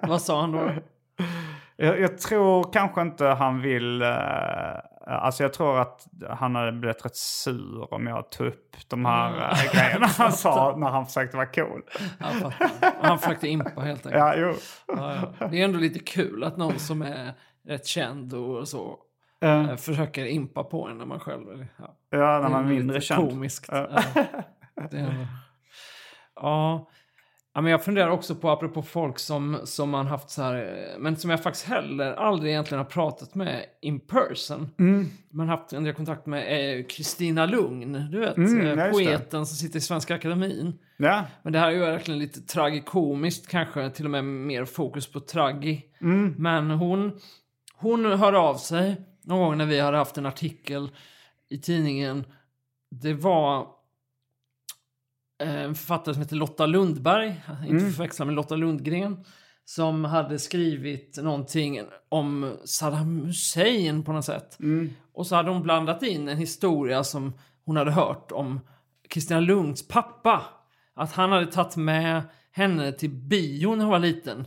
Vad 0.08 0.22
sa 0.22 0.40
han 0.40 0.52
då? 0.52 0.70
Jag, 1.76 2.00
jag 2.00 2.18
tror 2.18 2.72
kanske 2.72 3.00
inte 3.02 3.26
han 3.26 3.60
vill... 3.60 4.02
eh, 4.02 4.08
alltså 5.06 5.42
jag 5.42 5.52
tror 5.52 5.80
att 5.80 6.06
han 6.30 6.54
hade 6.54 6.72
blivit 6.72 7.04
rätt 7.04 7.16
sur 7.16 7.94
om 7.94 8.06
jag 8.06 8.30
tog 8.30 8.46
upp 8.46 8.76
de 8.88 9.04
här 9.04 9.30
uh, 9.30 9.72
grejerna 9.74 10.06
han 10.06 10.32
sa 10.42 10.76
när 10.76 10.88
han 10.90 11.06
försökte 11.06 11.36
vara 11.36 11.46
cool. 11.46 11.82
Fattar. 12.20 12.54
Han 13.02 13.18
försökte 13.18 13.48
impa 13.48 13.80
helt 13.80 14.06
enkelt. 14.06 14.14
Ja, 14.22 14.34
jo. 14.36 14.54
Ja, 14.86 15.14
ja. 15.38 15.46
Det 15.48 15.60
är 15.60 15.64
ändå 15.64 15.78
lite 15.78 15.98
kul 15.98 16.44
att 16.44 16.56
någon 16.56 16.78
som 16.78 17.02
är 17.02 17.32
rätt 17.68 17.86
känd 17.86 18.34
och 18.34 18.68
så 18.68 18.98
eh, 19.42 19.76
försöker 19.76 20.24
impa 20.26 20.64
på 20.64 20.88
en 20.88 20.98
när 20.98 21.06
man 21.06 21.20
själv 21.20 21.48
är... 21.50 21.68
Ja. 21.78 21.96
ja, 22.10 22.18
när 22.42 22.48
man 22.48 22.64
är 22.64 22.68
mindre 22.68 23.00
känd. 23.00 23.30
Komiskt. 23.30 23.72
Det 24.90 24.98
är- 24.98 25.26
ja. 26.36 26.88
ja, 27.54 27.60
men 27.60 27.70
jag 27.70 27.84
funderar 27.84 28.08
också 28.08 28.34
på, 28.34 28.50
apropå 28.50 28.82
folk 28.82 29.18
som, 29.18 29.58
som 29.64 29.90
man 29.90 30.06
haft 30.06 30.30
så 30.30 30.42
här, 30.42 30.54
eh, 30.54 30.98
men 30.98 31.16
som 31.16 31.30
jag 31.30 31.42
faktiskt 31.42 31.66
heller 31.66 32.12
aldrig 32.12 32.52
egentligen 32.52 32.78
har 32.78 32.90
pratat 32.90 33.34
med 33.34 33.64
in 33.82 34.00
person. 34.00 34.70
Mm. 34.78 35.08
Man 35.30 35.48
har 35.48 35.56
haft 35.56 35.72
en 35.72 35.84
del 35.84 35.94
kontakt 35.94 36.26
med 36.26 36.78
eh, 36.78 36.84
Kristina 36.84 37.46
Lugn, 37.46 38.06
du 38.10 38.20
vet, 38.20 38.36
Mm, 38.36 38.78
eh, 38.78 38.90
poeten 38.90 39.46
som 39.46 39.56
sitter 39.56 39.78
i 39.78 39.82
Svenska 39.82 40.14
Akademin. 40.14 40.78
Ja. 40.96 41.24
Men 41.42 41.52
det 41.52 41.58
här 41.58 41.68
är 41.68 41.72
ju 41.72 41.80
verkligen 41.80 42.20
lite 42.20 42.40
tragikomiskt, 42.40 43.48
kanske 43.48 43.90
till 43.90 44.04
och 44.04 44.10
med 44.10 44.24
mer 44.24 44.64
fokus 44.64 45.12
på 45.12 45.20
tragi. 45.20 45.84
Mm. 46.00 46.34
Men 46.38 46.70
hon, 46.70 47.20
hon 47.74 48.04
hör 48.04 48.32
av 48.32 48.54
sig 48.54 48.96
någon 49.24 49.38
gång 49.38 49.58
när 49.58 49.66
vi 49.66 49.80
hade 49.80 49.96
haft 49.96 50.18
en 50.18 50.26
artikel 50.26 50.90
i 51.48 51.58
tidningen. 51.58 52.24
Det 52.90 53.14
var 53.14 53.60
eh, 53.60 53.66
en 55.38 55.74
författare 55.74 56.14
som 56.14 56.22
heter 56.22 56.36
Lotta 56.36 56.66
Lundberg, 56.66 57.40
inte 57.66 57.90
förväxla 57.90 58.24
med 58.24 58.34
Lotta 58.34 58.56
Lundgren, 58.56 59.24
som 59.64 60.04
hade 60.04 60.38
skrivit 60.38 61.18
någonting 61.22 61.80
om 62.08 62.56
Saddam 62.64 63.20
Hussein 63.26 64.02
på 64.04 64.12
något 64.12 64.24
sätt. 64.24 64.56
Och 65.14 65.26
så 65.26 65.36
hade 65.36 65.50
hon 65.50 65.62
blandat 65.62 66.02
in 66.02 66.28
en 66.28 66.38
historia 66.38 67.04
som 67.04 67.32
hon 67.64 67.76
hade 67.76 67.90
hört 67.90 68.32
om 68.32 68.60
Kristina 69.08 69.40
Lunds 69.40 69.88
pappa. 69.88 70.42
Att 70.94 71.12
han 71.12 71.32
hade 71.32 71.46
tagit 71.46 71.76
med 71.76 72.22
henne 72.52 72.92
till 72.92 73.10
bio 73.10 73.74
när 73.74 73.84
hon 73.84 73.90
var 73.92 73.98
liten. 73.98 74.46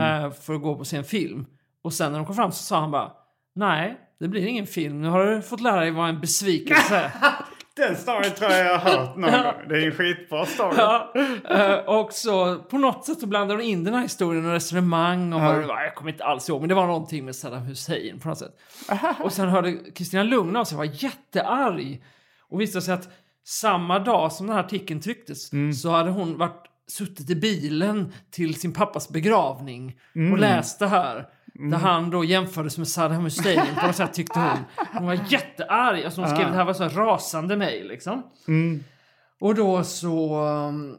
eh, 0.00 0.30
för 0.30 0.54
att 0.54 0.62
gå 0.62 0.74
på 0.76 0.84
sin 0.84 1.04
film. 1.04 1.46
Och 1.82 1.92
sen 1.92 2.12
när 2.12 2.18
de 2.18 2.26
kom 2.26 2.34
fram 2.36 2.52
så 2.52 2.62
sa 2.62 2.80
han 2.80 2.90
bara 2.90 3.12
Nej, 3.54 3.98
det 4.20 4.28
blir 4.28 4.46
ingen 4.46 4.66
film. 4.66 5.00
Nu 5.02 5.08
har 5.08 5.26
du 5.26 5.42
fått 5.42 5.60
lära 5.60 5.80
dig 5.80 5.90
vad 5.90 6.08
en 6.08 6.20
besvikelse 6.20 7.12
Den 7.78 7.96
storyn 7.96 8.32
tror 8.32 8.50
jag 8.50 8.66
jag 8.66 8.78
har 8.78 8.90
hört 8.90 9.16
någon 9.16 9.30
gång. 9.42 9.68
Det 9.68 9.82
är 9.82 9.86
en 9.86 9.92
skitbra 9.92 10.46
story. 10.46 10.74
Ja, 10.76 11.12
eh, 11.50 11.74
och 11.74 12.12
så 12.12 12.58
på 12.58 12.78
något 12.78 13.04
sätt 13.06 13.20
så 13.20 13.26
blandade 13.26 13.60
de 13.60 13.64
in 13.66 13.84
den 13.84 13.94
här 13.94 14.02
historien 14.02 14.46
och 14.46 14.52
resonemang 14.52 15.32
om 15.32 15.44
vad 15.44 15.60
det 15.60 15.66
var. 15.66 15.82
Jag 15.82 15.94
kommer 15.94 16.10
inte 16.10 16.24
alls 16.24 16.48
ihåg, 16.48 16.60
men 16.60 16.68
det 16.68 16.74
var 16.74 16.86
någonting 16.86 17.24
med 17.24 17.36
Saddam 17.36 17.62
Hussein 17.62 18.20
på 18.20 18.28
något 18.28 18.38
sätt. 18.38 18.52
Och 19.20 19.32
sen 19.32 19.48
hörde 19.48 19.72
Kristina 19.94 20.22
Lugn 20.22 20.56
av 20.56 20.64
sig 20.64 20.78
var 20.78 20.84
jättearg. 20.84 22.02
Och 22.50 22.60
visade 22.60 22.82
sig 22.84 22.94
att 22.94 23.08
samma 23.46 23.98
dag 23.98 24.32
som 24.32 24.46
den 24.46 24.56
här 24.56 24.64
artikeln 24.64 25.00
trycktes 25.00 25.50
så 25.82 25.90
hade 25.90 26.10
hon 26.10 26.38
varit 26.38 26.64
suttit 26.88 27.30
i 27.30 27.34
bilen 27.34 28.12
till 28.30 28.54
sin 28.60 28.72
pappas 28.72 29.08
begravning 29.08 29.98
och 30.32 30.38
läst 30.38 30.78
det 30.78 30.86
här. 30.88 31.26
Där 31.58 31.78
han 31.78 32.10
då 32.10 32.24
jämfördes 32.24 32.78
med 32.78 32.88
Saddam 32.88 33.24
Hussein 33.24 33.60
på 33.80 33.86
något 33.86 33.96
sätt 33.96 34.14
tyckte 34.14 34.40
hon. 34.40 34.86
Hon 34.92 35.06
var 35.06 35.18
jättearg. 35.28 36.04
Alltså 36.04 36.20
hon 36.20 36.30
skrev 36.30 36.50
det 36.50 36.56
här 36.56 36.64
var 36.64 36.72
så 36.72 36.82
här 36.82 36.90
rasande 36.90 37.56
mejl 37.56 37.88
liksom. 37.88 38.22
Och 39.40 39.54
då 39.54 39.84
så... 39.84 40.44
um, 40.44 40.96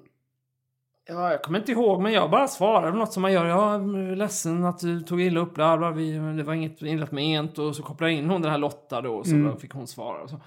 Ja, 1.11 1.31
jag 1.31 1.41
kommer 1.41 1.59
inte 1.59 1.71
ihåg, 1.71 2.01
men 2.01 2.13
jag 2.13 2.31
bara 2.31 2.47
svarade 2.47 2.97
något 2.97 3.13
som 3.13 3.21
man 3.21 3.33
gör. 3.33 3.45
Jag 3.45 3.73
är 3.73 4.15
ledsen 4.15 4.65
att 4.65 4.79
du 4.79 5.01
tog 5.01 5.21
illa 5.21 5.39
upp, 5.39 5.53
bla, 5.53 5.77
bla, 5.77 5.91
vi, 5.91 6.11
det 6.11 6.43
var 6.43 6.53
inget 6.53 6.81
inlat 6.81 7.11
ment. 7.11 7.59
Och 7.59 7.75
så 7.75 7.83
kopplade 7.83 8.11
jag 8.13 8.19
in 8.19 8.29
hon 8.29 8.41
den 8.41 8.51
här 8.51 8.57
Lotta 8.57 9.01
då, 9.01 9.13
och 9.15 9.27
så 9.27 9.35
då 9.35 9.55
fick 9.55 9.73
hon 9.73 9.87
svara. 9.87 10.21
Och, 10.21 10.29
så. 10.29 10.41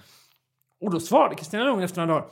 och 0.81 0.91
då 0.91 0.99
svarade 0.99 1.35
Kristina 1.35 1.63
Lugn 1.63 1.83
efter 1.83 2.05
några 2.05 2.13
dagar. 2.21 2.29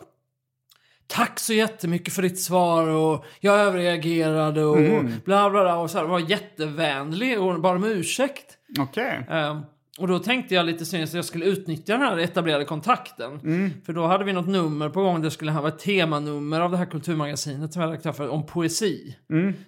Tack 1.11 1.39
så 1.39 1.53
jättemycket 1.53 2.13
för 2.13 2.21
ditt 2.21 2.39
svar 2.39 2.87
och 2.87 3.25
jag 3.39 3.59
överreagerade 3.59 4.63
och 4.65 4.77
bla 5.25 5.49
bla 5.49 5.63
bla. 5.63 5.77
Och 5.77 5.89
så 5.91 5.97
här, 5.97 6.05
var 6.05 6.19
jättevänlig 6.19 7.41
och 7.41 7.61
bad 7.61 7.75
om 7.75 7.83
ursäkt. 7.83 8.57
Okej. 8.79 9.25
Ehm, 9.29 9.59
och 9.99 10.07
då 10.07 10.19
tänkte 10.19 10.55
jag 10.55 10.65
lite 10.65 10.85
syns 10.85 11.09
att 11.09 11.13
jag 11.15 11.25
skulle 11.25 11.45
utnyttja 11.45 11.93
den 11.93 12.01
här 12.01 12.17
etablerade 12.17 12.65
kontakten. 12.65 13.39
För 13.85 13.93
då 13.93 14.07
hade 14.07 14.23
vi 14.23 14.33
något 14.33 14.47
nummer 14.47 14.89
på 14.89 15.01
gång. 15.01 15.21
Det 15.21 15.31
skulle 15.31 15.51
ha 15.51 15.67
ett 15.67 15.79
temanummer 15.79 16.61
av 16.61 16.71
det 16.71 16.77
här 16.77 16.85
kulturmagasinet 16.85 17.73
som 17.73 17.99
jag 18.03 18.15
för 18.15 18.29
om 18.29 18.45
poesi. 18.45 19.15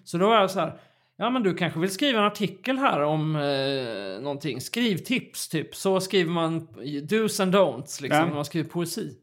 Så 0.04 0.18
då 0.18 0.28
var 0.28 0.36
jag 0.36 0.52
så 0.52 0.60
här. 0.60 0.74
Ja 1.18 1.30
men 1.30 1.44
du 1.44 1.54
kanske 1.54 1.80
vill 1.80 1.90
skriva 1.90 2.20
en 2.20 2.26
artikel 2.26 2.78
här 2.78 3.02
om 3.02 3.36
eh, 3.36 4.22
någonting. 4.22 4.62
Skrivtips 4.62 5.48
typ. 5.48 5.76
Så 5.76 6.00
skriver 6.00 6.32
man 6.32 6.68
do's 7.10 7.42
and 7.42 7.56
don'ts 7.56 8.02
liksom 8.02 8.20
Ja. 8.20 8.26
när 8.26 8.34
man 8.36 8.46
skriver 8.46 8.70
poesi. 8.70 9.16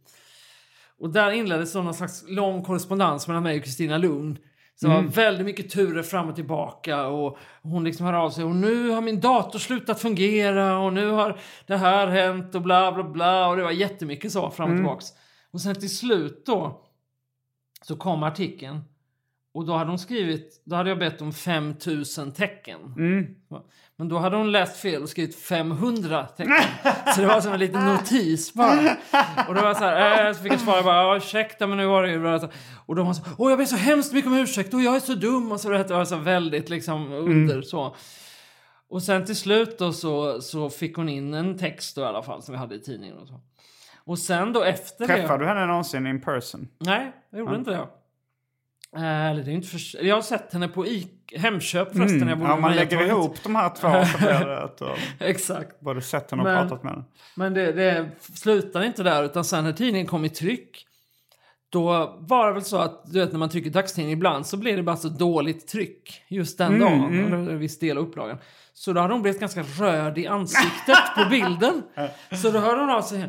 Och 1.00 1.10
där 1.10 1.30
inleddes 1.30 1.74
någon 1.74 1.94
slags 1.94 2.24
lång 2.28 2.62
korrespondens 2.62 3.28
mellan 3.28 3.42
mig 3.42 3.58
och 3.58 3.64
Kristina 3.64 3.98
Lugn. 3.98 4.38
Så 4.74 4.86
det 4.86 4.94
var 4.94 5.02
väldigt 5.02 5.46
mycket 5.46 5.70
turer 5.70 6.02
fram 6.02 6.28
och 6.28 6.34
tillbaka 6.34 7.06
och 7.06 7.38
hon 7.62 7.84
liksom 7.84 8.06
hör 8.06 8.12
av 8.12 8.30
sig 8.30 8.44
och 8.44 8.56
nu 8.56 8.88
har 8.88 9.00
min 9.00 9.20
dator 9.20 9.58
slutat 9.58 10.00
fungera 10.00 10.78
och 10.78 10.92
nu 10.92 11.10
har 11.10 11.38
det 11.66 11.76
här 11.76 12.06
hänt 12.06 12.54
och 12.54 12.62
bla 12.62 12.92
bla 12.92 13.04
bla 13.04 13.48
och 13.48 13.56
det 13.56 13.62
var 13.62 13.70
jättemycket 13.70 14.32
så 14.32 14.50
fram 14.50 14.70
och 14.70 14.76
tillbaks. 14.76 15.06
Och 15.50 15.60
sen 15.60 15.74
till 15.74 15.96
slut 15.96 16.46
då 16.46 16.84
så 17.82 17.96
kom 17.96 18.22
artikeln 18.22 18.80
och 19.54 19.66
då 19.66 19.72
hade 19.76 19.90
hon 19.90 19.98
skrivit, 19.98 20.62
då 20.64 20.76
hade 20.76 20.88
jag 20.88 20.98
bett 20.98 21.22
om 21.22 21.32
5000 21.32 22.32
tecken. 22.32 22.78
Men 23.96 24.08
då 24.08 24.18
hade 24.18 24.36
hon 24.36 24.52
läst 24.52 24.76
fel 24.76 25.02
och 25.02 25.08
skrivit 25.08 25.36
500 25.36 26.26
tecken. 26.26 26.54
Så 27.14 27.20
det 27.20 27.26
var 27.26 27.40
som 27.40 27.52
en 27.52 27.60
liten 27.60 27.86
notis 27.86 28.54
bara. 28.54 28.96
Och 29.48 29.54
då 29.54 29.62
var 29.62 29.74
så 29.74 29.84
här, 29.84 30.26
äh, 30.26 30.32
så 30.32 30.42
fick 30.42 30.52
jag 30.52 30.60
svara 30.60 30.82
bara, 30.82 31.02
ja 31.02 31.16
ursäkta 31.16 31.66
men 31.66 31.78
nu 31.78 31.86
var 31.86 32.02
det 32.02 32.10
ju. 32.10 32.48
Och 32.86 32.96
då 32.96 33.02
var 33.02 33.12
så, 33.12 33.22
åh 33.38 33.50
jag 33.50 33.58
ber 33.58 33.64
så 33.64 33.76
hemskt 33.76 34.12
mycket 34.12 34.30
om 34.30 34.38
ursäkt 34.38 34.74
och 34.74 34.82
jag 34.82 34.96
är 34.96 35.00
så 35.00 35.14
dum 35.14 35.52
och 35.52 35.60
så 35.60 35.68
det 35.68 35.90
var 35.90 36.04
så 36.04 36.16
väldigt 36.16 36.68
liksom 36.68 37.12
under 37.12 37.62
så. 37.62 37.96
Och 38.88 39.02
sen 39.02 39.26
till 39.26 39.36
slut 39.36 39.78
då 39.78 39.92
så, 39.92 40.40
så 40.40 40.70
fick 40.70 40.96
hon 40.96 41.08
in 41.08 41.34
en 41.34 41.58
text 41.58 41.96
då 41.96 42.02
i 42.02 42.04
alla 42.04 42.22
fall 42.22 42.42
som 42.42 42.52
vi 42.52 42.58
hade 42.58 42.74
i 42.74 42.80
tidningen 42.80 43.16
och 43.16 43.28
så. 43.28 43.40
Och 44.04 44.18
sen 44.18 44.52
då 44.52 44.62
efter 44.62 45.06
det... 45.06 45.14
Träffade 45.14 45.44
du 45.44 45.48
henne 45.48 45.66
någonsin 45.66 46.06
in 46.06 46.20
person? 46.20 46.68
Nej, 46.78 47.12
jag 47.30 47.38
gjorde 47.38 47.56
inte 47.56 47.70
det. 47.70 47.86
Eh, 48.96 49.26
Eller 49.30 49.42
det 49.42 49.50
är 49.50 49.52
inte 49.54 49.68
för... 49.68 50.04
Jag 50.04 50.14
har 50.14 50.22
sett 50.22 50.52
henne 50.52 50.68
på 50.68 50.86
I... 50.86 51.08
Hemköp 51.36 51.92
förresten. 51.96 52.20
bodde 52.20 52.30
Ja, 52.50 52.56
man 52.56 52.74
lägger 52.76 52.96
Mariatorget. 52.96 53.08
ihop 53.08 53.42
de 53.42 53.56
här 53.56 53.68
två 53.68 54.04
så 54.12 54.18
blir 54.18 54.46
det 54.46 54.62
att 54.62 54.82
Exakt. 55.18 55.80
både 55.80 56.02
sett 56.02 56.30
henne 56.30 56.42
och 56.42 56.48
Men- 56.48 56.68
pratat 56.68 56.82
med 56.84 56.92
henne. 56.92 57.04
Men 57.34 57.54
det, 57.54 57.72
det 57.72 58.06
slutar 58.34 58.82
inte 58.82 59.02
där, 59.02 59.24
utan 59.24 59.44
sen 59.44 59.64
när 59.64 59.72
tidningen 59.72 60.06
kom 60.06 60.24
i 60.24 60.28
tryck 60.28 60.86
då 61.72 62.16
var 62.20 62.46
det 62.46 62.52
väl 62.52 62.62
så 62.64 62.76
att 62.76 63.12
du 63.12 63.20
vet 63.20 63.32
när 63.32 63.38
man 63.38 63.48
trycker 63.48 63.70
dagstidning 63.70 64.12
ibland 64.12 64.46
så 64.46 64.56
blir 64.56 64.76
det 64.76 64.82
bara 64.82 64.96
så 64.96 65.08
dåligt 65.08 65.68
tryck 65.68 66.22
just 66.28 66.58
den 66.58 66.74
Mm, 66.74 66.80
dagen. 66.80 67.24
Eller 67.26 67.36
en 67.52 67.58
viss 67.58 67.78
del 67.78 67.98
av 67.98 68.04
upplagan. 68.08 68.38
Så 68.74 68.92
då 68.92 69.00
hade 69.00 69.14
hon 69.14 69.22
blivit 69.22 69.40
ganska 69.40 69.62
röd 69.62 70.18
i 70.18 70.26
ansiktet 70.26 70.98
på 71.16 71.30
bilden. 71.30 71.82
Så 72.42 72.50
då 72.50 72.58
hörde 72.58 72.80
hon 72.80 72.90
av 72.90 73.02
sig. 73.02 73.28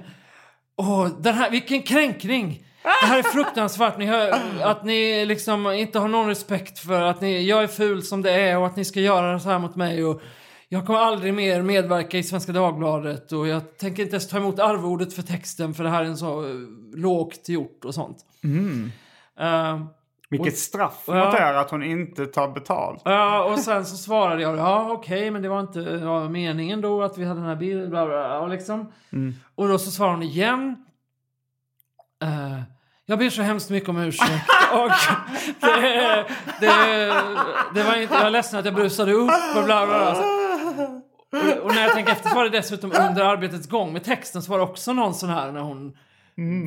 Åh, 0.76 1.08
den 1.20 1.34
här, 1.36 1.52
vilken 1.52 1.82
kränkning! 1.82 2.66
Det 2.84 3.06
här 3.08 3.20
är 3.20 3.24
fruktansvärt. 3.24 3.98
Ni 3.98 4.06
hör, 4.06 4.32
att 4.64 4.84
ni 4.84 5.26
liksom 5.26 5.72
inte 5.72 6.00
har 6.00 6.08
någon 6.08 6.28
respekt 6.28 6.80
för 6.80 7.02
att 7.02 7.22
ni, 7.22 7.48
jag 7.48 7.64
är 7.64 7.68
ful 7.68 8.04
som 8.04 8.22
det 8.22 8.32
är 8.32 8.58
och 8.58 8.66
att 8.66 8.76
ni 8.76 8.86
ska 8.86 9.00
göra 9.00 9.40
så 9.40 9.50
här 9.50 9.60
mot 9.60 9.76
mig. 9.76 10.06
Och 10.06 10.22
jag 10.70 10.86
kommer 10.86 11.00
aldrig 11.00 11.34
mer 11.34 11.62
medverka 11.62 12.18
i 12.18 12.24
Svenska 12.24 12.52
Dagbladet 12.52 13.32
och 13.32 13.48
jag 13.48 13.78
tänker 13.78 14.04
inte 14.04 14.14
ens 14.16 14.28
ta 14.30 14.38
emot 14.38 14.60
arvodet 14.60 15.14
för 15.14 15.22
texten 15.22 15.74
för 15.74 15.84
det 15.84 15.90
här 15.90 16.02
är 16.02 16.06
en 16.08 16.18
så 16.18 16.44
eh, 16.46 16.56
lågt 16.96 17.50
gjort 17.50 17.86
och 17.86 17.94
sånt. 17.94 18.18
Eh, 19.40 19.80
Vilket 20.30 20.58
straff 20.58 21.04
Ja. 21.08 21.26
mot 21.26 21.34
er 21.34 21.54
att 21.54 21.72
hon 21.72 21.84
inte 21.84 22.26
tar 22.26 22.48
betalt. 22.48 23.02
Ja, 23.06 23.44
och 23.44 23.60
sen 23.60 23.86
så 23.86 23.98
svarade 23.98 24.42
jag 24.42 24.58
ja 24.58 24.92
okej, 24.92 25.32
men 25.32 25.42
det 25.42 25.50
var 25.50 25.60
inte 25.60 25.80
ja, 25.80 26.30
meningen 26.30 26.82
då 26.82 27.02
att 27.04 27.18
vi 27.18 27.26
hade 27.26 27.40
den 27.40 27.50
här 27.50 27.56
bilden, 27.56 27.90
bla 27.90 28.06
bla, 28.06 28.16
bla 28.28 28.40
och 28.40 28.50
liksom. 28.50 28.92
Och 29.56 29.68
då 29.68 29.78
så 29.78 29.92
svarade 29.92 30.16
hon 30.16 30.24
igen. 30.24 30.86
Eh, 32.22 32.62
jag 33.06 33.20
ber 33.20 33.30
så 33.30 33.42
hemskt 33.42 33.70
mycket 33.70 33.90
om 33.90 33.98
ursäkt. 33.98 34.50
och 34.74 34.92
det, 35.60 36.26
det, 36.60 37.14
det 37.74 37.84
var 37.84 37.96
inte, 37.96 38.14
jag 38.14 38.26
är 38.26 38.30
ledsen 38.30 38.60
att 38.60 38.66
jag 38.66 38.74
brusade 38.76 39.14
upp 39.14 39.32
och 39.56 39.64
bla 39.64 39.86
bla 39.86 39.86
bla. 39.86 40.12
Och, 41.32 41.66
och 41.66 41.76
när 41.76 41.82
jag 41.82 41.94
tänker 41.94 42.12
efter 42.12 42.30
så 42.30 42.36
var 42.36 42.44
det 42.44 42.50
dessutom 42.50 42.92
under 42.92 43.24
arbetets 43.24 43.68
gång 43.68 43.94
med 43.94 44.04
texten 44.04 44.42
så 44.42 44.52
var 44.52 44.58
det 44.58 44.64
också 44.64 44.94
någon 44.94 45.14
sån 45.14 45.30
här 45.30 45.52
när 45.52 45.62
hon 45.62 45.98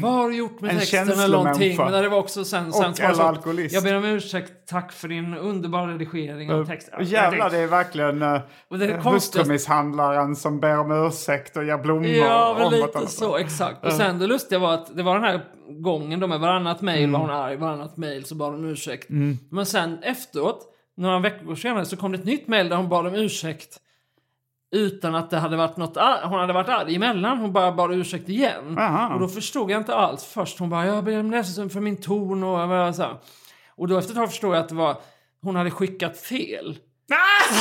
vad 0.00 0.12
har 0.12 0.28
du 0.28 0.36
gjort 0.36 0.60
med 0.60 0.70
En 0.70 0.78
texten 0.78 1.10
eller 1.10 1.28
någonting? 1.28 1.76
Men 1.76 1.92
det 1.92 2.08
var 2.08 2.18
också 2.18 2.44
sen, 2.44 2.72
sen 2.72 2.90
Och 2.90 3.00
eller 3.00 3.24
alkoholist. 3.24 3.74
Jag 3.74 3.82
ber 3.82 3.96
om 3.96 4.04
ursäkt, 4.04 4.52
tack 4.66 4.92
för 4.92 5.08
din 5.08 5.34
underbara 5.34 5.92
redigering 5.92 6.52
av 6.52 6.66
texten. 6.66 6.94
Och 6.98 7.04
jävlar, 7.04 7.50
det 7.50 7.58
är 7.58 7.66
verkligen 7.66 8.22
uh, 8.22 9.12
hustrumisshandlaren 9.12 10.36
som 10.36 10.60
ber 10.60 10.78
om 10.78 11.06
ursäkt 11.06 11.56
och 11.56 11.64
ger 11.64 11.78
blommor. 11.78 12.06
Ja, 12.06 12.56
men 12.58 12.80
lite 12.80 13.06
så, 13.06 13.36
exakt. 13.36 13.84
Och 13.84 13.92
sen 13.92 14.18
det 14.18 14.26
lustiga 14.26 14.58
var 14.58 14.74
att 14.74 14.96
det 14.96 15.02
var 15.02 15.14
den 15.14 15.24
här 15.24 15.40
gången 15.68 16.20
då 16.20 16.26
med 16.26 16.40
varannat 16.40 16.80
mejl 16.80 17.10
var 17.10 17.18
hon 17.18 17.30
arg, 17.30 17.56
varannat 17.56 17.96
mejl 17.96 18.24
så 18.24 18.34
bad 18.34 18.52
hon 18.52 18.64
om 18.64 18.70
ursäkt. 18.70 19.06
Men 19.50 19.66
sen 19.66 19.98
efteråt, 20.02 20.70
några 20.96 21.18
veckor 21.18 21.54
senare, 21.54 21.84
så 21.84 21.96
kom 21.96 22.12
det 22.12 22.18
ett 22.18 22.24
nytt 22.24 22.48
mejl 22.48 22.68
där 22.68 22.76
hon 22.76 22.88
bad 22.88 23.06
om 23.06 23.14
ursäkt. 23.14 23.80
Utan 24.74 25.14
att 25.14 25.30
det 25.30 25.38
hade 25.38 25.56
varit 25.56 25.76
något, 25.76 25.96
hon 26.22 26.38
hade 26.40 26.52
varit 26.52 26.68
arg 26.68 26.94
emellan, 26.96 27.38
hon 27.38 27.52
bara 27.52 27.72
bad 27.72 27.92
ursäkt 27.92 28.28
igen. 28.28 28.78
Aha. 28.78 29.14
Och 29.14 29.20
då 29.20 29.28
förstod 29.28 29.70
jag 29.70 29.80
inte 29.80 29.94
alls 29.94 30.24
först. 30.24 30.58
Hon 30.58 30.70
bara, 30.70 30.86
jag 30.86 31.04
ber 31.04 31.20
om 31.20 31.30
ledsen 31.30 31.70
för 31.70 31.80
min 31.80 31.96
ton 31.96 32.44
och 32.44 32.94
så 32.94 33.02
här. 33.02 33.16
Och 33.76 33.88
då 33.88 33.98
efter 33.98 34.12
ett 34.12 34.16
tag 34.16 34.30
förstod 34.30 34.54
jag 34.54 34.60
att 34.60 34.68
det 34.68 34.74
var, 34.74 34.96
hon 35.42 35.56
hade 35.56 35.70
skickat 35.70 36.18
fel. 36.18 36.78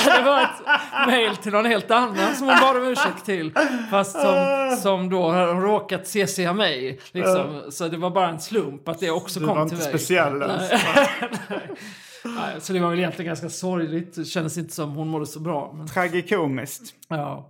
Så 0.04 0.10
det 0.10 0.22
var 0.22 0.42
ett 0.42 1.08
mail 1.08 1.36
till 1.36 1.52
någon 1.52 1.66
helt 1.66 1.92
annan 1.92 2.36
som 2.36 2.48
hon 2.48 2.60
bad 2.62 2.78
om 2.78 2.84
ursäkt 2.84 3.26
till. 3.26 3.54
Fast 3.92 4.12
som, 4.22 4.78
som 4.82 5.10
då 5.10 5.32
har 5.32 5.62
råkat 5.62 6.08
CCa 6.08 6.54
mig. 6.54 7.00
Liksom. 7.12 7.62
Så 7.70 7.88
det 7.88 7.98
var 7.98 8.10
bara 8.10 8.30
en 8.30 8.40
slump 8.40 8.88
att 8.88 9.00
det 9.00 9.12
också 9.12 9.40
Du 9.40 9.46
kom 9.46 9.58
var 9.58 9.66
till 9.66 9.78
inte 9.78 9.90
mig. 9.90 10.00
speciell 10.00 10.42
ens. 10.42 10.72
Så 12.60 12.74
det 12.74 12.80
var 12.80 12.90
väl 12.90 13.00
egentligen 13.00 13.28
ganska 13.28 13.50
sorgligt. 13.50 14.16
Det 14.16 14.26
kändes 14.26 14.58
inte 14.58 14.74
som 14.74 14.92
hon 14.92 15.08
mådde 15.08 15.26
så 15.26 15.40
bra. 15.40 15.74
Men, 15.78 15.88
Tragikomiskt. 15.88 16.94
ja. 17.08 17.50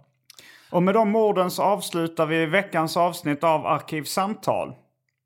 Och 0.70 0.84
med 0.84 0.94
de 0.94 1.16
orden 1.16 1.52
så 1.52 1.64
avslutar 1.64 2.26
vi 2.26 2.46
veckans 2.46 2.98
avsnitt 2.98 3.44
av 3.44 3.66
Arkivsamtal. 3.66 4.74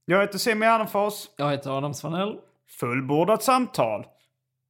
Jag 0.06 0.22
heter 0.22 0.38
Simon 0.38 0.68
Gärdenfors. 0.68 1.14
Jag 1.38 1.52
heter 1.52 1.78
Adam 1.78 1.94
Svanell. 1.94 2.36
Fullbordat 2.80 3.44
samtal. 3.44 4.06